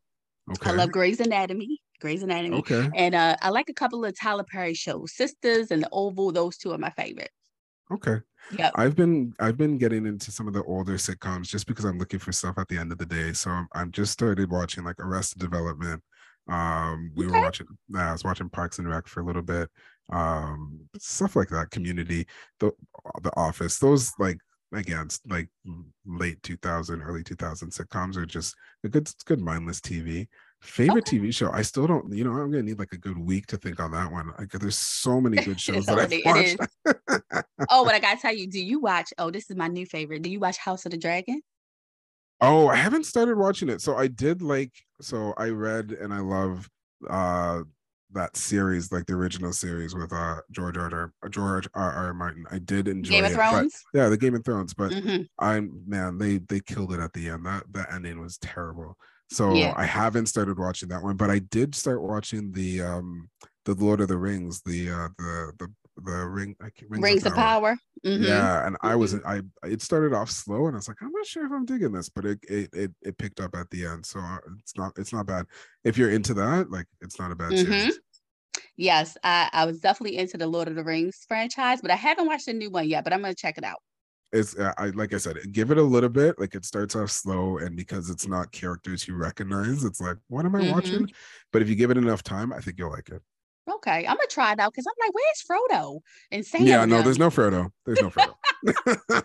okay. 0.52 0.70
I 0.70 0.72
love 0.74 0.90
Grey's 0.92 1.20
Anatomy. 1.20 1.80
Grey's 2.00 2.22
Anatomy. 2.22 2.58
Okay. 2.58 2.90
And 2.94 3.14
uh, 3.14 3.36
I 3.40 3.48
like 3.50 3.68
a 3.70 3.74
couple 3.74 4.04
of 4.04 4.14
Tyler 4.18 4.44
Perry 4.44 4.74
shows, 4.74 5.12
Sistas 5.12 5.70
and 5.70 5.82
The 5.82 5.88
Oval. 5.92 6.32
Those 6.32 6.56
two 6.58 6.72
are 6.72 6.78
my 6.78 6.90
favorites. 6.90 7.32
Okay. 7.90 8.16
Yep. 8.52 8.72
I've 8.76 8.94
been 8.94 9.32
I've 9.40 9.56
been 9.56 9.76
getting 9.78 10.06
into 10.06 10.30
some 10.30 10.46
of 10.46 10.54
the 10.54 10.62
older 10.64 10.94
sitcoms 10.94 11.48
just 11.48 11.66
because 11.66 11.84
I'm 11.84 11.98
looking 11.98 12.20
for 12.20 12.32
stuff 12.32 12.58
at 12.58 12.68
the 12.68 12.78
end 12.78 12.92
of 12.92 12.98
the 12.98 13.06
day. 13.06 13.32
So 13.32 13.50
I'm, 13.50 13.66
I'm 13.72 13.90
just 13.90 14.12
started 14.12 14.50
watching 14.50 14.84
like 14.84 15.00
Arrested 15.00 15.40
Development. 15.40 16.02
Um, 16.48 17.10
we 17.16 17.26
were 17.26 17.32
Okay. 17.32 17.40
watching. 17.42 17.66
I 17.96 18.12
was 18.12 18.22
watching 18.22 18.48
Parks 18.48 18.78
and 18.78 18.88
Rec 18.88 19.08
for 19.08 19.20
a 19.20 19.24
little 19.24 19.42
bit. 19.42 19.68
Um, 20.10 20.78
stuff 20.98 21.34
like 21.34 21.48
that. 21.48 21.70
Community, 21.70 22.26
the 22.60 22.70
The 23.22 23.32
Office. 23.36 23.78
Those 23.78 24.12
like 24.18 24.38
again 24.72 25.08
like 25.28 25.48
late 26.04 26.42
2000, 26.42 27.02
early 27.02 27.22
2000 27.22 27.70
sitcoms 27.70 28.16
are 28.16 28.26
just 28.26 28.54
a 28.84 28.88
good 28.88 29.08
good 29.24 29.40
mindless 29.40 29.80
TV. 29.80 30.28
Favorite 30.62 31.04
TV 31.04 31.32
show? 31.34 31.50
I 31.52 31.62
still 31.62 31.86
don't. 31.86 32.12
You 32.12 32.24
know, 32.24 32.32
I'm 32.32 32.50
gonna 32.50 32.62
need 32.62 32.78
like 32.78 32.92
a 32.92 32.98
good 32.98 33.18
week 33.18 33.46
to 33.48 33.56
think 33.56 33.78
on 33.78 33.90
that 33.92 34.10
one. 34.10 34.32
Like, 34.38 34.50
there's 34.50 34.78
so 34.78 35.20
many 35.20 35.36
good 35.36 35.60
shows 35.66 35.86
that 35.86 35.96
already- 35.96 36.26
I've 36.26 36.56
watched. 36.86 37.44
Oh, 37.70 37.84
but 37.84 37.94
I 37.94 37.98
gotta 38.00 38.20
tell 38.20 38.34
you, 38.34 38.46
do 38.46 38.60
you 38.60 38.80
watch? 38.80 39.12
Oh, 39.18 39.30
this 39.30 39.50
is 39.50 39.56
my 39.56 39.66
new 39.68 39.86
favorite. 39.86 40.22
Do 40.22 40.30
you 40.30 40.38
watch 40.40 40.58
House 40.58 40.84
of 40.84 40.92
the 40.92 40.96
Dragon? 40.98 41.40
Oh, 42.40 42.68
I 42.68 42.76
haven't 42.76 43.04
started 43.04 43.36
watching 43.38 43.68
it. 43.68 43.80
So 43.80 43.96
I 43.96 44.08
did 44.08 44.42
like 44.42 44.72
so 45.00 45.32
I 45.36 45.48
read 45.48 45.92
and 45.92 46.12
I 46.12 46.20
love 46.20 46.68
uh 47.08 47.62
that 48.12 48.36
series, 48.36 48.92
like 48.92 49.06
the 49.06 49.12
original 49.14 49.52
series 49.52 49.94
with 49.94 50.12
uh 50.12 50.36
George 50.50 50.76
R. 50.76 51.12
R. 51.22 51.28
George 51.28 51.68
R. 51.74 51.92
R. 51.92 52.14
Martin. 52.14 52.44
I 52.50 52.58
did 52.58 52.88
enjoy 52.88 53.10
Game 53.10 53.24
of 53.24 53.32
it, 53.32 53.36
but- 53.36 53.68
yeah, 53.94 54.08
the 54.08 54.16
Game 54.16 54.34
of 54.34 54.44
Thrones, 54.44 54.74
but 54.74 54.92
Mhm. 54.92 55.26
I'm 55.38 55.82
man, 55.86 56.18
they 56.18 56.38
they 56.38 56.60
killed 56.60 56.92
it 56.92 57.00
at 57.00 57.12
the 57.12 57.28
end. 57.28 57.44
That 57.46 57.64
that 57.72 57.92
ending 57.92 58.20
was 58.20 58.38
terrible. 58.38 58.96
So 59.30 59.54
Yeah. 59.54 59.74
I 59.76 59.84
haven't 59.86 60.26
started 60.26 60.58
watching 60.58 60.88
that 60.90 61.02
one, 61.02 61.16
but 61.16 61.30
I 61.30 61.40
did 61.40 61.74
start 61.74 62.00
watching 62.02 62.52
the 62.52 62.82
um 62.82 63.28
the 63.64 63.74
Lord 63.74 64.00
of 64.00 64.08
the 64.08 64.16
Rings, 64.18 64.62
the 64.62 64.90
uh 64.90 65.08
the 65.18 65.52
the 65.58 65.68
the 65.96 66.26
ring 66.26 66.56
I 66.60 66.70
can't- 66.70 66.90
Rings 66.90 67.24
of 67.26 67.34
Power. 67.34 67.76
Mhm. 68.04 68.26
yeah, 68.26 68.66
and 68.66 68.76
I 68.82 68.94
was 68.94 69.14
I 69.24 69.40
it 69.64 69.82
started 69.82 70.12
off 70.12 70.30
slow, 70.30 70.66
and 70.66 70.76
I 70.76 70.78
was 70.78 70.88
like, 70.88 71.00
I'm 71.02 71.10
not 71.12 71.26
sure 71.26 71.44
if 71.46 71.52
I'm 71.52 71.64
digging 71.64 71.92
this, 71.92 72.08
but 72.08 72.24
it 72.24 72.38
it 72.48 72.70
it, 72.74 72.92
it 73.02 73.18
picked 73.18 73.40
up 73.40 73.54
at 73.56 73.68
the 73.70 73.86
end, 73.86 74.04
so 74.06 74.20
uh, 74.20 74.38
it's 74.58 74.76
not 74.76 74.92
it's 74.98 75.12
not 75.12 75.26
bad. 75.26 75.46
If 75.84 75.96
you're 75.98 76.10
into 76.10 76.34
that, 76.34 76.70
like 76.70 76.86
it's 77.00 77.18
not 77.18 77.32
a 77.32 77.34
bad 77.34 77.52
Mhm. 77.52 77.64
series. 77.64 77.98
Yes, 78.76 79.16
I, 79.24 79.48
I 79.52 79.64
was 79.64 79.80
definitely 79.80 80.18
into 80.18 80.36
the 80.36 80.46
Lord 80.46 80.68
of 80.68 80.74
the 80.74 80.84
Rings 80.84 81.24
franchise, 81.28 81.80
but 81.80 81.90
I 81.90 81.96
haven't 81.96 82.26
watched 82.26 82.46
the 82.46 82.52
new 82.52 82.70
one 82.70 82.88
yet. 82.88 83.04
But 83.04 83.12
I'm 83.12 83.20
gonna 83.22 83.34
check 83.34 83.56
it 83.58 83.64
out. 83.64 83.78
It's 84.32 84.56
uh, 84.56 84.72
I 84.76 84.86
like 84.90 85.14
I 85.14 85.18
said, 85.18 85.36
give 85.52 85.70
it 85.70 85.78
a 85.78 85.82
little 85.82 86.10
bit. 86.10 86.38
Like 86.38 86.54
it 86.54 86.64
starts 86.64 86.94
off 86.94 87.10
slow, 87.10 87.58
and 87.58 87.74
because 87.76 88.10
it's 88.10 88.26
not 88.26 88.52
characters 88.52 89.08
you 89.08 89.14
recognize, 89.16 89.82
it's 89.84 90.00
like, 90.00 90.18
what 90.28 90.44
am 90.44 90.54
I 90.56 90.60
Mhm. 90.62 90.72
watching? 90.72 91.10
But 91.52 91.62
if 91.62 91.68
you 91.68 91.74
give 91.74 91.90
it 91.90 91.96
enough 91.96 92.22
time, 92.22 92.52
I 92.52 92.60
think 92.60 92.78
you'll 92.78 92.90
like 92.90 93.08
it. 93.08 93.22
Okay, 93.68 94.06
I'm 94.06 94.16
gonna 94.16 94.26
try 94.30 94.52
it 94.52 94.60
out 94.60 94.72
because 94.72 94.86
I'm 94.86 94.94
like, 95.06 95.12
where's 95.14 95.42
Frodo 95.82 96.00
and 96.30 96.44
Sam? 96.46 96.62
yeah, 96.62 96.84
no, 96.84 97.02
there's 97.02 97.18
no 97.18 97.30
Frodo. 97.30 97.70
There's 97.84 98.00
no 98.00 98.10
Frodo. 98.10 98.34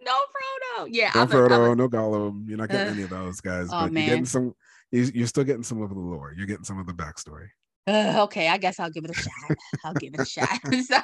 no 0.00 0.12
Frodo. 0.12 0.88
Yeah, 0.90 1.10
no 1.14 1.20
I'm 1.22 1.28
Frodo, 1.28 1.52
I'm 1.66 1.72
a- 1.72 1.76
no 1.76 1.88
Gollum. 1.88 2.48
You're 2.48 2.58
not 2.58 2.68
getting 2.68 2.88
Ugh. 2.88 2.92
any 2.94 3.02
of 3.02 3.10
those 3.10 3.40
guys, 3.40 3.68
Oh, 3.72 3.82
but 3.82 3.92
you're 3.92 4.06
getting 4.06 4.24
some. 4.26 4.54
you- 4.90 5.10
You're 5.14 5.26
still 5.26 5.44
getting 5.44 5.62
some 5.62 5.82
of 5.82 5.90
the 5.90 5.94
lore. 5.98 6.34
You're 6.36 6.46
getting 6.46 6.64
some 6.64 6.78
of 6.78 6.86
the 6.86 6.92
backstory. 6.92 7.48
Uh, 7.86 8.22
okay, 8.24 8.48
I 8.48 8.58
guess 8.58 8.78
I'll 8.78 8.90
give 8.90 9.04
it 9.04 9.10
a 9.10 9.14
shot. 9.14 9.56
I'll 9.84 9.94
give 9.94 10.14
it 10.14 10.20
a 10.20 10.24
shot. 10.24 10.48
So, 10.72 10.98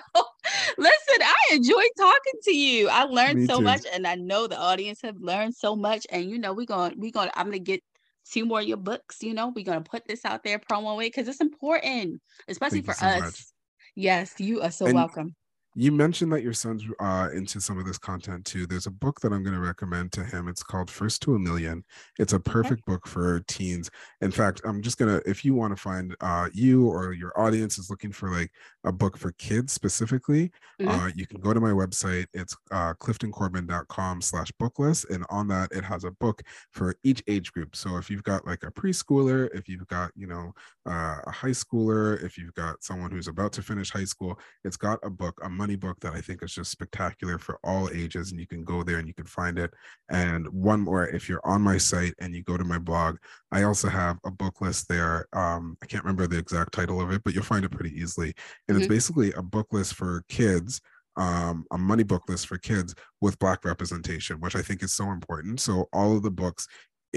listen, 0.78 1.22
I 1.22 1.35
enjoyed 1.52 1.90
talking 1.98 2.33
to 2.44 2.57
you. 2.57 2.88
I 2.88 3.02
learned 3.04 3.40
Me 3.40 3.46
so 3.46 3.57
too. 3.59 3.64
much, 3.64 3.83
and 3.92 4.07
I 4.07 4.14
know 4.14 4.46
the 4.46 4.57
audience 4.59 5.02
have 5.02 5.16
learned 5.20 5.54
so 5.54 5.74
much. 5.76 6.07
And 6.11 6.31
you 6.31 6.38
know, 6.38 6.52
we're 6.52 6.66
going, 6.66 6.92
to 6.92 6.96
we're 6.98 7.11
going. 7.11 7.28
To 7.28 7.38
I'm 7.38 7.46
gonna 7.46 7.59
get 7.59 7.83
two 8.30 8.44
more 8.44 8.60
of 8.60 8.66
your 8.66 8.76
books. 8.76 9.22
You 9.22 9.34
know, 9.34 9.52
we're 9.54 9.64
gonna 9.64 9.80
put 9.80 10.06
this 10.06 10.24
out 10.24 10.42
there, 10.44 10.58
promo 10.58 10.96
it, 11.04 11.08
because 11.12 11.28
it's 11.28 11.40
important, 11.40 12.20
especially 12.48 12.82
Thank 12.82 12.98
for 12.98 13.04
us. 13.04 13.52
Yes, 13.94 14.34
you 14.38 14.60
are 14.62 14.70
so 14.70 14.86
And- 14.86 14.94
welcome. 14.94 15.34
You 15.80 15.92
mentioned 15.92 16.32
that 16.32 16.42
your 16.42 16.54
son's 16.54 16.82
uh, 16.98 17.28
into 17.32 17.60
some 17.60 17.78
of 17.78 17.86
this 17.86 17.98
content 17.98 18.44
too. 18.44 18.66
There's 18.66 18.86
a 18.86 18.90
book 18.90 19.20
that 19.20 19.32
I'm 19.32 19.44
going 19.44 19.54
to 19.54 19.60
recommend 19.64 20.10
to 20.14 20.24
him. 20.24 20.48
It's 20.48 20.64
called 20.64 20.90
First 20.90 21.22
to 21.22 21.36
a 21.36 21.38
Million. 21.38 21.84
It's 22.18 22.32
a 22.32 22.40
perfect 22.40 22.84
book 22.84 23.06
for 23.06 23.38
teens. 23.46 23.88
In 24.20 24.32
fact, 24.32 24.60
I'm 24.64 24.82
just 24.82 24.98
gonna, 24.98 25.20
if 25.24 25.44
you 25.44 25.54
want 25.54 25.76
to 25.76 25.80
find 25.80 26.16
uh, 26.20 26.48
you 26.52 26.88
or 26.88 27.12
your 27.12 27.32
audience 27.40 27.78
is 27.78 27.90
looking 27.90 28.10
for 28.10 28.28
like 28.28 28.50
a 28.82 28.90
book 28.90 29.16
for 29.16 29.30
kids 29.38 29.72
specifically, 29.72 30.50
Mhm. 30.80 30.88
uh, 30.88 31.12
you 31.14 31.28
can 31.28 31.40
go 31.40 31.54
to 31.54 31.60
my 31.60 31.70
website. 31.70 32.26
It's 32.34 32.56
uh, 32.72 32.94
cliftoncorbin.com 32.94 34.20
slash 34.20 34.50
booklist. 34.60 35.08
And 35.10 35.24
on 35.30 35.46
that, 35.46 35.70
it 35.70 35.84
has 35.84 36.02
a 36.02 36.10
book 36.10 36.42
for 36.72 36.96
each 37.04 37.22
age 37.28 37.52
group. 37.52 37.76
So 37.76 37.98
if 37.98 38.10
you've 38.10 38.24
got 38.24 38.44
like 38.44 38.64
a 38.64 38.72
preschooler, 38.72 39.48
if 39.54 39.68
you've 39.68 39.86
got, 39.86 40.10
you 40.16 40.26
know, 40.26 40.54
uh, 40.90 41.20
a 41.24 41.30
high 41.30 41.50
schooler, 41.50 42.20
if 42.24 42.36
you've 42.36 42.54
got 42.54 42.82
someone 42.82 43.12
who's 43.12 43.28
about 43.28 43.52
to 43.52 43.62
finish 43.62 43.90
high 43.92 44.04
school, 44.06 44.40
it's 44.64 44.76
got 44.76 44.98
a 45.04 45.10
book, 45.10 45.38
a 45.44 45.48
money 45.48 45.67
book 45.76 45.98
that 46.00 46.14
I 46.14 46.20
think 46.20 46.42
is 46.42 46.54
just 46.54 46.70
spectacular 46.70 47.38
for 47.38 47.59
all 47.64 47.88
ages. 47.90 48.31
And 48.31 48.40
you 48.40 48.46
can 48.46 48.64
go 48.64 48.83
there 48.83 48.98
and 48.98 49.09
you 49.09 49.14
can 49.14 49.26
find 49.26 49.59
it. 49.59 49.72
And 50.09 50.48
one 50.48 50.81
more, 50.81 51.07
if 51.09 51.28
you're 51.28 51.44
on 51.44 51.62
my 51.62 51.78
site 51.78 52.14
and 52.20 52.35
you 52.35 52.42
go 52.42 52.57
to 52.57 52.64
my 52.64 52.78
blog, 52.78 53.16
I 53.52 53.62
also 53.64 53.88
have 53.88 54.18
a 54.24 54.31
book 54.31 54.61
list 54.61 54.88
there. 54.88 55.26
Um, 55.33 55.76
I 55.83 55.87
can't 55.87 56.04
remember 56.04 56.26
the 56.26 56.38
exact 56.38 56.72
title 56.72 57.00
of 57.00 57.11
it, 57.12 57.22
but 57.24 57.35
you'll 57.35 57.42
find 57.44 57.64
it 57.64 57.70
pretty 57.70 57.98
easily. 57.98 58.35
And 58.68 58.76
it's 58.76 58.87
Mhm. 58.87 58.90
basically 58.90 59.33
a 59.33 59.42
book 59.42 59.72
list 59.72 59.94
for 59.94 60.24
kids, 60.28 60.81
um, 61.16 61.64
a 61.72 61.78
money 61.78 62.04
book 62.04 62.28
list 62.28 62.46
for 62.46 62.59
kids 62.59 62.94
with 63.20 63.38
black 63.38 63.64
representation, 63.64 64.40
which 64.40 64.57
I 64.57 64.62
think 64.62 64.83
is 64.83 64.92
so 64.92 65.11
important. 65.11 65.61
So 65.61 65.88
all 65.92 66.16
of 66.16 66.22
the 66.22 66.31
books 66.31 66.66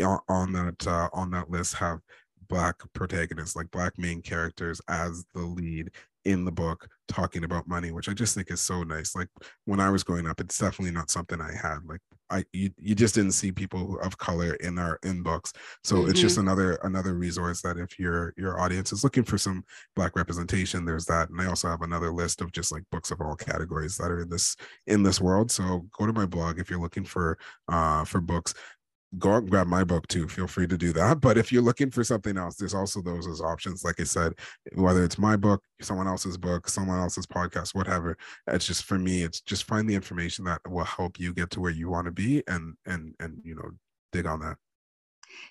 on 0.02 0.20
on 0.30 0.54
that 0.54 0.88
uh, 0.88 1.10
on 1.14 1.32
that 1.32 1.50
list 1.50 1.76
have 1.76 2.00
black 2.52 2.76
protagonists, 2.94 3.56
like 3.56 3.72
black 3.72 3.98
main 3.98 4.22
characters 4.22 4.82
as 4.90 5.24
the 5.34 5.42
lead 5.42 5.90
in 6.26 6.46
the 6.46 6.52
book 6.52 6.88
talking 7.08 7.46
about 7.46 7.68
money, 7.68 7.92
which 7.92 8.10
I 8.10 8.14
just 8.14 8.36
think 8.36 8.52
is 8.52 8.62
so 8.62 8.84
nice. 8.84 9.16
Like 9.16 9.30
when 9.66 9.80
I 9.80 9.90
was 9.90 10.04
growing 10.04 10.28
up, 10.28 10.40
it's 10.40 10.58
definitely 10.58 10.94
not 10.94 11.10
something 11.10 11.40
I 11.42 11.52
had. 11.54 11.80
Like 11.86 12.02
I 12.30 12.44
you, 12.52 12.70
you 12.78 12.94
just 12.94 13.16
didn't 13.16 13.32
see 13.32 13.52
people 13.52 13.98
of 14.02 14.18
color 14.18 14.56
in 14.56 14.78
our 14.78 15.00
in 15.04 15.24
books. 15.24 15.54
So 15.84 16.06
it's 16.06 16.20
just 16.20 16.38
another 16.38 16.74
another 16.84 17.14
resource 17.16 17.62
that 17.62 17.78
if 17.78 17.98
your 17.98 18.34
your 18.38 18.60
audience 18.60 18.92
is 18.92 19.04
looking 19.04 19.24
for 19.24 19.38
some 19.38 19.64
black 19.96 20.16
representation, 20.16 20.86
there's 20.86 21.06
that. 21.06 21.30
And 21.30 21.42
I 21.42 21.48
also 21.48 21.70
have 21.70 21.82
another 21.82 22.12
list 22.12 22.42
of 22.42 22.52
just 22.52 22.72
like 22.72 22.84
books 22.92 23.12
of 23.12 23.22
all 23.22 23.36
categories 23.36 23.98
that 23.98 24.12
are 24.12 24.22
in 24.22 24.30
this 24.30 24.56
in 24.88 25.04
this 25.04 25.22
world. 25.22 25.52
So 25.52 25.88
go 25.98 26.06
to 26.06 26.14
my 26.14 26.26
blog 26.26 26.60
if 26.60 26.70
you're 26.70 26.82
looking 26.82 27.06
for 27.06 27.38
uh 27.70 28.04
for 28.04 28.22
books 28.22 28.54
go 29.18 29.34
out 29.34 29.44
and 29.44 29.50
grab 29.50 29.68
my 29.68 29.84
book 29.84 30.08
too. 30.08 30.28
Feel 30.28 30.48
free 30.48 30.68
to 30.68 30.78
do 30.78 30.94
that. 30.94 31.20
But 31.20 31.38
if 31.38 31.52
you're 31.52 31.62
looking 31.62 31.92
for 31.92 32.04
something 32.04 32.38
else, 32.38 32.56
there's 32.56 32.74
also 32.74 33.02
those 33.02 33.28
as 33.28 33.42
options. 33.42 33.84
Like 33.84 34.00
I 34.00 34.04
said, 34.04 34.34
whether 34.76 35.04
it's 35.04 35.18
my 35.18 35.36
book, 35.36 35.62
someone 35.82 36.08
else's 36.08 36.38
book, 36.38 36.70
someone 36.70 37.00
else's 37.00 37.28
podcast, 37.28 37.76
whatever. 37.76 38.18
It's 38.48 38.66
just 38.66 38.86
for 38.86 38.98
me, 38.98 39.24
it's 39.24 39.42
just 39.42 39.66
find 39.66 39.90
the 39.90 39.96
information 39.96 40.46
that 40.46 40.62
will 40.70 40.86
help 40.86 41.20
you 41.20 41.34
get 41.34 41.50
to 41.52 41.60
where 41.60 41.72
you 41.72 41.90
want 41.90 42.06
to 42.06 42.12
be 42.12 42.44
and 42.48 42.76
and 42.86 43.14
and 43.20 43.42
you 43.44 43.56
know, 43.56 43.72
dig 44.12 44.26
on 44.26 44.40
that. 44.42 44.58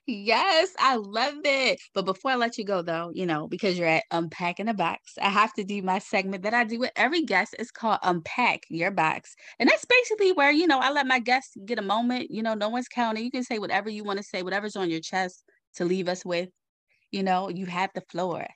Yes, 0.07 0.75
I 0.79 0.97
love 0.97 1.35
it. 1.45 1.81
But 1.95 2.05
before 2.05 2.33
I 2.33 2.35
let 2.37 2.59
you 2.59 2.65
go, 2.65 2.83
though, 2.83 3.11
you 3.15 3.27
know, 3.27 3.49
because 3.49 3.79
you're 3.79 3.89
at 3.89 4.05
Unpacking 4.11 4.69
a 4.69 4.75
Box, 4.75 5.15
I 5.21 5.29
have 5.29 5.53
to 5.55 5.65
do 5.65 5.83
my 5.83 5.99
segment 5.99 6.43
that 6.43 6.55
I 6.55 6.65
do 6.65 6.79
with 6.79 6.93
every 6.97 7.23
guest. 7.23 7.55
It's 7.59 7.71
called 7.71 7.99
Unpack 8.03 8.65
Your 8.69 8.91
Box. 8.91 9.35
And 9.59 9.69
that's 9.69 9.85
basically 9.85 10.33
where, 10.33 10.51
you 10.51 10.67
know, 10.67 10.79
I 10.79 10.91
let 10.91 11.07
my 11.07 11.19
guests 11.19 11.57
get 11.65 11.79
a 11.79 11.83
moment. 11.83 12.31
You 12.31 12.43
know, 12.43 12.55
no 12.55 12.69
one's 12.69 12.89
counting. 12.89 13.25
You 13.25 13.31
can 13.31 13.45
say 13.45 13.59
whatever 13.59 13.89
you 13.89 14.05
want 14.05 14.19
to 14.19 14.25
say, 14.25 14.43
whatever's 14.43 14.77
on 14.77 14.91
your 14.91 15.01
chest 15.01 15.45
to 15.77 15.85
leave 15.85 16.09
us 16.09 16.25
with. 16.25 16.49
You 17.11 17.23
know, 17.23 17.49
you 17.49 17.67
have 17.67 17.91
the 17.95 18.03
floor. 18.03 18.47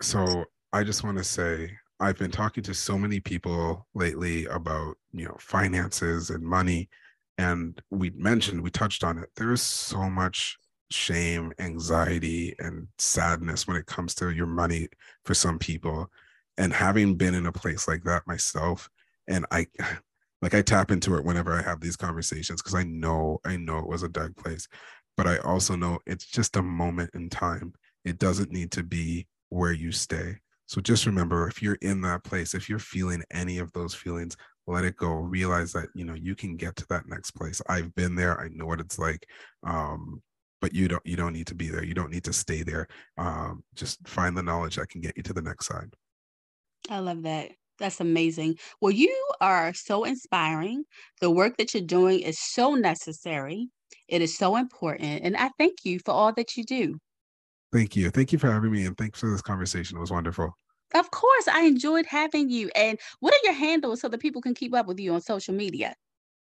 So 0.00 0.44
I 0.72 0.84
just 0.84 1.04
want 1.04 1.18
to 1.18 1.24
say 1.24 1.70
I've 2.00 2.18
been 2.18 2.30
talking 2.30 2.62
to 2.64 2.74
so 2.74 2.98
many 2.98 3.20
people 3.20 3.86
lately 3.94 4.46
about, 4.46 4.96
you 5.12 5.26
know, 5.26 5.36
finances 5.38 6.30
and 6.30 6.42
money. 6.42 6.88
And 7.40 7.80
we 7.90 8.10
mentioned 8.10 8.62
we 8.62 8.70
touched 8.70 9.02
on 9.02 9.18
it 9.18 9.28
there 9.36 9.52
is 9.52 9.62
so 9.62 10.10
much 10.10 10.58
shame 10.90 11.52
anxiety 11.58 12.54
and 12.58 12.88
sadness 12.98 13.66
when 13.66 13.76
it 13.76 13.86
comes 13.86 14.14
to 14.14 14.30
your 14.30 14.46
money 14.46 14.88
for 15.24 15.34
some 15.34 15.58
people. 15.58 16.10
And 16.58 16.72
having 16.72 17.14
been 17.14 17.34
in 17.34 17.46
a 17.46 17.52
place 17.52 17.86
like 17.88 18.02
that 18.04 18.26
myself 18.26 18.88
and 19.28 19.46
i 19.50 19.66
like 20.42 20.54
i 20.54 20.62
tap 20.62 20.90
into 20.90 21.16
it 21.16 21.24
whenever 21.24 21.52
i 21.52 21.62
have 21.62 21.80
these 21.80 21.96
conversations 21.96 22.62
because 22.62 22.74
i 22.74 22.82
know 22.82 23.38
i 23.44 23.56
know 23.56 23.78
it 23.78 23.88
was 23.88 24.02
a 24.02 24.08
dark 24.08 24.36
place. 24.36 24.66
But 25.16 25.26
i 25.26 25.38
also 25.38 25.76
know 25.76 25.98
it's 26.06 26.26
just 26.26 26.56
a 26.56 26.62
moment 26.62 27.10
in 27.14 27.30
time. 27.30 27.74
It 28.04 28.18
doesn't 28.18 28.50
need 28.50 28.72
to 28.72 28.82
be 28.82 29.26
where 29.50 29.72
you 29.72 29.92
stay. 29.92 30.36
So 30.66 30.80
just 30.80 31.06
remember 31.06 31.48
if 31.48 31.62
you're 31.62 31.78
in 31.82 32.00
that 32.02 32.24
place 32.24 32.54
if 32.54 32.68
you're 32.68 32.78
feeling 32.78 33.22
any 33.30 33.58
of 33.58 33.72
those 33.72 33.94
feelings 33.94 34.36
let 34.66 34.84
it 34.84 34.96
go 34.96 35.14
realize 35.14 35.72
that 35.72 35.88
you 35.94 36.04
know 36.04 36.14
you 36.14 36.34
can 36.34 36.56
get 36.56 36.76
to 36.76 36.86
that 36.88 37.08
next 37.08 37.32
place 37.32 37.60
i've 37.68 37.94
been 37.94 38.14
there 38.14 38.40
i 38.40 38.48
know 38.52 38.66
what 38.66 38.80
it's 38.80 38.98
like 38.98 39.26
um 39.64 40.22
but 40.60 40.74
you 40.74 40.88
don't 40.88 41.04
you 41.04 41.16
don't 41.16 41.32
need 41.32 41.46
to 41.46 41.54
be 41.54 41.68
there 41.68 41.84
you 41.84 41.94
don't 41.94 42.10
need 42.10 42.24
to 42.24 42.32
stay 42.32 42.62
there 42.62 42.86
um 43.18 43.62
just 43.74 44.06
find 44.06 44.36
the 44.36 44.42
knowledge 44.42 44.76
that 44.76 44.88
can 44.88 45.00
get 45.00 45.16
you 45.16 45.22
to 45.22 45.32
the 45.32 45.42
next 45.42 45.66
side 45.66 45.94
I 46.88 47.00
love 47.00 47.22
that. 47.22 47.50
That's 47.78 48.00
amazing. 48.00 48.56
Well, 48.80 48.92
you 48.92 49.16
are 49.40 49.72
so 49.74 50.04
inspiring. 50.04 50.84
The 51.20 51.30
work 51.30 51.56
that 51.56 51.74
you're 51.74 51.82
doing 51.82 52.20
is 52.20 52.38
so 52.38 52.74
necessary. 52.74 53.68
It 54.08 54.22
is 54.22 54.36
so 54.36 54.56
important. 54.56 55.22
And 55.24 55.36
I 55.36 55.50
thank 55.58 55.84
you 55.84 55.98
for 56.04 56.12
all 56.12 56.32
that 56.34 56.56
you 56.56 56.64
do. 56.64 56.98
Thank 57.72 57.96
you. 57.96 58.10
Thank 58.10 58.32
you 58.32 58.38
for 58.38 58.50
having 58.50 58.72
me. 58.72 58.84
And 58.84 58.96
thanks 58.98 59.20
for 59.20 59.30
this 59.30 59.40
conversation. 59.40 59.96
It 59.96 60.00
was 60.00 60.10
wonderful. 60.10 60.56
Of 60.94 61.10
course, 61.10 61.48
I 61.48 61.62
enjoyed 61.62 62.06
having 62.06 62.50
you. 62.50 62.70
And 62.74 62.98
what 63.20 63.34
are 63.34 63.44
your 63.44 63.54
handles 63.54 64.00
so 64.00 64.08
that 64.08 64.18
people 64.18 64.42
can 64.42 64.54
keep 64.54 64.74
up 64.74 64.86
with 64.86 64.98
you 65.00 65.14
on 65.14 65.20
social 65.20 65.54
media? 65.54 65.94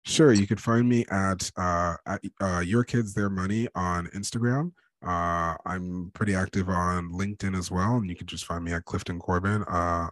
Sure. 0.06 0.34
You 0.34 0.48
can 0.48 0.58
find 0.58 0.88
me 0.88 1.06
at, 1.12 1.52
uh, 1.58 1.96
at 2.06 2.22
uh, 2.42 2.60
Your 2.66 2.84
Kids 2.84 3.14
Their 3.14 3.30
Money 3.30 3.68
on 3.76 4.08
Instagram. 4.08 4.72
Uh, 5.06 5.56
I'm 5.66 6.12
pretty 6.14 6.36
active 6.36 6.68
on 6.68 7.12
LinkedIn 7.12 7.58
as 7.58 7.72
well, 7.72 7.98
and 7.98 8.10
you 8.10 8.16
can 8.16 8.28
just 8.28 8.46
find 8.46 8.64
me 8.64 8.74
at 8.74 8.86
Clifton 8.86 9.20
Corbin 9.20 9.64
uh, 9.64 10.10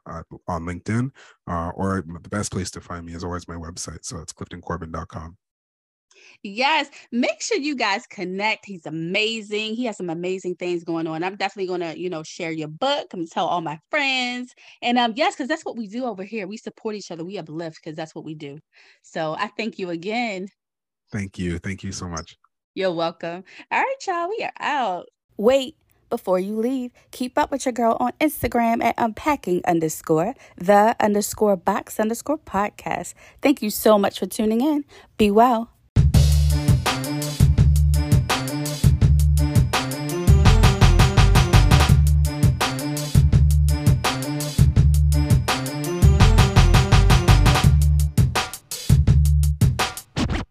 on 0.47 0.63
LinkedIn. 0.63 1.09
Uh, 1.45 1.71
or 1.75 2.03
the 2.05 2.29
best 2.29 2.51
place 2.51 2.71
to 2.71 2.81
find 2.81 3.05
me 3.05 3.13
is 3.13 3.23
always 3.23 3.47
my 3.47 3.55
website, 3.55 4.05
so 4.05 4.19
it's 4.19 4.33
cliftoncorbin.com. 4.33 5.37
Yes, 6.43 6.89
make 7.11 7.41
sure 7.41 7.57
you 7.57 7.75
guys 7.75 8.05
connect. 8.07 8.65
He's 8.65 8.85
amazing. 8.85 9.75
He 9.75 9.85
has 9.85 9.97
some 9.97 10.09
amazing 10.09 10.55
things 10.55 10.83
going 10.83 11.07
on. 11.07 11.23
I'm 11.23 11.35
definitely 11.35 11.67
going 11.67 11.81
to, 11.81 11.99
you 11.99 12.09
know, 12.09 12.23
share 12.23 12.51
your 12.51 12.67
book. 12.67 13.07
I'm 13.13 13.27
tell 13.27 13.47
all 13.47 13.61
my 13.61 13.79
friends. 13.89 14.53
And 14.81 14.97
um 14.97 15.13
yes, 15.15 15.35
cuz 15.35 15.47
that's 15.47 15.65
what 15.65 15.77
we 15.77 15.87
do 15.87 16.05
over 16.05 16.23
here. 16.23 16.47
We 16.47 16.57
support 16.57 16.95
each 16.95 17.11
other. 17.11 17.25
We 17.25 17.37
uplift 17.37 17.81
cuz 17.83 17.95
that's 17.95 18.15
what 18.15 18.25
we 18.25 18.35
do. 18.35 18.59
So, 19.01 19.35
I 19.37 19.47
thank 19.57 19.79
you 19.79 19.89
again. 19.89 20.47
Thank 21.11 21.37
you. 21.39 21.59
Thank 21.59 21.83
you 21.83 21.91
so 21.91 22.07
much. 22.07 22.37
You're 22.75 22.93
welcome. 22.93 23.43
All 23.71 23.79
right, 23.79 23.95
y'all, 24.05 24.29
we 24.29 24.43
are 24.43 24.51
out. 24.59 25.07
Wait. 25.37 25.75
Before 26.09 26.39
you 26.39 26.55
leave, 26.55 26.91
keep 27.11 27.37
up 27.37 27.51
with 27.51 27.65
your 27.65 27.73
girl 27.73 27.97
on 27.99 28.13
Instagram 28.21 28.81
at 28.81 28.95
unpacking 28.97 29.61
underscore 29.65 30.35
the 30.55 30.95
underscore 31.01 31.57
box 31.57 31.99
underscore 31.99 32.37
podcast. 32.37 33.13
Thank 33.41 33.61
you 33.61 33.69
so 33.69 33.99
much 33.99 34.19
for 34.19 34.25
tuning 34.25 34.61
in. 34.61 34.85
Be 35.17 35.29
well. 35.31 35.76